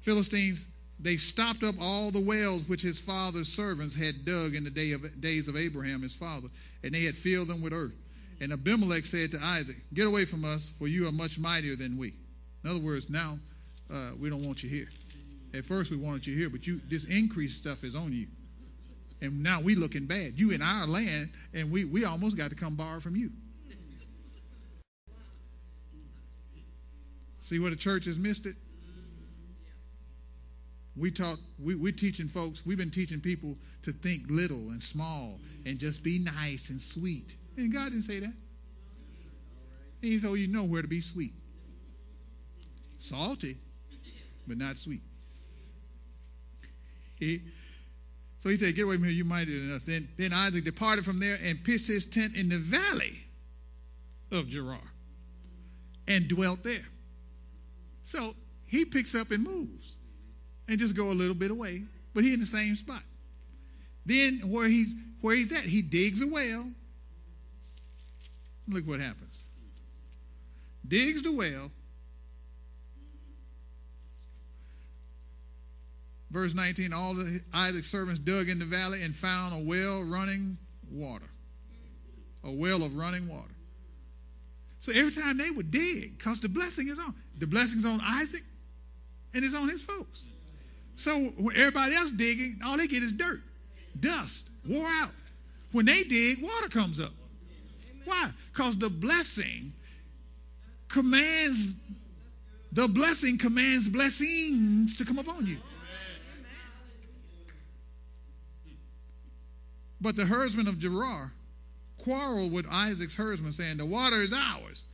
Philistines, 0.00 0.66
they 0.98 1.16
stopped 1.16 1.62
up 1.62 1.76
all 1.80 2.10
the 2.10 2.20
wells 2.20 2.68
which 2.68 2.82
his 2.82 2.98
father's 2.98 3.48
servants 3.48 3.94
had 3.94 4.24
dug 4.24 4.54
in 4.54 4.64
the 4.64 4.70
day 4.70 4.92
of, 4.92 5.20
days 5.20 5.48
of 5.48 5.56
Abraham, 5.56 6.02
his 6.02 6.14
father, 6.14 6.48
and 6.82 6.92
they 6.92 7.04
had 7.04 7.16
filled 7.16 7.48
them 7.48 7.62
with 7.62 7.72
earth. 7.72 7.94
And 8.40 8.52
Abimelech 8.52 9.06
said 9.06 9.30
to 9.32 9.42
Isaac, 9.42 9.76
Get 9.94 10.06
away 10.06 10.24
from 10.24 10.44
us, 10.44 10.70
for 10.78 10.88
you 10.88 11.06
are 11.06 11.12
much 11.12 11.38
mightier 11.38 11.76
than 11.76 11.96
we. 11.96 12.14
In 12.64 12.70
other 12.70 12.80
words, 12.80 13.08
now 13.08 13.38
uh, 13.92 14.10
we 14.18 14.28
don't 14.28 14.42
want 14.42 14.62
you 14.62 14.68
here. 14.68 14.88
At 15.52 15.64
first 15.64 15.90
we 15.90 15.96
wanted 15.96 16.26
you 16.26 16.36
here, 16.36 16.48
but 16.48 16.66
you 16.66 16.80
this 16.88 17.04
increased 17.04 17.58
stuff 17.58 17.84
is 17.84 17.94
on 17.94 18.12
you. 18.12 18.26
And 19.20 19.42
now 19.42 19.60
we 19.60 19.74
looking 19.74 20.06
bad. 20.06 20.40
You 20.40 20.50
in 20.50 20.62
our 20.62 20.86
land, 20.86 21.30
and 21.52 21.70
we, 21.70 21.84
we 21.84 22.04
almost 22.04 22.36
got 22.36 22.50
to 22.50 22.56
come 22.56 22.74
borrow 22.74 23.00
from 23.00 23.16
you. 23.16 23.30
See 27.40 27.58
where 27.58 27.70
the 27.70 27.76
church 27.76 28.04
has 28.04 28.16
missed 28.16 28.46
it? 28.46 28.54
We 30.96 31.10
taught, 31.10 31.38
we, 31.58 31.74
we're 31.74 31.92
teaching 31.92 32.28
folks, 32.28 32.64
we've 32.64 32.78
been 32.78 32.90
teaching 32.90 33.20
people 33.20 33.56
to 33.82 33.92
think 33.92 34.24
little 34.28 34.70
and 34.70 34.82
small 34.82 35.38
and 35.66 35.78
just 35.78 36.02
be 36.02 36.18
nice 36.18 36.70
and 36.70 36.80
sweet. 36.80 37.34
And 37.56 37.72
God 37.72 37.90
didn't 37.90 38.02
say 38.02 38.20
that. 38.20 38.32
He 40.00 40.18
told 40.18 40.32
oh, 40.32 40.34
you 40.34 40.46
know 40.46 40.64
where 40.64 40.82
to 40.82 40.88
be 40.88 41.00
sweet. 41.00 41.32
Salty, 42.98 43.58
but 44.46 44.56
not 44.56 44.76
sweet. 44.76 45.02
So 47.20 48.48
he 48.48 48.56
said, 48.56 48.74
Get 48.74 48.84
away 48.84 48.96
from 48.96 49.04
here, 49.04 49.12
you 49.12 49.24
mightier 49.24 49.58
than 49.60 49.74
us. 49.74 49.84
Then, 49.84 50.08
then 50.16 50.32
Isaac 50.32 50.64
departed 50.64 51.04
from 51.04 51.20
there 51.20 51.38
and 51.42 51.62
pitched 51.62 51.88
his 51.88 52.06
tent 52.06 52.34
in 52.36 52.48
the 52.48 52.58
valley 52.58 53.20
of 54.32 54.48
Gerar 54.48 54.78
and 56.08 56.28
dwelt 56.28 56.62
there. 56.64 56.86
So 58.04 58.34
he 58.66 58.84
picks 58.84 59.14
up 59.14 59.30
and 59.30 59.44
moves 59.44 59.96
and 60.68 60.78
just 60.78 60.96
go 60.96 61.10
a 61.10 61.12
little 61.12 61.34
bit 61.34 61.50
away, 61.50 61.82
but 62.14 62.24
he 62.24 62.32
in 62.32 62.40
the 62.40 62.46
same 62.46 62.76
spot. 62.76 63.02
Then 64.06 64.40
where 64.46 64.66
he's 64.66 64.94
where 65.20 65.34
he's 65.34 65.52
at, 65.52 65.64
he 65.64 65.82
digs 65.82 66.22
a 66.22 66.26
well. 66.26 66.70
Look 68.66 68.86
what 68.86 69.00
happens. 69.00 69.44
Digs 70.86 71.22
the 71.22 71.32
well. 71.32 71.70
Verse 76.30 76.54
19, 76.54 76.92
all 76.92 77.14
the 77.14 77.40
Isaac's 77.52 77.90
servants 77.90 78.20
dug 78.20 78.48
in 78.48 78.58
the 78.58 78.64
valley 78.64 79.02
and 79.02 79.14
found 79.14 79.54
a 79.54 79.58
well 79.58 80.02
running 80.02 80.58
water. 80.90 81.28
A 82.44 82.50
well 82.50 82.82
of 82.82 82.96
running 82.96 83.28
water. 83.28 83.54
So 84.78 84.92
every 84.92 85.12
time 85.12 85.36
they 85.36 85.50
would 85.50 85.70
dig, 85.70 86.16
because 86.16 86.40
the 86.40 86.48
blessing 86.48 86.88
is 86.88 86.98
on. 86.98 87.14
The 87.38 87.46
blessing's 87.46 87.84
on 87.84 88.00
Isaac 88.02 88.42
and 89.34 89.44
it's 89.44 89.54
on 89.54 89.68
his 89.68 89.82
folks. 89.82 90.24
So 90.94 91.18
when 91.18 91.56
everybody 91.56 91.94
else 91.94 92.10
digging, 92.10 92.60
all 92.64 92.76
they 92.76 92.86
get 92.86 93.02
is 93.02 93.12
dirt, 93.12 93.40
dust, 93.98 94.48
wore 94.66 94.86
out. 94.86 95.12
When 95.72 95.86
they 95.86 96.02
dig, 96.04 96.42
water 96.42 96.68
comes 96.68 97.00
up. 97.00 97.12
Why? 98.04 98.30
Because 98.52 98.76
the 98.76 98.90
blessing 98.90 99.72
commands, 100.88 101.74
the 102.72 102.88
blessing 102.88 103.38
commands 103.38 103.88
blessings 103.88 104.96
to 104.96 105.04
come 105.04 105.18
upon 105.18 105.46
you. 105.46 105.58
But 110.00 110.16
the 110.16 110.26
herdsman 110.26 110.66
of 110.66 110.78
Gerar 110.78 111.32
quarreled 111.98 112.52
with 112.52 112.66
Isaac's 112.68 113.14
herdsman, 113.14 113.52
saying, 113.52 113.76
The 113.76 113.86
water 113.86 114.22
is 114.22 114.32
ours. 114.32 114.84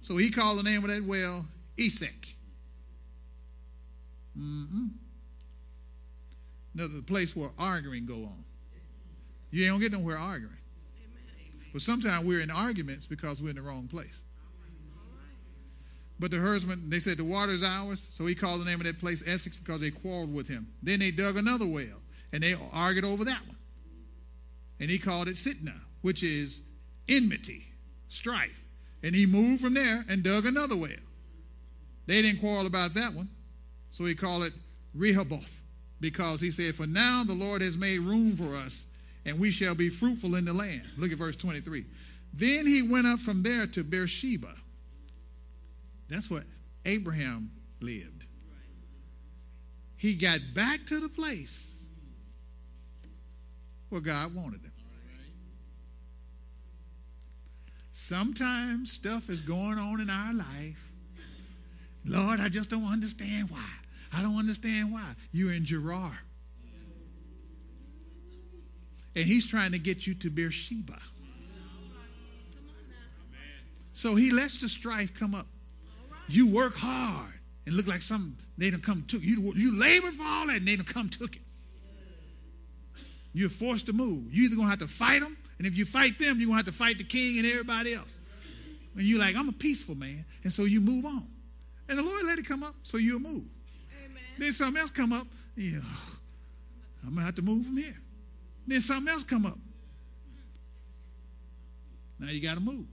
So 0.00 0.16
he 0.16 0.30
called 0.30 0.58
the 0.58 0.62
name 0.62 0.84
of 0.84 0.90
that 0.90 1.04
well 1.04 1.46
Esek. 1.78 2.34
Mm-hmm. 4.38 4.86
Another 6.74 7.02
place 7.02 7.34
where 7.34 7.50
arguing 7.58 8.06
go 8.06 8.14
on. 8.14 8.44
You 9.50 9.66
don't 9.66 9.80
get 9.80 9.92
nowhere 9.92 10.18
arguing. 10.18 10.54
But 11.72 11.82
sometimes 11.82 12.26
we're 12.26 12.40
in 12.40 12.50
arguments 12.50 13.06
because 13.06 13.42
we're 13.42 13.50
in 13.50 13.56
the 13.56 13.62
wrong 13.62 13.88
place. 13.88 14.22
But 16.20 16.30
the 16.30 16.38
herdsman, 16.38 16.90
they 16.90 16.98
said, 16.98 17.16
the 17.16 17.24
water 17.24 17.52
is 17.52 17.62
ours. 17.62 18.08
So 18.10 18.26
he 18.26 18.34
called 18.34 18.60
the 18.60 18.64
name 18.64 18.80
of 18.80 18.86
that 18.86 18.98
place 18.98 19.22
Esek 19.26 19.52
because 19.62 19.80
they 19.80 19.90
quarreled 19.90 20.34
with 20.34 20.48
him. 20.48 20.66
Then 20.82 20.98
they 20.98 21.10
dug 21.10 21.36
another 21.36 21.66
well 21.66 22.00
and 22.32 22.42
they 22.42 22.56
argued 22.72 23.04
over 23.04 23.24
that 23.24 23.46
one. 23.46 23.57
And 24.80 24.90
he 24.90 24.98
called 24.98 25.28
it 25.28 25.36
Sitnah, 25.36 25.80
which 26.02 26.22
is 26.22 26.62
enmity, 27.08 27.66
strife. 28.08 28.60
And 29.02 29.14
he 29.14 29.26
moved 29.26 29.62
from 29.62 29.74
there 29.74 30.04
and 30.08 30.22
dug 30.22 30.46
another 30.46 30.76
well. 30.76 30.90
They 32.06 32.22
didn't 32.22 32.40
quarrel 32.40 32.66
about 32.66 32.94
that 32.94 33.12
one. 33.12 33.28
So 33.90 34.04
he 34.04 34.14
called 34.14 34.44
it 34.44 34.52
Rehoboth 34.94 35.62
because 36.00 36.40
he 36.40 36.50
said, 36.50 36.74
For 36.74 36.86
now 36.86 37.24
the 37.24 37.34
Lord 37.34 37.62
has 37.62 37.76
made 37.76 38.00
room 38.00 38.34
for 38.34 38.56
us, 38.56 38.86
and 39.24 39.38
we 39.38 39.50
shall 39.50 39.74
be 39.74 39.88
fruitful 39.88 40.34
in 40.34 40.44
the 40.44 40.52
land. 40.52 40.82
Look 40.96 41.12
at 41.12 41.18
verse 41.18 41.36
23. 41.36 41.84
Then 42.32 42.66
he 42.66 42.82
went 42.82 43.06
up 43.06 43.20
from 43.20 43.42
there 43.42 43.66
to 43.68 43.84
Beersheba. 43.84 44.54
That's 46.08 46.30
what 46.30 46.44
Abraham 46.84 47.50
lived. 47.80 48.26
He 49.96 50.14
got 50.14 50.40
back 50.54 50.86
to 50.86 51.00
the 51.00 51.08
place 51.08 51.77
where 53.90 54.00
God 54.00 54.34
wanted 54.34 54.62
him. 54.62 54.72
Sometimes 57.92 58.92
stuff 58.92 59.28
is 59.28 59.42
going 59.42 59.78
on 59.78 60.00
in 60.00 60.08
our 60.08 60.32
life. 60.32 60.92
Lord, 62.04 62.40
I 62.40 62.48
just 62.48 62.70
don't 62.70 62.86
understand 62.86 63.50
why. 63.50 63.68
I 64.12 64.22
don't 64.22 64.38
understand 64.38 64.92
why. 64.92 65.14
You're 65.32 65.52
in. 65.52 65.66
And 69.14 69.24
he's 69.24 69.46
trying 69.46 69.72
to 69.72 69.78
get 69.78 70.06
you 70.06 70.14
to 70.14 70.30
Beersheba. 70.30 70.98
So 73.92 74.14
he 74.14 74.30
lets 74.30 74.58
the 74.58 74.68
strife 74.68 75.12
come 75.12 75.34
up. 75.34 75.48
You 76.28 76.46
work 76.46 76.76
hard 76.76 77.32
and 77.66 77.74
look 77.74 77.88
like 77.88 78.02
some 78.02 78.36
they 78.56 78.70
don't 78.70 78.82
come 78.82 79.04
took 79.08 79.22
you. 79.22 79.52
You 79.56 79.78
labor 79.78 80.12
for 80.12 80.22
all 80.24 80.46
that 80.46 80.56
and 80.56 80.68
they 80.68 80.76
don't 80.76 80.86
come 80.86 81.08
took 81.08 81.36
it. 81.36 81.42
You're 83.32 83.50
forced 83.50 83.86
to 83.86 83.92
move. 83.92 84.32
You're 84.32 84.46
either 84.46 84.56
gonna 84.56 84.70
have 84.70 84.78
to 84.80 84.88
fight 84.88 85.20
them, 85.20 85.36
and 85.58 85.66
if 85.66 85.76
you 85.76 85.84
fight 85.84 86.18
them, 86.18 86.40
you're 86.40 86.48
gonna 86.48 86.58
have 86.58 86.66
to 86.66 86.72
fight 86.72 86.98
the 86.98 87.04
king 87.04 87.38
and 87.38 87.46
everybody 87.46 87.94
else. 87.94 88.18
And 88.94 89.04
you're 89.04 89.20
like, 89.20 89.36
I'm 89.36 89.48
a 89.48 89.52
peaceful 89.52 89.94
man, 89.94 90.24
and 90.44 90.52
so 90.52 90.64
you 90.64 90.80
move 90.80 91.04
on. 91.04 91.26
And 91.88 91.98
the 91.98 92.02
Lord 92.02 92.24
let 92.24 92.38
it 92.38 92.46
come 92.46 92.62
up, 92.62 92.74
so 92.82 92.96
you'll 92.96 93.20
move. 93.20 93.44
Then 94.38 94.52
something 94.52 94.80
else 94.80 94.90
come 94.90 95.12
up. 95.12 95.26
You 95.56 95.76
know, 95.76 95.82
I'm 97.04 97.14
gonna 97.14 97.26
have 97.26 97.34
to 97.36 97.42
move 97.42 97.66
from 97.66 97.76
here. 97.76 97.96
Then 98.66 98.80
something 98.80 99.12
else 99.12 99.24
come 99.24 99.46
up. 99.46 99.58
Now 102.18 102.30
you 102.30 102.40
got 102.40 102.54
to 102.54 102.60
move. 102.60 102.86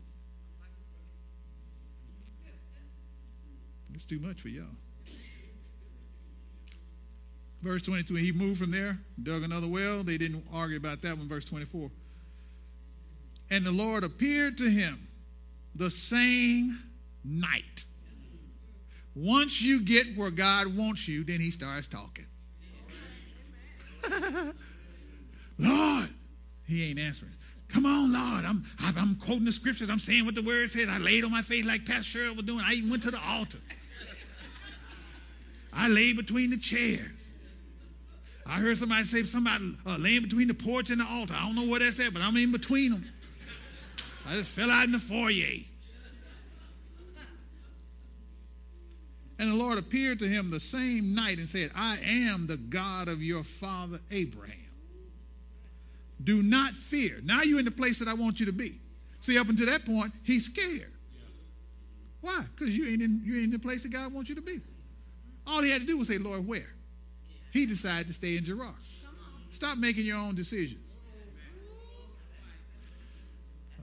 It's 3.93 4.03
too 4.03 4.19
much 4.19 4.41
for 4.41 4.49
y'all. 4.49 4.65
Verse 7.61 7.81
22, 7.81 8.15
he 8.15 8.31
moved 8.31 8.59
from 8.59 8.71
there, 8.71 8.99
dug 9.23 9.43
another 9.43 9.67
well. 9.67 10.03
They 10.03 10.17
didn't 10.17 10.45
argue 10.53 10.77
about 10.77 11.01
that 11.01 11.17
one. 11.17 11.27
Verse 11.27 11.45
24. 11.45 11.89
And 13.49 13.65
the 13.65 13.71
Lord 13.71 14.03
appeared 14.03 14.57
to 14.59 14.69
him 14.69 15.07
the 15.75 15.89
same 15.89 16.79
night. 17.23 17.85
Once 19.15 19.61
you 19.61 19.81
get 19.81 20.17
where 20.17 20.31
God 20.31 20.75
wants 20.75 21.07
you, 21.07 21.23
then 21.23 21.39
he 21.39 21.49
starts 21.49 21.87
talking. 21.87 22.25
Lord, 25.57 26.09
he 26.67 26.89
ain't 26.89 26.99
answering. 26.99 27.31
Come 27.69 27.85
on, 27.85 28.13
Lord. 28.13 28.45
I'm, 28.45 28.65
I'm 28.79 29.15
quoting 29.15 29.45
the 29.45 29.51
scriptures. 29.51 29.89
I'm 29.89 29.99
saying 29.99 30.25
what 30.25 30.35
the 30.35 30.41
word 30.41 30.69
says. 30.69 30.87
I 30.89 30.97
laid 30.97 31.23
on 31.23 31.31
my 31.31 31.41
face 31.41 31.65
like 31.65 31.85
Pastor 31.85 32.19
Cheryl 32.19 32.35
was 32.35 32.45
doing. 32.45 32.61
I 32.63 32.73
even 32.73 32.89
went 32.89 33.03
to 33.03 33.11
the 33.11 33.19
altar. 33.25 33.57
I 35.73 35.87
lay 35.87 36.13
between 36.13 36.51
the 36.51 36.57
chairs. 36.57 37.14
I 38.45 38.59
heard 38.59 38.77
somebody 38.77 39.03
say 39.05 39.23
somebody 39.23 39.75
uh, 39.85 39.97
laying 39.97 40.21
between 40.21 40.47
the 40.47 40.53
porch 40.53 40.91
and 40.91 41.01
the 41.01 41.05
altar. 41.05 41.33
I 41.35 41.45
don't 41.45 41.55
know 41.55 41.69
what 41.69 41.81
that's 41.81 41.99
at, 41.99 42.13
but 42.13 42.21
I'm 42.21 42.37
in 42.37 42.51
between 42.51 42.91
them. 42.91 43.05
I 44.27 44.35
just 44.35 44.51
fell 44.51 44.69
out 44.69 44.85
in 44.85 44.91
the 44.91 44.99
foyer. 44.99 45.63
And 49.37 49.51
the 49.51 49.55
Lord 49.55 49.77
appeared 49.77 50.19
to 50.19 50.27
him 50.27 50.49
the 50.49 50.59
same 50.59 51.13
night 51.13 51.39
and 51.39 51.49
said, 51.49 51.71
I 51.75 51.97
am 52.05 52.47
the 52.47 52.57
God 52.57 53.09
of 53.09 53.21
your 53.21 53.43
father 53.43 53.99
Abraham. 54.11 54.55
Do 56.23 56.41
not 56.41 56.73
fear. 56.73 57.19
Now 57.23 57.41
you're 57.41 57.59
in 57.59 57.65
the 57.65 57.71
place 57.71 57.99
that 57.99 58.07
I 58.07 58.13
want 58.13 58.39
you 58.39 58.45
to 58.45 58.53
be. 58.53 58.79
See, 59.19 59.37
up 59.37 59.49
until 59.49 59.65
that 59.65 59.85
point, 59.85 60.13
he's 60.23 60.45
scared. 60.45 60.93
Why? 62.21 62.43
Because 62.55 62.77
you 62.77 62.87
ain't 62.87 63.01
in 63.01 63.21
you 63.23 63.35
ain't 63.35 63.45
in 63.45 63.51
the 63.51 63.59
place 63.59 63.83
that 63.83 63.89
God 63.89 64.13
wants 64.13 64.29
you 64.29 64.35
to 64.35 64.41
be. 64.41 64.61
All 65.45 65.61
he 65.61 65.69
had 65.69 65.81
to 65.81 65.87
do 65.87 65.97
was 65.97 66.07
say, 66.07 66.17
Lord, 66.17 66.47
where? 66.47 66.74
He 67.55 67.65
decided 67.65 68.07
to 68.07 68.13
stay 68.13 68.35
in 68.35 68.43
Gerar. 68.43 68.75
Stop 69.49 69.77
making 69.77 70.05
your 70.05 70.17
own 70.17 70.35
decisions. 70.35 70.91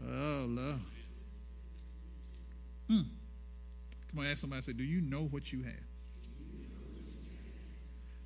Oh, 0.06 0.44
Lord. 0.46 0.80
Hmm. 2.86 3.00
Come 4.10 4.18
on, 4.18 4.26
ask 4.26 4.42
somebody, 4.42 4.60
say, 4.60 4.74
Do 4.74 4.84
you 4.84 5.00
know 5.00 5.22
what 5.22 5.54
you 5.54 5.62
have? 5.62 5.72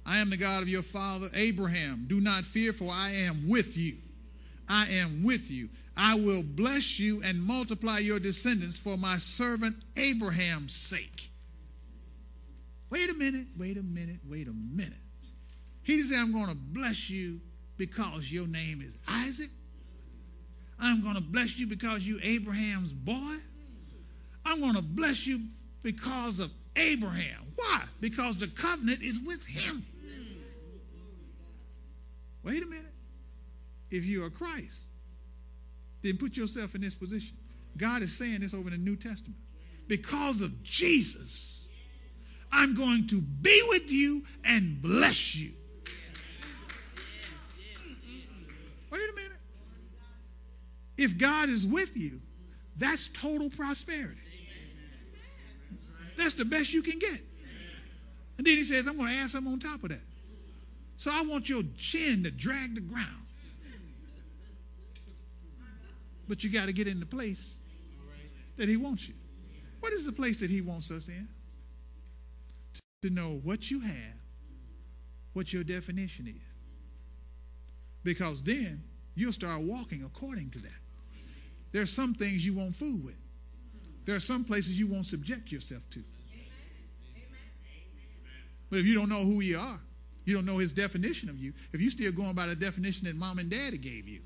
I 0.05 0.17
am 0.17 0.31
the 0.31 0.37
God 0.37 0.63
of 0.63 0.69
your 0.69 0.83
father 0.83 1.31
Abraham. 1.33 2.07
Do 2.09 2.21
not 2.21 2.43
fear, 2.43 2.73
for 2.73 2.91
I 2.91 3.13
am 3.13 3.49
with 3.49 3.77
you. 3.77 3.99
I 4.69 4.89
am 4.89 5.23
with 5.23 5.49
you. 5.49 5.69
I 5.97 6.17
will 6.17 6.43
bless 6.43 6.99
you 6.99 7.23
and 7.23 7.41
multiply 7.41 7.99
your 7.99 8.19
descendants 8.19 8.79
for 8.79 8.97
my 8.97 9.19
servant 9.19 9.77
Abraham's 9.97 10.75
sake. 10.75 11.31
Wait 12.91 13.11
a 13.11 13.15
minute, 13.15 13.47
wait 13.57 13.77
a 13.77 13.83
minute, 13.85 14.19
wait 14.29 14.49
a 14.49 14.53
minute. 14.53 15.06
He 15.87 16.03
said, 16.03 16.19
I'm 16.19 16.33
going 16.33 16.49
to 16.49 16.57
bless 16.57 17.09
you 17.09 17.41
because 17.77 18.33
your 18.33 18.49
name 18.49 18.83
is 18.83 18.93
Isaac. 19.07 19.51
I'm 20.81 21.01
going 21.01 21.15
to 21.15 21.21
bless 21.21 21.61
you 21.61 21.69
because 21.69 22.05
you 22.05 22.19
Abraham's 22.25 22.93
boy. 22.93 23.37
I'm 24.45 24.61
going 24.61 24.75
to 24.75 24.83
bless 24.83 25.29
you 25.29 25.43
because 25.85 26.41
of 26.41 26.51
Abraham. 26.75 27.53
Why? 27.55 27.85
Because 28.01 28.37
the 28.37 28.49
covenant 28.49 29.01
is 29.01 29.21
with 29.25 29.47
him. 29.47 29.87
Wait 32.43 32.65
a 32.65 32.67
minute. 32.67 32.85
If 33.89 34.05
you 34.05 34.25
are 34.25 34.31
Christ, 34.31 34.81
then 36.03 36.17
put 36.17 36.37
yourself 36.37 36.75
in 36.75 36.81
this 36.81 36.97
position. 36.97 37.37
God 37.77 38.03
is 38.03 38.13
saying 38.19 38.41
this 38.41 38.55
over 38.55 38.69
in 38.69 38.73
the 38.73 38.91
New 38.91 38.97
Testament. 38.97 39.39
Because 39.87 40.41
of 40.41 40.65
Jesus, 40.65 41.69
I'm 42.51 42.75
going 42.75 43.07
to 43.07 43.21
be 43.21 43.63
with 43.69 43.89
you 43.93 44.25
and 44.45 44.83
bless 44.83 45.37
you. 45.37 45.53
If 50.97 51.19
God 51.19 51.49
is 51.49 51.67
with 51.67 51.97
you, 51.97 52.21
that's 52.77 53.09
total 53.09 53.51
prosperity. 53.51 54.21
That's 56.17 56.35
the 56.35 56.45
best 56.45 56.73
you 56.73 56.83
can 56.83 56.99
get. 56.99 57.21
And 58.39 58.47
then 58.47 58.57
he 58.57 58.65
says, 58.65 58.87
I'm 58.87 58.97
going 58.97 59.09
to 59.09 59.15
add 59.15 59.31
something 59.31 59.53
on 59.53 59.59
top 59.59 59.83
of 59.83 59.91
that. 59.91 60.01
So 60.97 61.11
I 61.13 61.23
want 61.23 61.49
your 61.49 61.63
chin 61.79 62.25
to 62.25 62.31
drag 62.31 62.75
the 62.75 62.81
ground. 62.81 63.23
But 66.29 66.43
you 66.43 66.51
got 66.51 66.67
to 66.67 66.73
get 66.73 66.89
in 66.89 67.01
the 67.01 67.07
place 67.07 67.57
that 68.57 68.69
he 68.69 68.77
wants 68.77 69.09
you. 69.09 69.15
What 69.81 69.93
is 69.93 70.05
the 70.05 70.13
place 70.13 70.41
that 70.41 70.51
he 70.51 70.61
wants 70.61 70.91
us 70.91 71.09
in? 71.09 71.29
To 73.03 73.11
know 73.11 73.41
what 73.45 73.71
you 73.71 73.81
have, 73.81 73.95
what 75.35 75.53
your 75.53 75.63
definition 75.63 76.27
is. 76.27 76.43
Because 78.03 78.43
then 78.43 78.83
you'll 79.15 79.33
start 79.33 79.61
walking 79.61 80.03
according 80.03 80.51
to 80.51 80.59
that. 80.61 80.73
There 81.77 81.83
are 81.83 81.85
some 81.85 82.15
things 82.15 82.47
you 82.47 82.55
won't 82.55 82.75
fool 82.75 82.97
with. 83.05 83.19
There 84.07 84.17
are 84.17 84.19
some 84.19 84.45
places 84.45 84.81
you 84.81 84.87
won't 84.87 85.05
subject 85.05 85.53
yourself 85.53 85.83
to. 85.91 86.03
But 88.71 88.79
if 88.79 88.87
you 88.87 88.95
don't 88.95 89.11
know 89.11 89.21
who 89.21 89.43
you 89.43 89.59
are, 89.59 89.79
you 90.25 90.35
don't 90.35 90.47
know 90.47 90.57
his 90.57 90.73
definition 90.73 91.29
of 91.29 91.37
you, 91.37 91.53
if 91.75 91.83
you're 91.83 91.91
still 91.91 92.13
going 92.13 92.33
by 92.33 92.47
the 92.47 92.57
definition 92.57 93.07
that 93.09 93.15
mom 93.15 93.39
and 93.39 93.51
daddy 93.51 93.77
gave 93.77 94.09
you 94.09 94.23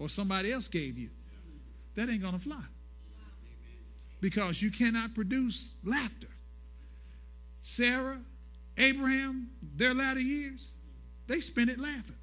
or 0.00 0.08
somebody 0.08 0.50
else 0.50 0.66
gave 0.66 0.98
you, 0.98 1.10
that 1.94 2.10
ain't 2.10 2.20
going 2.20 2.34
to 2.34 2.40
fly. 2.40 2.64
Because 4.20 4.60
you 4.60 4.72
cannot 4.72 5.14
produce 5.14 5.76
laughter. 5.84 6.26
Sarah, 7.60 8.18
Abraham, 8.76 9.50
their 9.76 9.94
latter 9.94 10.18
years, 10.18 10.74
they 11.28 11.38
spent 11.38 11.70
it 11.70 11.78
laughing. 11.78 12.16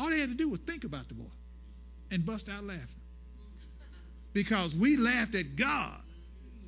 All 0.00 0.10
they 0.10 0.18
had 0.18 0.30
to 0.30 0.34
do 0.34 0.48
was 0.48 0.58
think 0.58 0.82
about 0.82 1.06
the 1.06 1.14
boy 1.14 1.30
and 2.10 2.24
bust 2.24 2.48
out 2.48 2.64
laughing. 2.64 3.00
Because 4.32 4.74
we 4.74 4.96
laughed 4.96 5.34
at 5.34 5.56
God 5.56 5.98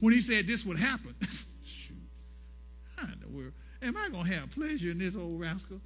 when 0.01 0.13
he 0.13 0.21
said 0.21 0.47
this 0.47 0.65
would 0.65 0.79
happen. 0.79 1.15
Shoot. 1.65 1.97
How 2.97 3.09
in? 3.31 3.53
Am 3.83 3.97
I 3.97 4.09
going 4.09 4.25
to 4.25 4.35
have 4.35 4.51
pleasure 4.51 4.91
in 4.91 4.99
this 4.99 5.17
old 5.17 5.39
rascal? 5.39 5.81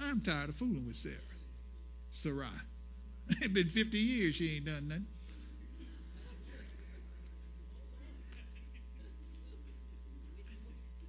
I'm 0.00 0.20
tired 0.20 0.50
of 0.50 0.54
fooling 0.54 0.86
with 0.86 0.96
Sarah. 0.96 1.14
Sarai. 2.10 2.48
It's 3.28 3.48
been 3.48 3.68
50 3.68 3.98
years, 3.98 4.36
she 4.36 4.56
ain't 4.56 4.66
done 4.66 4.88
nothing. 4.88 5.06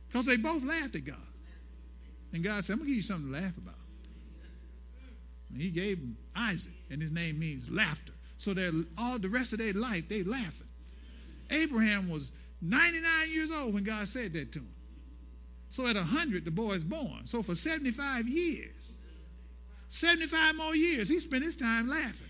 Because 0.08 0.26
they 0.26 0.38
both 0.38 0.64
laughed 0.64 0.96
at 0.96 1.06
God. 1.06 1.18
And 2.34 2.44
God 2.44 2.64
said, 2.64 2.74
I'm 2.74 2.80
going 2.80 2.88
to 2.88 2.90
give 2.90 2.98
you 2.98 3.04
something 3.04 3.32
to 3.32 3.40
laugh 3.40 3.56
about. 3.58 3.76
He 5.56 5.70
gave 5.70 6.00
him 6.00 6.18
Isaac, 6.36 6.74
and 6.90 7.02
his 7.02 7.12
name 7.12 7.40
means 7.40 7.70
laughter. 7.70 8.14
So 8.38 8.54
all 8.98 9.18
the 9.18 9.30
rest 9.30 9.54
of 9.54 9.60
their 9.60 9.74
life, 9.74 10.10
they 10.10 10.24
laughing. 10.24 10.68
Abraham 11.50 12.10
was 12.10 12.32
99 12.62 13.32
years 13.32 13.52
old 13.52 13.74
when 13.74 13.84
God 13.84 14.08
said 14.08 14.34
that 14.34 14.52
to 14.54 14.60
him. 14.60 14.74
So 15.70 15.88
at 15.88 15.96
100, 15.96 16.46
the 16.46 16.52
boy 16.52 16.74
is 16.74 16.84
born. 16.84 17.26
So 17.26 17.42
for 17.42 17.56
75 17.56 18.28
years, 18.28 18.94
75 19.90 20.56
more 20.56 20.76
years, 20.76 21.10
he 21.10 21.20
spent 21.20 21.44
his 21.44 21.56
time 21.56 21.88
laughing. 21.88 22.28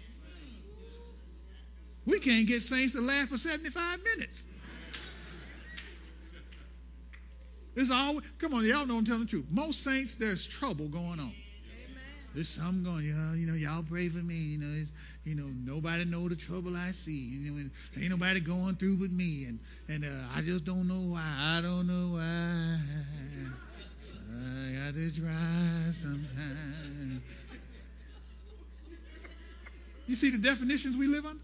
We 2.06 2.20
can't 2.20 2.48
get 2.48 2.64
saints 2.64 2.94
to 2.94 3.02
laugh 3.02 3.30
for 3.30 3.38
75 3.38 4.00
minutes. 4.04 4.44
It's 7.76 7.92
all, 7.92 8.20
come 8.40 8.54
on, 8.54 8.64
y'all 8.66 8.86
know 8.86 8.98
I'm 8.98 9.06
telling 9.06 9.22
the 9.22 9.28
truth. 9.28 9.46
Most 9.52 9.84
saints, 9.84 10.16
there's 10.16 10.48
trouble 10.48 10.88
going 10.88 11.20
on. 11.20 11.34
There's 12.34 12.50
something 12.50 12.84
going, 12.84 13.10
know, 13.10 13.34
you 13.34 13.48
know, 13.48 13.54
y'all 13.54 13.84
pray 13.84 14.10
for 14.10 14.20
me. 14.20 14.36
You 14.36 14.58
know, 14.60 14.84
you 15.24 15.36
know, 15.36 15.50
nobody 15.66 16.06
know 16.06 16.30
the 16.30 16.36
trouble 16.36 16.76
I 16.76 16.92
see. 16.92 17.12
You 17.12 17.52
know, 17.52 17.70
ain't 18.00 18.10
nobody 18.10 18.40
going 18.40 18.76
through 18.76 18.98
but 18.98 19.12
me, 19.12 19.46
and 19.46 19.60
and 19.88 20.06
uh, 20.06 20.28
I 20.36 20.42
just 20.42 20.64
don't 20.64 20.88
know 20.88 21.14
why. 21.14 21.36
I 21.40 21.62
don't 21.62 21.88
know 21.88 22.16
why. 22.16 22.80
I 24.30 24.86
got 24.86 24.94
to 24.94 25.12
try 25.12 25.92
sometimes. 25.94 27.22
You 30.06 30.16
see 30.16 30.30
the 30.30 30.38
definitions 30.38 30.96
we 30.96 31.08
live 31.08 31.26
under? 31.26 31.42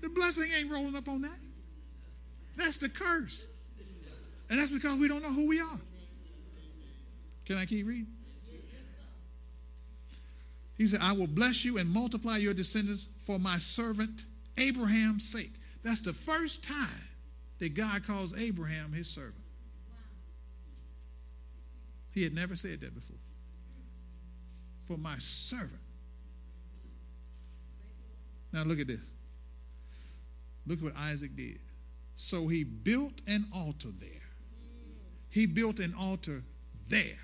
The 0.00 0.08
blessing 0.08 0.50
ain't 0.56 0.70
rolling 0.70 0.94
up 0.94 1.08
on 1.08 1.22
that. 1.22 1.38
That's 2.56 2.76
the 2.78 2.88
curse. 2.88 3.46
And 4.48 4.58
that's 4.58 4.70
because 4.70 4.98
we 4.98 5.08
don't 5.08 5.22
know 5.22 5.32
who 5.32 5.48
we 5.48 5.60
are. 5.60 5.78
Can 7.44 7.58
I 7.58 7.66
keep 7.66 7.86
reading? 7.86 8.06
He 10.78 10.86
said, 10.86 11.00
I 11.02 11.12
will 11.12 11.26
bless 11.26 11.64
you 11.64 11.76
and 11.78 11.90
multiply 11.90 12.36
your 12.36 12.54
descendants 12.54 13.08
for 13.18 13.38
my 13.38 13.58
servant 13.58 14.24
Abraham's 14.56 15.28
sake. 15.28 15.52
That's 15.82 16.00
the 16.00 16.12
first 16.12 16.62
time 16.62 17.02
that 17.58 17.74
God 17.74 18.06
calls 18.06 18.34
Abraham 18.36 18.92
his 18.92 19.10
servant. 19.10 19.34
He 22.12 22.22
had 22.22 22.32
never 22.32 22.54
said 22.54 22.80
that 22.80 22.94
before. 22.94 23.16
For 24.86 24.96
my 24.96 25.18
servant. 25.18 25.80
Now 28.52 28.62
look 28.62 28.78
at 28.78 28.86
this. 28.86 29.04
Look 30.66 30.80
what 30.80 30.96
Isaac 30.96 31.36
did. 31.36 31.58
So 32.14 32.46
he 32.46 32.62
built 32.64 33.14
an 33.26 33.46
altar 33.52 33.88
there. 33.98 34.08
He 35.28 35.46
built 35.46 35.80
an 35.80 35.94
altar 35.94 36.42
there 36.88 37.18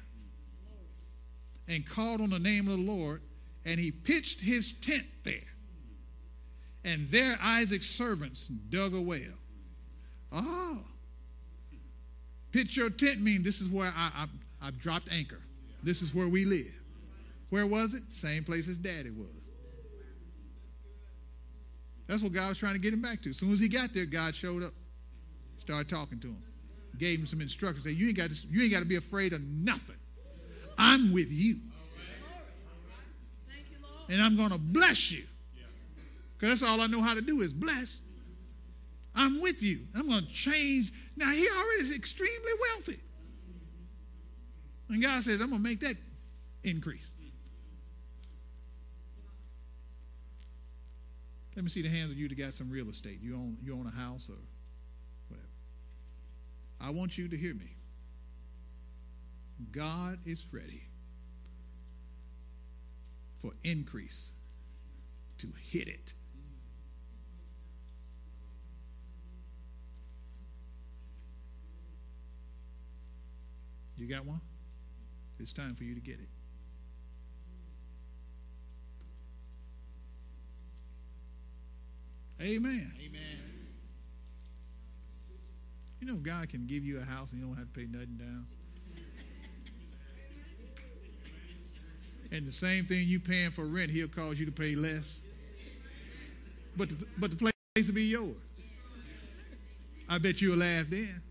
and 1.69 1.87
called 1.87 2.21
on 2.21 2.31
the 2.31 2.39
name 2.39 2.69
of 2.69 2.79
the 2.79 2.85
Lord 2.85 3.23
and 3.65 3.81
he 3.81 3.91
pitched 3.91 4.41
his 4.41 4.73
tent 4.73 5.07
there. 5.25 5.35
And 6.85 7.09
there 7.09 7.39
Isaac's 7.41 7.89
servants 7.89 8.47
dug 8.47 8.95
a 8.95 9.01
well. 9.01 9.21
Oh. 10.33 10.79
Pitch 12.53 12.77
your 12.77 12.91
tent 12.91 13.21
means 13.21 13.45
this 13.45 13.61
is 13.61 13.69
where 13.69 13.93
I, 13.97 14.11
I, 14.15 14.27
I've 14.63 14.79
dropped 14.79 15.09
anchor. 15.11 15.41
This 15.83 16.03
is 16.03 16.15
where 16.15 16.29
we 16.29 16.45
live. 16.45 16.73
Where 17.51 17.67
was 17.67 17.95
it? 17.95 18.03
Same 18.11 18.45
place 18.45 18.69
as 18.69 18.77
daddy 18.77 19.11
was. 19.11 19.29
That's 22.07 22.23
what 22.23 22.33
God 22.33 22.51
was 22.51 22.59
trying 22.59 22.75
to 22.75 22.79
get 22.79 22.93
him 22.93 23.01
back 23.01 23.23
to. 23.23 23.31
As 23.31 23.39
soon 23.39 23.53
as 23.53 23.61
he 23.61 23.69
got 23.69 23.95
there, 23.95 24.05
God 24.05 24.35
showed 24.35 24.63
up, 24.63 24.75
started 25.57 25.89
talking 25.89 26.21
to 26.21 26.29
him, 26.29 26.43
gave 26.99 27.19
him 27.19 27.27
some 27.27 27.41
instructions. 27.41 27.85
Say, 27.85 27.93
you 27.93 28.09
ain't 28.09 28.17
got 28.17 28.31
to, 28.31 28.47
you 28.49 28.63
ain't 28.63 28.73
got 28.73 28.81
to 28.81 28.85
be 28.85 28.97
afraid 28.97 29.33
of 29.33 29.41
nothing. 29.43 29.97
I'm 30.77 31.13
with 31.13 31.31
you 31.31 31.57
and 34.09 34.23
I'm 34.23 34.37
going 34.37 34.51
to 34.51 34.59
bless 34.59 35.11
you. 35.11 35.25
Because 36.37 36.61
that's 36.61 36.71
all 36.71 36.81
I 36.81 36.87
know 36.87 37.01
how 37.01 37.15
to 37.15 37.23
do 37.23 37.41
is 37.41 37.53
bless. 37.53 38.01
I'm 39.15 39.41
with 39.41 39.63
you. 39.63 39.81
I'm 39.95 40.09
going 40.09 40.27
to 40.27 40.33
change. 40.33 40.93
Now, 41.17 41.31
he 41.31 41.49
already 41.49 41.83
is 41.83 41.93
extremely 41.93 42.53
wealthy. 42.71 42.99
And 44.89 45.01
God 45.01 45.23
says, 45.23 45.41
I'm 45.41 45.51
going 45.51 45.63
to 45.63 45.69
make 45.69 45.81
that 45.81 45.97
increase. 46.65 47.09
Let 51.57 51.63
me 51.63 51.71
see 51.71 51.83
the 51.83 51.89
hands 51.89 52.11
of 52.11 52.19
you 52.19 52.29
that 52.29 52.35
got 52.37 52.53
some 52.53 52.69
real 52.69 52.91
estate. 52.91 53.21
You 53.23 53.37
own 53.37 53.57
you 53.63 53.75
own 53.75 53.87
a 53.87 53.91
house 53.91 54.29
or 54.29 54.37
whatever. 55.29 55.49
I 56.81 56.91
want 56.91 57.17
you 57.17 57.29
to 57.29 57.37
hear 57.37 57.55
me. 57.55 57.77
God 59.71 60.19
is 60.27 60.45
ready 60.51 60.83
for 63.45 63.53
increase 63.63 64.33
to 65.37 65.49
hit 65.71 65.87
it. 65.87 66.15
You 73.99 74.09
got 74.09 74.25
one? 74.25 74.41
It's 75.39 75.53
time 75.53 75.75
for 75.75 75.85
you 75.85 75.95
to 75.95 76.01
get 76.01 76.15
it. 76.15 76.29
Amen. 82.41 82.93
Amen. 83.05 83.21
You 86.01 86.07
know, 86.07 86.17
God 86.17 86.49
can 86.49 86.67
give 86.67 86.83
you 86.83 86.99
a 86.99 87.05
house 87.05 87.31
and 87.31 87.41
you 87.41 87.47
don't 87.47 87.57
have 87.57 87.67
to 87.67 87.79
pay 87.79 87.87
nothing 87.87 88.17
down. 88.17 88.47
And 92.35 92.49
the 92.49 92.53
same 92.53 92.85
thing 92.85 93.07
you 93.07 93.21
paying 93.21 93.53
for 93.53 93.65
rent, 93.65 93.93
He'll 93.93 94.09
cause 94.09 94.41
you 94.41 94.47
to 94.47 94.51
pay 94.51 94.75
less. 94.75 95.23
But 96.77 96.89
the, 96.89 97.07
but 97.17 97.31
the 97.31 97.37
place 97.37 97.87
will 97.87 97.95
be 97.95 98.07
yours. 98.07 98.35
I 100.09 100.19
bet 100.19 100.43
you'll 100.43 100.57
laugh 100.57 100.87
then. 100.91 101.23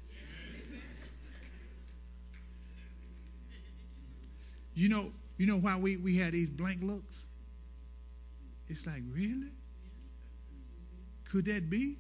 You 4.76 4.88
know, 4.88 5.12
you 5.38 5.46
know 5.46 5.58
why 5.58 5.76
we, 5.76 5.98
we 5.98 6.18
had 6.18 6.32
these 6.32 6.50
blank 6.50 6.82
looks? 6.82 7.24
It's 8.70 8.88
like, 8.88 9.04
really? 9.12 9.52
Could 11.30 11.44
that 11.46 11.70
be? 11.70 11.98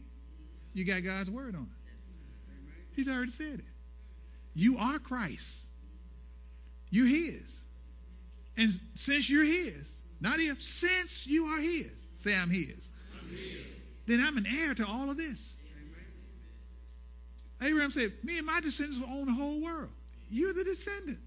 You 0.73 0.85
got 0.85 1.03
God's 1.03 1.29
word 1.29 1.55
on 1.55 1.63
it. 1.63 1.91
He's 2.95 3.09
already 3.09 3.31
said 3.31 3.59
it. 3.59 3.65
You 4.55 4.77
are 4.77 4.97
Christ. 4.97 5.65
You're 6.89 7.07
His. 7.07 7.65
And 8.57 8.71
since 8.95 9.29
you're 9.29 9.43
His, 9.43 10.01
not 10.21 10.39
if, 10.39 10.61
since 10.61 11.27
you 11.27 11.45
are 11.45 11.59
His, 11.59 11.91
say, 12.15 12.35
I'm 12.35 12.49
His. 12.49 12.91
I'm 13.19 13.29
his. 13.29 13.63
Then 14.05 14.23
I'm 14.25 14.37
an 14.37 14.45
heir 14.45 14.73
to 14.75 14.85
all 14.85 15.09
of 15.09 15.17
this. 15.17 15.55
Amen. 17.61 17.71
Abraham 17.71 17.91
said, 17.91 18.13
Me 18.23 18.37
and 18.37 18.45
my 18.45 18.59
descendants 18.59 18.99
will 18.99 19.13
own 19.13 19.25
the 19.25 19.33
whole 19.33 19.61
world. 19.61 19.89
You're 20.29 20.53
the 20.53 20.63
descendant. 20.63 21.19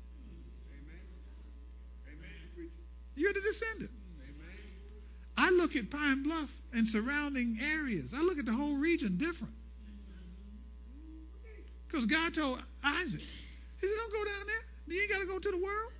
You're 3.16 3.32
the 3.32 3.40
descendant. 3.40 3.90
Amen. 4.20 4.58
I 5.38 5.50
look 5.50 5.74
at 5.74 5.90
Pine 5.90 6.22
Bluff 6.22 6.50
and 6.72 6.86
surrounding 6.86 7.58
areas. 7.62 8.12
I 8.12 8.20
look 8.20 8.38
at 8.38 8.44
the 8.44 8.52
whole 8.52 8.76
region 8.76 9.16
different. 9.16 9.54
Because 11.86 12.04
God 12.04 12.34
told 12.34 12.62
Isaac, 12.84 13.22
He 13.80 13.86
said, 13.86 13.96
Don't 13.96 14.12
go 14.12 14.24
down 14.24 14.46
there. 14.46 14.94
You 14.94 15.02
ain't 15.02 15.10
got 15.10 15.20
to 15.20 15.26
go 15.26 15.38
to 15.38 15.50
the 15.50 15.56
world. 15.56 15.92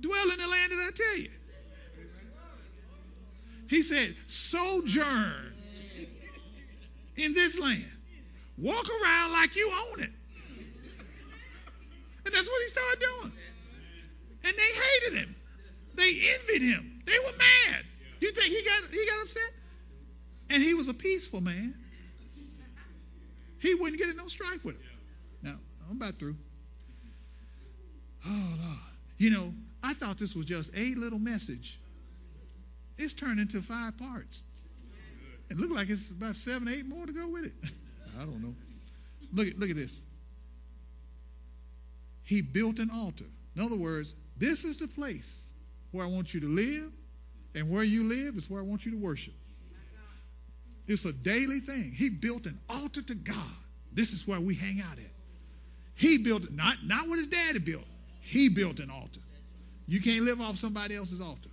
Dwell 0.00 0.30
in 0.30 0.38
the 0.38 0.46
land 0.46 0.72
that 0.72 0.78
I 0.78 0.90
tell 0.94 1.16
you. 1.18 1.30
He 3.68 3.82
said, 3.82 4.16
Sojourn 4.26 5.52
in 7.16 7.34
this 7.34 7.58
land. 7.58 7.86
Walk 8.58 8.86
around 9.02 9.32
like 9.32 9.56
you 9.56 9.70
own 9.70 10.00
it. 10.00 10.10
And 12.24 12.34
that's 12.34 12.48
what 12.48 12.62
he 12.62 12.68
started 12.68 13.00
doing. 13.00 13.32
And 14.44 14.54
they 14.56 14.80
hated 14.80 15.18
him. 15.18 15.36
They 15.94 16.20
envied 16.34 16.62
him. 16.62 17.02
They 17.06 17.18
were 17.18 17.36
mad. 17.36 17.84
You 18.20 18.32
think 18.32 18.46
he 18.46 18.62
got 18.62 18.90
he 18.90 19.06
got 19.06 19.22
upset? 19.22 19.50
And 20.50 20.62
he 20.62 20.74
was 20.74 20.88
a 20.88 20.94
peaceful 20.94 21.40
man. 21.40 21.74
He 23.58 23.74
wouldn't 23.74 23.98
get 23.98 24.08
in 24.08 24.16
no 24.16 24.26
strife 24.26 24.64
with 24.64 24.76
him. 24.76 24.98
Now, 25.42 25.56
I'm 25.88 25.96
about 25.96 26.18
through. 26.18 26.36
Oh 28.26 28.56
Lord. 28.60 28.78
You 29.18 29.30
know, 29.30 29.54
I 29.82 29.94
thought 29.94 30.18
this 30.18 30.34
was 30.34 30.46
just 30.46 30.70
a 30.76 30.94
little 30.94 31.18
message. 31.18 31.80
It's 32.98 33.14
turned 33.14 33.40
into 33.40 33.62
five 33.62 33.96
parts. 33.96 34.42
It 35.48 35.56
looked 35.56 35.72
like 35.72 35.88
it's 35.88 36.10
about 36.10 36.36
seven, 36.36 36.68
eight 36.68 36.86
more 36.86 37.06
to 37.06 37.12
go 37.12 37.28
with 37.28 37.46
it. 37.46 37.54
I 38.20 38.24
don't 38.24 38.42
know. 38.42 38.54
Look 39.32 39.48
at 39.48 39.58
look 39.58 39.70
at 39.70 39.76
this. 39.76 40.02
He 42.22 42.42
built 42.42 42.78
an 42.78 42.90
altar. 42.90 43.24
In 43.56 43.62
other 43.62 43.76
words, 43.76 44.14
this 44.36 44.64
is 44.64 44.76
the 44.76 44.86
place 44.86 45.48
where 45.90 46.04
I 46.04 46.08
want 46.08 46.32
you 46.32 46.40
to 46.40 46.48
live, 46.48 46.92
and 47.54 47.68
where 47.68 47.82
you 47.82 48.04
live 48.04 48.36
is 48.36 48.48
where 48.48 48.60
I 48.60 48.64
want 48.64 48.84
you 48.84 48.92
to 48.92 48.98
worship. 48.98 49.34
It's 50.86 51.04
a 51.04 51.12
daily 51.12 51.60
thing. 51.60 51.92
He 51.92 52.08
built 52.08 52.46
an 52.46 52.58
altar 52.68 53.02
to 53.02 53.14
God. 53.14 53.36
This 53.92 54.12
is 54.12 54.26
where 54.26 54.40
we 54.40 54.54
hang 54.54 54.80
out 54.80 54.98
at. 54.98 55.12
He 55.94 56.18
built 56.18 56.44
it, 56.44 56.52
not, 56.52 56.76
not 56.84 57.08
what 57.08 57.18
his 57.18 57.26
daddy 57.26 57.58
built. 57.58 57.84
He 58.20 58.48
built 58.48 58.80
an 58.80 58.90
altar. 58.90 59.20
You 59.90 60.00
can't 60.00 60.24
live 60.24 60.40
off 60.40 60.56
somebody 60.56 60.94
else's 60.94 61.20
altar. 61.20 61.50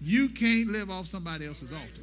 You 0.00 0.28
can't 0.28 0.68
live 0.68 0.90
off 0.90 1.08
somebody 1.08 1.44
else's 1.44 1.72
altar. 1.72 2.02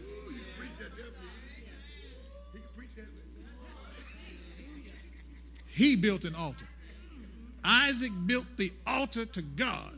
He 5.67 5.95
built 5.95 6.25
an 6.25 6.35
altar. 6.35 6.67
Isaac 7.63 8.11
built 8.25 8.45
the 8.57 8.73
altar 8.85 9.25
to 9.25 9.41
God. 9.41 9.93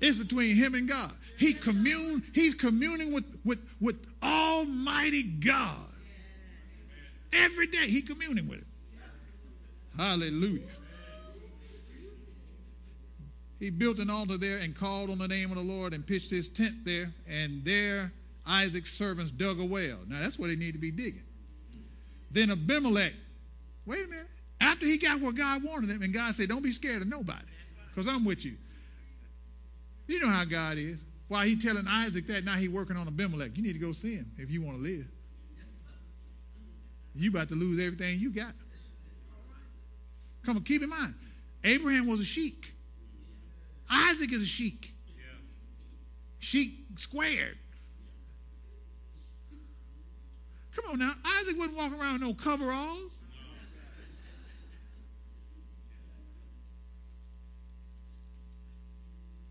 It's 0.00 0.18
between 0.18 0.56
him 0.56 0.74
and 0.74 0.88
God. 0.88 1.12
He 1.38 1.54
commune, 1.54 2.24
he's 2.34 2.54
communing 2.54 3.12
with, 3.12 3.24
with, 3.44 3.64
with 3.80 4.04
Almighty 4.20 5.22
God. 5.22 5.78
Every 7.32 7.68
day 7.68 7.86
he 7.88 8.02
communing 8.02 8.48
with 8.48 8.58
him. 8.58 8.66
Hallelujah. 9.96 10.66
He 13.60 13.68
built 13.68 13.98
an 13.98 14.08
altar 14.08 14.38
there 14.38 14.56
and 14.56 14.74
called 14.74 15.10
on 15.10 15.18
the 15.18 15.28
name 15.28 15.50
of 15.50 15.58
the 15.58 15.62
Lord 15.62 15.92
and 15.92 16.04
pitched 16.04 16.30
his 16.30 16.48
tent 16.48 16.82
there, 16.84 17.12
and 17.28 17.62
there 17.62 18.10
Isaac's 18.46 18.92
servants 18.92 19.30
dug 19.30 19.60
a 19.60 19.64
well. 19.64 19.98
Now 20.08 20.20
that's 20.20 20.38
where 20.38 20.48
they 20.48 20.56
need 20.56 20.72
to 20.72 20.78
be 20.78 20.90
digging. 20.90 21.22
Then 22.30 22.50
Abimelech, 22.50 23.12
wait 23.84 24.06
a 24.06 24.08
minute. 24.08 24.28
After 24.62 24.86
he 24.86 24.96
got 24.96 25.20
where 25.20 25.32
God 25.32 25.62
wanted 25.62 25.90
him, 25.90 26.02
and 26.02 26.12
God 26.12 26.34
said, 26.34 26.48
Don't 26.48 26.62
be 26.62 26.72
scared 26.72 27.02
of 27.02 27.08
nobody, 27.08 27.44
because 27.88 28.08
I'm 28.08 28.24
with 28.24 28.44
you. 28.44 28.56
You 30.06 30.20
know 30.20 30.28
how 30.28 30.44
God 30.44 30.78
is. 30.78 31.00
Why 31.28 31.46
he 31.46 31.56
telling 31.56 31.86
Isaac 31.86 32.26
that, 32.26 32.44
now 32.44 32.54
he 32.54 32.66
working 32.66 32.96
on 32.96 33.06
Abimelech. 33.06 33.56
You 33.56 33.62
need 33.62 33.74
to 33.74 33.78
go 33.78 33.92
see 33.92 34.16
him 34.16 34.32
if 34.38 34.50
you 34.50 34.62
want 34.62 34.78
to 34.78 34.82
live. 34.82 35.06
You 37.14 37.30
about 37.30 37.48
to 37.50 37.54
lose 37.54 37.78
everything 37.78 38.18
you 38.18 38.30
got. 38.30 38.54
Come 40.44 40.56
on, 40.56 40.64
keep 40.64 40.82
in 40.82 40.88
mind, 40.88 41.14
Abraham 41.62 42.06
was 42.06 42.20
a 42.20 42.24
sheik. 42.24 42.74
Isaac 43.90 44.32
is 44.32 44.42
a 44.42 44.46
sheik. 44.46 44.94
Sheik 46.38 46.70
squared. 46.96 47.58
Come 50.74 50.92
on 50.92 50.98
now, 51.00 51.14
Isaac 51.24 51.58
wouldn't 51.58 51.76
walk 51.76 51.92
around 51.92 52.14
with 52.14 52.22
no 52.22 52.34
coveralls. 52.34 53.18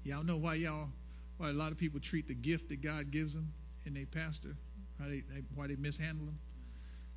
Y'all 0.03 0.23
know 0.23 0.37
why 0.37 0.55
y'all, 0.55 0.89
why 1.37 1.49
a 1.49 1.53
lot 1.53 1.71
of 1.71 1.77
people 1.77 1.99
treat 1.99 2.27
the 2.27 2.33
gift 2.33 2.69
that 2.69 2.81
God 2.81 3.11
gives 3.11 3.33
them 3.33 3.53
and 3.85 3.95
they 3.95 4.05
pastor, 4.05 4.55
why 4.97 5.07
they, 5.07 5.23
why 5.53 5.67
they 5.67 5.75
mishandle 5.75 6.25
them? 6.25 6.39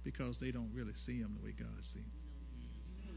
Because 0.04 0.36
they 0.36 0.50
don't 0.50 0.70
really 0.74 0.92
see 0.92 1.22
them 1.22 1.34
the 1.38 1.46
way 1.46 1.54
God 1.58 1.68
sees 1.80 2.02
them. 2.02 3.14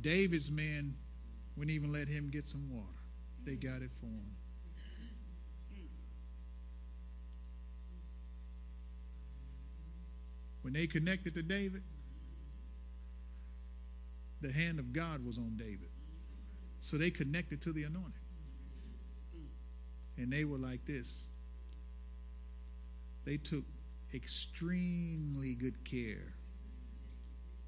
David's 0.00 0.50
men 0.50 0.96
wouldn't 1.58 1.74
even 1.74 1.92
let 1.92 2.06
him 2.06 2.30
get 2.30 2.46
some 2.46 2.70
water. 2.70 2.86
They 3.44 3.56
got 3.56 3.82
it 3.82 3.90
for 4.00 4.06
him. 4.06 4.36
When 10.62 10.72
they 10.72 10.86
connected 10.86 11.34
to 11.34 11.42
David, 11.42 11.82
the 14.40 14.52
hand 14.52 14.78
of 14.78 14.92
God 14.92 15.24
was 15.24 15.38
on 15.38 15.56
David. 15.56 15.88
So 16.80 16.96
they 16.96 17.10
connected 17.10 17.60
to 17.62 17.72
the 17.72 17.84
anointing. 17.84 18.12
And 20.16 20.32
they 20.32 20.44
were 20.44 20.58
like 20.58 20.84
this. 20.84 21.26
They 23.24 23.36
took 23.36 23.64
extremely 24.14 25.54
good 25.54 25.84
care 25.84 26.34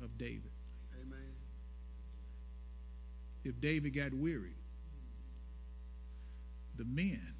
of 0.02 0.16
David. 0.16 0.49
If 3.44 3.60
David 3.60 3.94
got 3.94 4.12
weary, 4.12 4.56
the 6.76 6.84
men, 6.84 7.34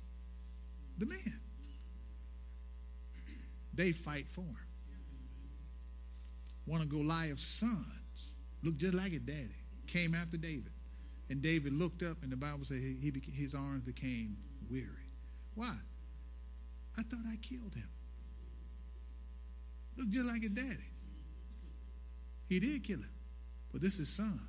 the 0.99 1.07
men, 1.07 1.41
they 3.75 3.93
fight 3.93 4.29
for 4.29 4.41
him. 4.41 4.57
One 6.67 6.81
of 6.81 6.89
Goliath's 6.89 7.45
sons 7.45 8.35
looked 8.63 8.79
just 8.79 8.95
like 8.95 9.13
his 9.13 9.23
daddy, 9.23 9.57
came 9.87 10.15
after 10.15 10.37
David. 10.37 10.73
And 11.29 11.41
David 11.43 11.73
looked 11.73 12.03
up, 12.03 12.23
and 12.23 12.33
the 12.33 12.37
Bible 12.37 12.65
said 12.65 12.79
he, 12.79 12.97
he 13.01 13.33
his 13.33 13.55
arms 13.55 13.83
became 13.83 14.37
weary. 14.69 14.87
Why? 15.55 15.77
I 16.99 17.03
thought 17.03 17.21
I 17.31 17.37
killed 17.37 17.75
him. 17.75 17.89
Looked 19.97 20.11
just 20.11 20.27
like 20.27 20.43
his 20.43 20.51
daddy. 20.51 20.91
He 22.49 22.59
did 22.59 22.83
kill 22.83 22.99
him, 22.99 23.11
but 23.73 23.81
this 23.81 23.99
is 24.01 24.09
son. 24.09 24.41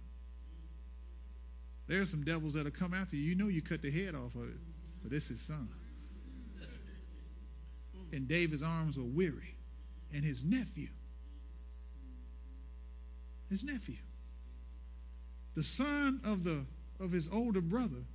There's 1.92 2.10
some 2.10 2.24
devils 2.24 2.54
that'll 2.54 2.72
come 2.72 2.94
after 2.94 3.18
you. 3.18 3.24
You 3.24 3.36
know 3.36 3.50
you 3.50 3.62
cut 3.62 3.82
the 3.82 3.92
head 3.92 4.16
off 4.16 4.34
of 4.36 4.44
it, 4.44 4.56
but 5.02 5.12
this 5.12 5.30
is 5.30 5.42
son. 5.42 5.68
And 8.14 8.30
David's 8.30 8.64
arms 8.64 8.98
were 8.98 9.04
weary, 9.04 9.56
and 10.14 10.24
his 10.24 10.46
nephew, 10.46 10.88
his 13.50 13.66
nephew, 13.66 13.98
the 15.54 15.64
son 15.64 16.22
of 16.24 16.46
the 16.46 16.64
of 17.02 17.12
his 17.12 17.28
older 17.28 17.60
brother, 17.60 18.06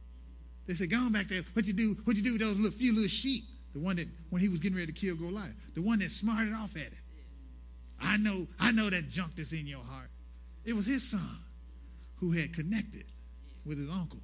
they 0.67 0.73
said, 0.73 0.89
"Go 0.89 0.97
on 0.97 1.13
back 1.13 1.29
there. 1.29 1.43
What 1.53 1.67
you 1.67 1.75
do? 1.75 1.99
What 2.05 2.17
you 2.17 2.23
do 2.23 2.33
with 2.33 2.41
those 2.41 2.57
little 2.57 2.79
few 2.79 2.95
little 2.95 3.09
sheep? 3.09 3.45
The 3.75 3.79
one 3.79 3.97
that 3.97 4.09
when 4.31 4.41
he 4.41 4.49
was 4.49 4.61
getting 4.61 4.79
ready 4.79 4.91
to 4.91 4.99
kill 4.99 5.17
Goliath, 5.17 5.53
the 5.75 5.83
one 5.83 5.99
that 5.99 6.11
smarted 6.11 6.55
off 6.55 6.77
at 6.77 6.87
it. 6.87 6.99
I 8.01 8.17
know, 8.17 8.47
I 8.59 8.73
know 8.73 8.89
that 8.89 9.11
junk 9.11 9.33
that's 9.37 9.53
in 9.53 9.67
your 9.67 9.85
heart. 9.85 10.09
It 10.65 10.73
was 10.73 10.87
his 10.87 11.03
son 11.03 11.41
who 12.21 12.33
had 12.33 12.55
connected 12.55 13.05
with 13.67 13.79
his 13.79 13.91
uncle. 13.91 14.21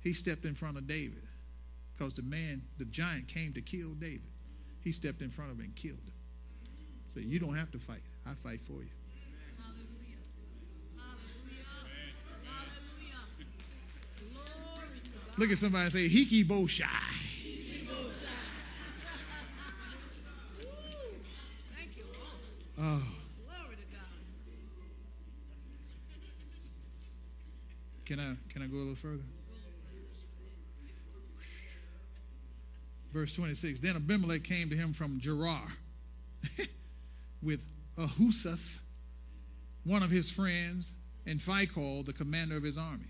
He 0.00 0.12
stepped 0.12 0.44
in 0.44 0.54
front 0.54 0.76
of 0.76 0.86
David 0.86 1.22
because 1.96 2.14
the 2.14 2.22
man, 2.22 2.62
the 2.78 2.84
giant, 2.84 3.26
came 3.26 3.52
to 3.54 3.60
kill 3.60 3.94
David. 3.94 4.30
He 4.80 4.92
stepped 4.92 5.22
in 5.22 5.30
front 5.30 5.50
of 5.50 5.58
him 5.58 5.64
and 5.64 5.74
killed 5.74 5.98
him. 5.98 6.12
So 7.08 7.20
you 7.20 7.40
don't 7.40 7.56
have 7.56 7.70
to 7.72 7.78
fight. 7.78 8.02
I 8.24 8.34
fight 8.34 8.60
for 8.60 8.82
you. 8.82 8.90
Look 15.38 15.50
at 15.50 15.58
somebody 15.58 15.84
and 15.84 15.92
say, 15.92 16.08
Hiki 16.08 16.46
Bo 16.46 16.66
Shai. 16.66 16.86
Oh. 22.78 23.02
Can 28.06 28.20
I 28.20 28.36
can 28.52 28.62
I 28.62 28.66
go 28.66 28.76
a 28.76 28.78
little 28.78 28.94
further? 28.94 29.24
Verse 33.12 33.32
26. 33.32 33.80
Then 33.80 33.96
Abimelech 33.96 34.44
came 34.44 34.70
to 34.70 34.76
him 34.76 34.92
from 34.92 35.18
Gerar 35.18 35.62
with 37.42 37.64
Ahuzzath, 37.96 38.80
one 39.84 40.02
of 40.02 40.10
his 40.10 40.30
friends, 40.30 40.94
and 41.26 41.40
Phicol, 41.40 42.04
the 42.04 42.12
commander 42.12 42.56
of 42.56 42.62
his 42.62 42.78
army. 42.78 43.08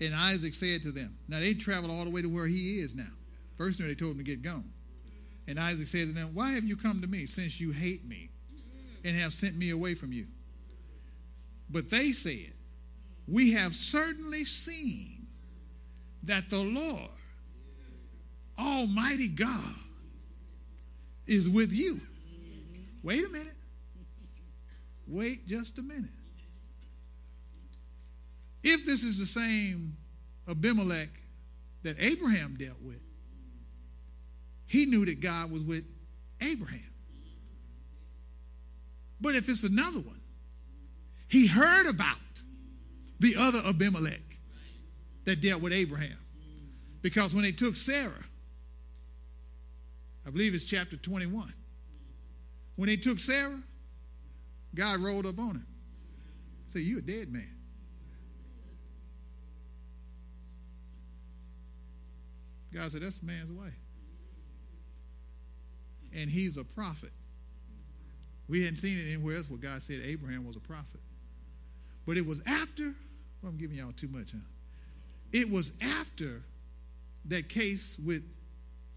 And 0.00 0.14
Isaac 0.14 0.54
said 0.54 0.82
to 0.82 0.90
them, 0.90 1.16
Now 1.28 1.40
they 1.40 1.54
traveled 1.54 1.92
all 1.92 2.04
the 2.04 2.10
way 2.10 2.22
to 2.22 2.28
where 2.28 2.46
he 2.46 2.80
is 2.80 2.94
now. 2.94 3.12
First, 3.56 3.78
they 3.78 3.94
told 3.94 4.12
him 4.12 4.18
to 4.18 4.24
get 4.24 4.42
gone. 4.42 4.70
And 5.46 5.60
Isaac 5.60 5.86
said 5.88 6.08
to 6.08 6.12
them, 6.12 6.30
Why 6.34 6.52
have 6.52 6.64
you 6.64 6.76
come 6.76 7.00
to 7.02 7.06
me, 7.06 7.26
since 7.26 7.60
you 7.60 7.70
hate 7.70 8.04
me 8.04 8.30
and 9.04 9.16
have 9.16 9.32
sent 9.32 9.56
me 9.56 9.70
away 9.70 9.94
from 9.94 10.12
you? 10.12 10.26
But 11.70 11.88
they 11.88 12.12
said, 12.12 12.52
We 13.32 13.52
have 13.52 13.74
certainly 13.74 14.44
seen 14.44 15.26
that 16.24 16.50
the 16.50 16.58
Lord, 16.58 17.08
Almighty 18.58 19.28
God, 19.28 19.74
is 21.26 21.48
with 21.48 21.72
you. 21.72 21.98
Wait 23.02 23.24
a 23.24 23.30
minute. 23.30 23.56
Wait 25.08 25.48
just 25.48 25.78
a 25.78 25.82
minute. 25.82 26.10
If 28.62 28.84
this 28.84 29.02
is 29.02 29.18
the 29.18 29.24
same 29.24 29.96
Abimelech 30.46 31.08
that 31.84 31.96
Abraham 31.98 32.58
dealt 32.58 32.82
with, 32.82 33.00
he 34.66 34.84
knew 34.84 35.06
that 35.06 35.20
God 35.20 35.50
was 35.50 35.62
with 35.62 35.84
Abraham. 36.42 36.80
But 39.22 39.36
if 39.36 39.48
it's 39.48 39.64
another 39.64 40.00
one, 40.00 40.20
he 41.28 41.46
heard 41.46 41.86
about 41.86 42.18
the 43.22 43.36
other 43.36 43.60
Abimelech 43.64 44.20
that 45.24 45.40
dealt 45.40 45.62
with 45.62 45.72
Abraham. 45.72 46.18
Because 47.00 47.34
when 47.34 47.42
they 47.42 47.52
took 47.52 47.76
Sarah, 47.76 48.24
I 50.26 50.30
believe 50.30 50.54
it's 50.54 50.64
chapter 50.64 50.96
21, 50.96 51.52
when 52.76 52.88
they 52.88 52.96
took 52.96 53.18
Sarah, 53.18 53.60
God 54.74 55.00
rolled 55.00 55.26
up 55.26 55.38
on 55.38 55.50
him. 55.50 55.66
Say, 56.68 56.80
you 56.80 56.98
a 56.98 57.02
dead 57.02 57.32
man. 57.32 57.56
God 62.72 62.90
said, 62.90 63.02
That's 63.02 63.22
man's 63.22 63.50
wife. 63.50 63.72
And 66.14 66.30
he's 66.30 66.56
a 66.56 66.64
prophet. 66.64 67.12
We 68.48 68.62
hadn't 68.62 68.76
seen 68.76 68.98
it 68.98 69.06
anywhere 69.12 69.36
else 69.36 69.48
where 69.48 69.58
God 69.58 69.82
said 69.82 70.00
Abraham 70.04 70.46
was 70.46 70.56
a 70.56 70.60
prophet. 70.60 71.00
But 72.06 72.16
it 72.16 72.26
was 72.26 72.42
after, 72.46 72.94
well, 73.42 73.50
I'm 73.50 73.58
giving 73.58 73.76
y'all 73.76 73.92
too 73.92 74.08
much, 74.08 74.32
huh? 74.32 74.38
It 75.32 75.50
was 75.50 75.72
after 75.80 76.42
that 77.26 77.48
case 77.48 77.96
with 78.04 78.22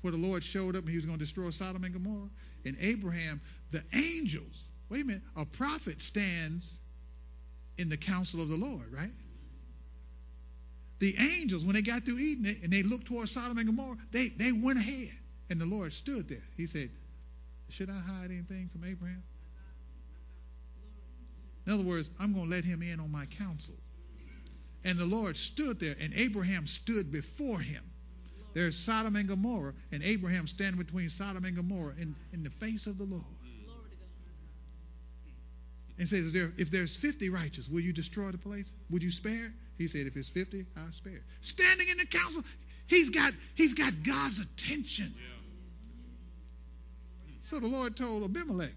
where 0.02 0.12
the 0.12 0.18
Lord 0.18 0.44
showed 0.44 0.76
up 0.76 0.84
and 0.84 0.90
he 0.90 0.98
was 0.98 1.06
going 1.06 1.18
to 1.18 1.24
destroy 1.24 1.50
Sodom 1.50 1.84
and 1.84 1.94
Gomorrah. 1.94 2.30
And 2.66 2.78
Abraham, 2.80 3.42
the 3.72 3.84
angels, 3.94 4.70
wait 4.90 5.02
a 5.02 5.06
minute, 5.06 5.24
a 5.36 5.46
prophet 5.46 6.02
stands 6.02 6.80
in 7.78 7.90
the 7.90 7.98
counsel 7.98 8.42
of 8.42 8.50
the 8.50 8.56
Lord, 8.56 8.92
right? 8.92 9.12
The 11.00 11.16
angels, 11.18 11.66
when 11.66 11.76
they 11.76 11.82
got 11.82 12.06
through 12.06 12.20
eating 12.20 12.46
it 12.46 12.62
and 12.64 12.72
they 12.72 12.84
looked 12.84 13.08
towards 13.08 13.32
Sodom 13.32 13.58
and 13.58 13.66
Gomorrah, 13.68 13.98
they, 14.12 14.30
they 14.30 14.52
went 14.52 14.80
ahead. 14.80 15.12
And 15.50 15.60
the 15.60 15.66
Lord 15.66 15.94
stood 15.94 16.28
there. 16.28 16.44
He 16.58 16.66
said, 16.66 16.90
Should 17.70 17.90
I 17.90 18.00
hide 18.00 18.32
anything 18.32 18.70
from 18.72 18.84
Abraham? 18.84 19.24
In 21.68 21.74
other 21.74 21.84
words, 21.84 22.12
I'm 22.20 22.34
going 22.34 22.46
to 22.46 22.52
let 22.52 22.64
him 22.64 22.82
in 22.82 23.00
on 23.00 23.12
my 23.12 23.26
counsel. 23.26 23.76
And 24.86 24.98
the 24.98 25.06
Lord 25.06 25.36
stood 25.36 25.80
there, 25.80 25.96
and 26.00 26.14
Abraham 26.14 26.68
stood 26.68 27.12
before 27.12 27.60
him. 27.60 27.84
There's 28.54 28.78
Sodom 28.78 29.18
and 29.18 29.28
Gomorrah, 29.28 29.74
and 29.92 30.02
Abraham 30.02 30.48
standing 30.48 30.82
between 30.82 31.10
Sodom 31.10 31.44
and 31.44 31.56
Gomorrah 31.58 31.96
in, 32.00 32.16
in 32.32 32.44
the 32.44 32.50
face 32.50 32.88
of 32.88 32.98
the 32.98 33.04
Lord. 33.04 33.24
And 35.98 36.08
says, 36.08 36.34
If 36.36 36.72
there's 36.72 36.96
50 36.96 37.30
righteous, 37.30 37.68
will 37.68 37.82
you 37.82 37.92
destroy 37.92 38.32
the 38.32 38.38
place? 38.38 38.72
Would 38.90 39.04
you 39.04 39.12
spare? 39.12 39.52
He 39.78 39.88
said, 39.88 40.08
if 40.08 40.16
it's 40.16 40.30
50, 40.30 40.66
I'll 40.78 40.92
spare. 40.92 41.22
Standing 41.42 41.90
in 41.90 41.98
the 41.98 42.06
council, 42.06 42.44
he's 42.88 43.10
got, 43.10 43.34
he's 43.56 43.74
got 43.74 43.92
God's 44.04 44.40
attention. 44.40 45.14
So 47.42 47.60
the 47.60 47.68
Lord 47.68 47.96
told 47.98 48.24
Abimelech, 48.24 48.74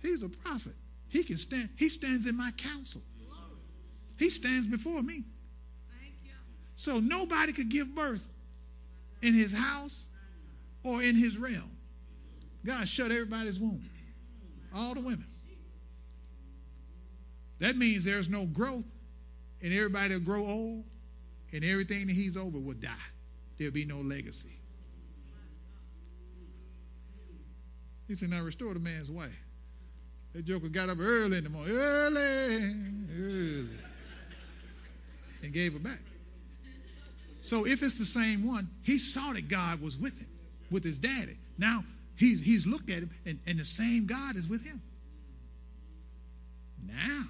he's 0.00 0.22
a 0.22 0.28
prophet. 0.28 0.74
He 1.08 1.24
can 1.24 1.36
stand, 1.36 1.70
he 1.76 1.88
stands 1.88 2.26
in 2.26 2.36
my 2.36 2.50
counsel. 2.52 3.02
He 4.18 4.30
stands 4.30 4.66
before 4.66 5.02
me. 5.02 5.24
So 6.76 7.00
nobody 7.00 7.52
could 7.52 7.68
give 7.68 7.94
birth 7.94 8.32
in 9.22 9.34
his 9.34 9.52
house 9.52 10.06
or 10.84 11.02
in 11.02 11.16
his 11.16 11.38
realm. 11.38 11.70
God 12.64 12.86
shut 12.86 13.10
everybody's 13.10 13.58
womb. 13.58 13.88
All 14.74 14.94
the 14.94 15.00
women. 15.00 15.26
That 17.58 17.76
means 17.76 18.04
there's 18.04 18.28
no 18.28 18.44
growth 18.44 18.84
and 19.62 19.72
everybody 19.72 20.14
will 20.14 20.20
grow 20.20 20.46
old, 20.46 20.84
and 21.52 21.64
everything 21.64 22.06
that 22.06 22.12
he's 22.12 22.36
over 22.36 22.58
will 22.58 22.74
die. 22.74 22.90
There'll 23.58 23.72
be 23.72 23.84
no 23.84 23.98
legacy. 23.98 24.60
He 28.06 28.14
said, 28.14 28.30
Now 28.30 28.42
restore 28.42 28.74
the 28.74 28.80
man's 28.80 29.10
wife. 29.10 29.32
That 30.34 30.44
joker 30.44 30.68
got 30.68 30.90
up 30.90 30.98
early 31.00 31.38
in 31.38 31.44
the 31.44 31.50
morning, 31.50 31.74
early, 31.74 32.74
early, 33.18 33.68
and 35.46 35.54
gave 35.54 35.72
her 35.72 35.78
back. 35.78 36.00
So 37.40 37.66
if 37.66 37.82
it's 37.82 37.98
the 37.98 38.04
same 38.04 38.44
one, 38.44 38.68
he 38.82 38.98
saw 38.98 39.32
that 39.32 39.48
God 39.48 39.80
was 39.80 39.96
with 39.96 40.18
him, 40.18 40.28
with 40.70 40.82
his 40.84 40.98
daddy. 40.98 41.38
Now 41.56 41.84
he's, 42.16 42.42
he's 42.42 42.66
looked 42.66 42.90
at 42.90 42.98
him, 42.98 43.10
and, 43.24 43.38
and 43.46 43.58
the 43.58 43.64
same 43.64 44.06
God 44.06 44.36
is 44.36 44.48
with 44.48 44.64
him. 44.64 44.82
Now, 46.84 47.22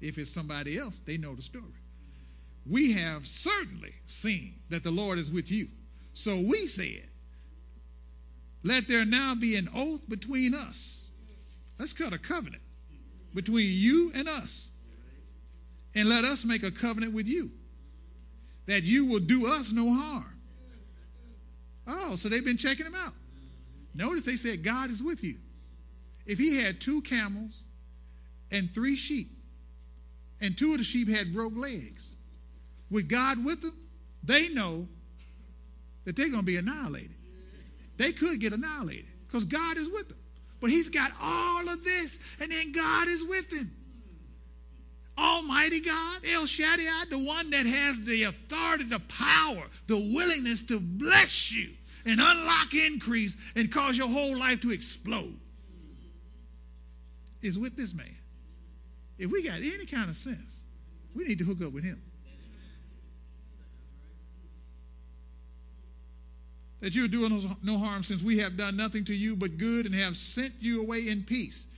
if 0.00 0.18
it's 0.18 0.32
somebody 0.32 0.76
else, 0.76 1.00
they 1.06 1.16
know 1.16 1.36
the 1.36 1.42
story. 1.42 1.64
We 2.68 2.92
have 2.92 3.26
certainly 3.26 3.94
seen 4.06 4.54
that 4.68 4.82
the 4.82 4.90
Lord 4.90 5.18
is 5.18 5.30
with 5.30 5.50
you. 5.50 5.68
So 6.14 6.36
we 6.36 6.66
said, 6.66 7.04
let 8.64 8.88
there 8.88 9.04
now 9.04 9.36
be 9.36 9.56
an 9.56 9.68
oath 9.74 10.08
between 10.08 10.54
us. 10.54 11.06
Let's 11.78 11.92
cut 11.92 12.12
a 12.12 12.18
covenant 12.18 12.62
between 13.34 13.70
you 13.70 14.10
and 14.14 14.28
us. 14.28 14.71
And 15.94 16.08
let 16.08 16.24
us 16.24 16.44
make 16.44 16.62
a 16.62 16.70
covenant 16.70 17.12
with 17.12 17.26
you 17.26 17.50
that 18.66 18.84
you 18.84 19.04
will 19.04 19.20
do 19.20 19.46
us 19.46 19.72
no 19.72 19.92
harm. 19.92 20.38
Oh, 21.86 22.16
so 22.16 22.28
they've 22.28 22.44
been 22.44 22.56
checking 22.56 22.86
him 22.86 22.94
out. 22.94 23.12
Notice 23.94 24.22
they 24.22 24.36
said, 24.36 24.62
God 24.62 24.90
is 24.90 25.02
with 25.02 25.22
you. 25.22 25.36
If 26.24 26.38
he 26.38 26.56
had 26.56 26.80
two 26.80 27.02
camels 27.02 27.64
and 28.50 28.72
three 28.72 28.96
sheep, 28.96 29.30
and 30.42 30.58
two 30.58 30.72
of 30.72 30.78
the 30.78 30.84
sheep 30.84 31.08
had 31.08 31.32
broke 31.32 31.56
legs. 31.56 32.16
With 32.90 33.08
God 33.08 33.42
with 33.44 33.62
them, 33.62 33.78
they 34.24 34.48
know 34.48 34.88
that 36.04 36.16
they're 36.16 36.28
going 36.28 36.40
to 36.40 36.46
be 36.46 36.56
annihilated. 36.56 37.14
They 37.96 38.12
could 38.12 38.40
get 38.40 38.52
annihilated 38.52 39.06
because 39.26 39.44
God 39.44 39.78
is 39.78 39.88
with 39.88 40.08
them. 40.08 40.18
But 40.60 40.70
he's 40.70 40.88
got 40.88 41.12
all 41.20 41.68
of 41.68 41.84
this, 41.84 42.18
and 42.40 42.50
then 42.50 42.72
God 42.72 43.08
is 43.08 43.22
with 43.24 43.52
him. 43.52 43.70
Almighty 45.22 45.80
God, 45.80 46.22
El 46.26 46.46
Shaddai, 46.46 47.04
the 47.08 47.18
one 47.18 47.50
that 47.50 47.64
has 47.64 48.04
the 48.04 48.24
authority, 48.24 48.84
the 48.84 48.98
power, 49.00 49.64
the 49.86 49.96
willingness 49.96 50.62
to 50.62 50.80
bless 50.80 51.52
you 51.52 51.70
and 52.04 52.20
unlock 52.20 52.74
increase 52.74 53.36
and 53.54 53.70
cause 53.70 53.96
your 53.96 54.08
whole 54.08 54.36
life 54.36 54.60
to 54.62 54.72
explode, 54.72 55.38
is 57.40 57.56
with 57.56 57.76
this 57.76 57.94
man. 57.94 58.16
If 59.16 59.30
we 59.30 59.44
got 59.44 59.58
any 59.58 59.86
kind 59.86 60.10
of 60.10 60.16
sense, 60.16 60.56
we 61.14 61.24
need 61.24 61.38
to 61.38 61.44
hook 61.44 61.62
up 61.62 61.72
with 61.72 61.84
him. 61.84 62.02
That 66.80 66.96
you're 66.96 67.06
doing 67.06 67.32
us 67.32 67.46
no 67.62 67.78
harm 67.78 68.02
since 68.02 68.24
we 68.24 68.38
have 68.38 68.56
done 68.56 68.76
nothing 68.76 69.04
to 69.04 69.14
you 69.14 69.36
but 69.36 69.56
good 69.56 69.86
and 69.86 69.94
have 69.94 70.16
sent 70.16 70.54
you 70.58 70.80
away 70.80 71.06
in 71.06 71.22
peace. 71.22 71.68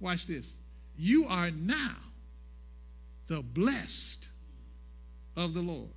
Watch 0.00 0.26
this. 0.26 0.56
You 0.96 1.26
are 1.28 1.50
now 1.50 1.96
the 3.26 3.42
blessed 3.42 4.28
of 5.36 5.54
the 5.54 5.62
Lord. 5.62 5.90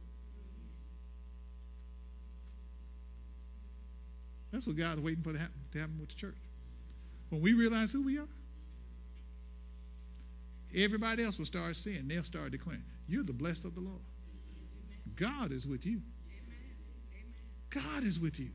That's 4.52 4.66
what 4.66 4.78
God's 4.78 5.02
waiting 5.02 5.24
for 5.24 5.32
to 5.32 5.38
happen, 5.38 5.60
to 5.74 5.80
happen 5.80 5.98
with 6.00 6.10
the 6.10 6.16
church. 6.16 6.38
When 7.30 7.42
we 7.42 7.54
realize 7.54 7.92
who 7.92 8.02
we 8.02 8.18
are, 8.18 8.28
everybody 10.76 11.24
else 11.24 11.38
will 11.38 11.46
start 11.46 11.76
seeing. 11.76 12.08
They'll 12.08 12.24
start 12.24 12.52
declaring, 12.52 12.84
You're 13.08 13.24
the 13.24 13.34
blessed 13.34 13.66
of 13.66 13.76
the 13.76 13.82
Lord. 13.82 14.02
God 15.16 15.52
is 15.52 15.68
with 15.68 15.86
you. 15.86 16.02
God 17.70 18.04
is 18.04 18.20
with 18.20 18.40
you. 18.40 18.50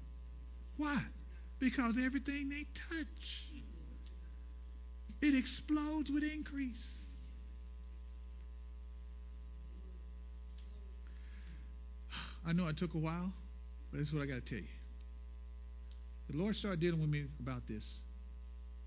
Why? 0.77 1.01
Because 1.61 1.99
everything 1.99 2.49
they 2.49 2.67
touch, 2.75 3.49
it 5.21 5.37
explodes 5.37 6.11
with 6.11 6.25
increase. 6.25 7.04
I 12.47 12.53
know 12.53 12.67
it 12.69 12.77
took 12.77 12.95
a 12.95 12.99
while, 12.99 13.33
but 13.91 13.99
this 13.99 14.09
is 14.09 14.15
what 14.15 14.23
I 14.23 14.27
got 14.27 14.35
to 14.35 14.41
tell 14.41 14.59
you. 14.59 14.65
The 16.31 16.37
Lord 16.37 16.57
started 16.57 16.81
dealing 16.81 17.01
with 17.01 17.11
me 17.11 17.25
about 17.41 17.67
this 17.67 18.03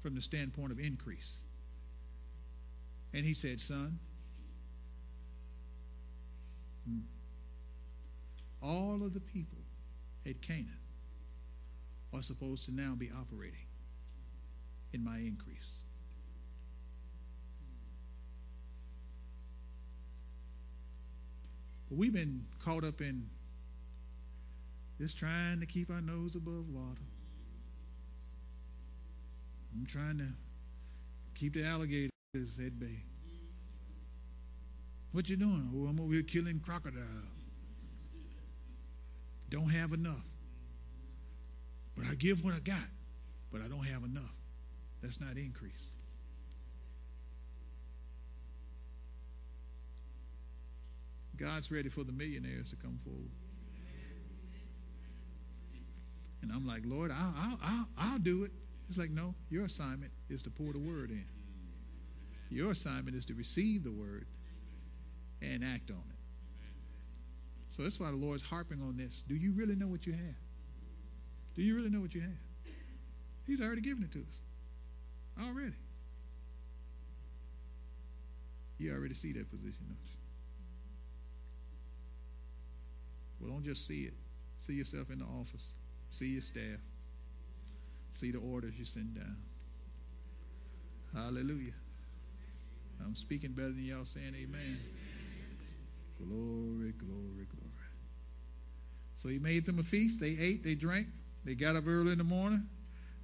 from 0.01 0.15
the 0.15 0.21
standpoint 0.21 0.71
of 0.71 0.79
increase. 0.79 1.43
And 3.13 3.25
He 3.25 3.33
said, 3.33 3.59
Son, 3.59 3.97
hmm, 6.87 6.99
all 8.61 9.03
of 9.03 9.13
the 9.13 9.19
people 9.19 9.59
at 10.25 10.41
Canaan 10.41 10.79
are 12.13 12.21
supposed 12.21 12.65
to 12.65 12.71
now 12.71 12.93
be 12.95 13.11
operating 13.11 13.65
in 14.93 15.03
my 15.03 15.17
increase. 15.17 15.79
But 21.89 21.97
we've 21.97 22.13
been 22.13 22.45
caught 22.59 22.83
up 22.83 23.01
in 23.01 23.27
just 24.99 25.17
trying 25.17 25.59
to 25.59 25.65
keep 25.65 25.89
our 25.89 26.01
nose 26.01 26.35
above 26.35 26.69
water. 26.69 27.01
I'm 29.75 29.85
trying 29.85 30.17
to 30.17 30.27
keep 31.35 31.53
the 31.53 31.65
alligators 31.65 32.11
at 32.33 32.79
bay. 32.79 33.03
What 35.11 35.29
you 35.29 35.35
doing? 35.35 35.69
Oh, 35.73 35.87
I'm 35.87 35.99
over 35.99 36.13
here 36.13 36.23
killing 36.23 36.59
crocodile. 36.59 37.03
Don't 39.49 39.69
have 39.69 39.93
enough. 39.93 40.25
But 41.95 42.05
I 42.07 42.15
give 42.15 42.43
what 42.43 42.53
I 42.53 42.59
got, 42.59 42.87
but 43.51 43.61
I 43.61 43.67
don't 43.67 43.85
have 43.85 44.03
enough. 44.03 44.35
That's 45.01 45.19
not 45.19 45.37
increase. 45.37 45.91
God's 51.37 51.71
ready 51.71 51.89
for 51.89 52.03
the 52.03 52.11
millionaires 52.11 52.71
to 52.71 52.75
come 52.75 52.99
forward. 53.03 53.29
And 56.41 56.51
I'm 56.51 56.67
like, 56.67 56.83
Lord, 56.85 57.11
I'll, 57.11 57.33
I'll, 57.37 57.59
I'll, 57.63 57.87
I'll 57.97 58.19
do 58.19 58.43
it. 58.43 58.51
He's 58.87 58.97
like, 58.97 59.09
no, 59.09 59.33
your 59.49 59.65
assignment 59.65 60.11
is 60.29 60.41
to 60.43 60.49
pour 60.49 60.71
the 60.71 60.79
word 60.79 61.09
in. 61.09 61.25
Your 62.49 62.71
assignment 62.71 63.15
is 63.17 63.25
to 63.25 63.33
receive 63.33 63.83
the 63.83 63.91
word 63.91 64.25
and 65.41 65.63
act 65.63 65.91
on 65.91 65.97
it. 65.97 66.15
So 67.69 67.83
that's 67.83 67.99
why 67.99 68.09
the 68.09 68.17
Lord's 68.17 68.43
harping 68.43 68.81
on 68.81 68.95
this. 68.97 69.23
Do 69.27 69.35
you 69.35 69.51
really 69.51 69.75
know 69.75 69.87
what 69.87 70.07
you 70.07 70.13
have? 70.13 70.35
Do 71.55 71.61
you 71.61 71.75
really 71.75 71.89
know 71.89 71.99
what 71.99 72.15
you 72.15 72.21
have? 72.21 72.29
He's 73.45 73.61
already 73.61 73.81
given 73.81 74.03
it 74.03 74.11
to 74.13 74.19
us. 74.19 74.41
Already. 75.41 75.75
You 78.77 78.93
already 78.93 79.13
see 79.13 79.33
that 79.33 79.49
position, 79.49 79.85
don't 79.87 79.97
you? 80.05 80.17
Well, 83.39 83.51
don't 83.51 83.63
just 83.63 83.87
see 83.87 84.03
it. 84.03 84.13
See 84.59 84.73
yourself 84.73 85.09
in 85.11 85.19
the 85.19 85.25
office. 85.25 85.75
See 86.09 86.27
your 86.27 86.41
staff. 86.41 86.79
See 88.11 88.31
the 88.31 88.39
orders 88.39 88.73
you 88.77 88.85
send 88.85 89.15
down. 89.15 89.37
Hallelujah. 91.13 91.73
I'm 93.05 93.15
speaking 93.15 93.51
better 93.51 93.69
than 93.69 93.83
y'all 93.83 94.05
saying 94.05 94.33
amen. 94.35 94.79
Glory, 96.17 96.93
glory, 96.93 97.45
glory. 97.49 97.67
So 99.15 99.29
he 99.29 99.39
made 99.39 99.65
them 99.65 99.79
a 99.79 99.83
feast. 99.83 100.19
They 100.19 100.37
ate, 100.39 100.63
they 100.63 100.75
drank. 100.75 101.07
They 101.43 101.55
got 101.55 101.75
up 101.75 101.85
early 101.87 102.11
in 102.11 102.17
the 102.17 102.23
morning. 102.23 102.67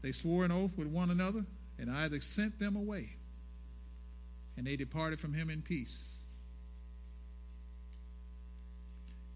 They 0.01 0.11
swore 0.11 0.45
an 0.45 0.51
oath 0.51 0.77
with 0.77 0.87
one 0.87 1.11
another, 1.11 1.45
and 1.79 1.89
Isaac 1.89 2.23
sent 2.23 2.59
them 2.59 2.75
away. 2.75 3.09
And 4.57 4.65
they 4.67 4.75
departed 4.75 5.19
from 5.19 5.33
him 5.33 5.49
in 5.49 5.61
peace. 5.61 6.22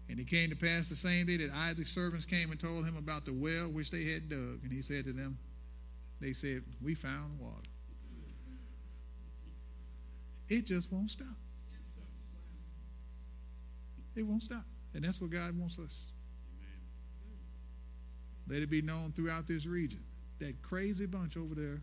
And 0.08 0.18
it 0.18 0.26
came 0.26 0.48
to 0.50 0.56
pass 0.56 0.88
the 0.88 0.96
same 0.96 1.26
day 1.26 1.36
that 1.36 1.52
Isaac's 1.52 1.92
servants 1.92 2.24
came 2.24 2.50
and 2.50 2.58
told 2.58 2.86
him 2.86 2.96
about 2.96 3.24
the 3.24 3.32
well 3.32 3.70
which 3.70 3.90
they 3.90 4.04
had 4.04 4.28
dug. 4.28 4.60
And 4.62 4.72
he 4.72 4.80
said 4.80 5.04
to 5.04 5.12
them, 5.12 5.38
They 6.20 6.32
said, 6.32 6.62
We 6.80 6.94
found 6.94 7.38
water. 7.38 7.68
It 10.48 10.64
just 10.64 10.90
won't 10.90 11.10
stop. 11.10 11.28
It 14.16 14.22
won't 14.22 14.42
stop. 14.42 14.64
And 14.94 15.04
that's 15.04 15.20
what 15.20 15.30
God 15.30 15.56
wants 15.58 15.78
us. 15.78 16.12
Let 18.48 18.62
it 18.62 18.70
be 18.70 18.80
known 18.80 19.12
throughout 19.12 19.46
this 19.46 19.66
region. 19.66 20.00
That 20.38 20.62
crazy 20.62 21.04
bunch 21.04 21.36
over 21.36 21.54
there 21.54 21.82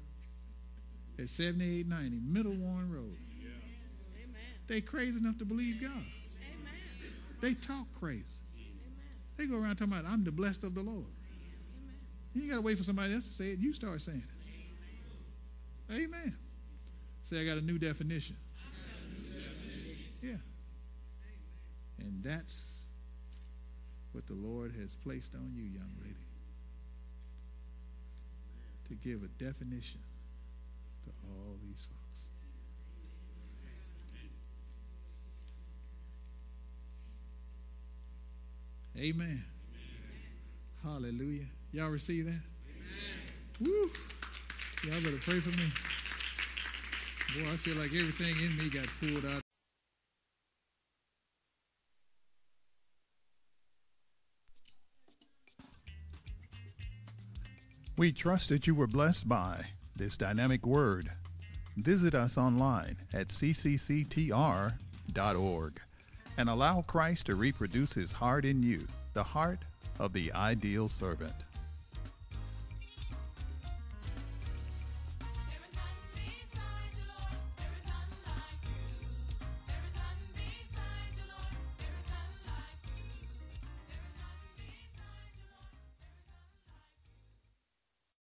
at 1.20 1.30
7890 1.30 2.22
Middle 2.26 2.56
Warren 2.56 2.92
Road. 2.92 3.18
Yeah. 3.40 3.50
They 4.68 4.82
crazy 4.82 5.20
enough 5.20 5.38
to 5.38 5.46
believe 5.46 5.80
God. 5.80 5.92
They 7.41 7.53
talk 7.53 7.88
crazy. 7.99 8.24
They 9.38 9.45
go 9.45 9.57
around 9.57 9.76
talking 9.76 9.94
about, 9.94 10.06
I'm 10.06 10.24
the 10.24 10.32
blessed 10.32 10.64
of 10.64 10.76
the 10.76 10.82
Lord. 10.82 11.06
You 12.34 12.41
ain't 12.41 12.52
got 12.52 12.57
to 12.57 12.62
wait 12.62 12.78
for 12.78 12.84
somebody 12.84 13.14
else 13.14 13.28
to 13.28 13.34
say 13.34 13.52
it. 13.52 13.60
You 13.60 13.74
start 13.74 14.02
saying 14.02 14.24
it. 15.90 15.94
Amen. 15.94 16.36
Say, 17.24 17.41
I 17.41 17.45
got 17.45 17.57
a 17.57 17.62
new 17.62 17.78
definition. 17.78 18.36
Yeah. 20.22 20.38
And 21.99 22.24
that's 22.24 22.82
what 24.12 24.26
the 24.28 24.34
Lord 24.34 24.74
has 24.80 24.95
placed 24.95 25.36
on 25.36 25.53
you, 25.56 25.64
young 25.64 25.91
lady. 26.02 26.16
To 28.88 28.94
give 28.95 29.24
a 29.24 29.28
definition 29.44 29.99
to 31.03 31.10
all 31.24 31.57
these 31.62 31.88
Amen. 38.98 39.04
Amen. 39.04 39.44
Hallelujah. 40.82 41.46
Y'all 41.74 41.90
receive 41.90 42.26
that? 42.26 42.32
Amen. 42.32 43.60
Woo. 43.60 43.92
Y'all 44.86 45.02
better 45.02 45.18
pray 45.18 45.40
for 45.42 45.50
me. 45.50 45.66
Boy, 47.34 47.52
I 47.52 47.58
feel 47.58 47.76
like 47.76 47.94
everything 47.94 48.36
in 48.40 48.58
me 48.58 48.70
got 48.70 48.88
pulled 49.02 49.26
out. 49.26 49.42
We 57.98 58.14
trust 58.14 58.50
that 58.50 58.68
you 58.68 58.76
were 58.76 58.88
blessed 58.88 59.28
by 59.28 59.66
this 59.96 60.16
dynamic 60.16 60.66
word. 60.66 61.12
Visit 61.76 62.16
us 62.16 62.38
online 62.38 62.98
at 63.14 63.30
ccctr.org 63.30 64.72
and 66.38 66.49
allow 66.49 66.82
Christ 66.82 67.28
to 67.28 67.36
reproduce 67.36 67.94
his 67.94 68.14
heart 68.14 68.45
in 68.45 68.62
you, 68.62 68.86
the 69.14 69.24
heart 69.24 69.60
of 69.99 70.14
the 70.14 70.32
ideal 70.34 70.88
servant. 70.88 71.34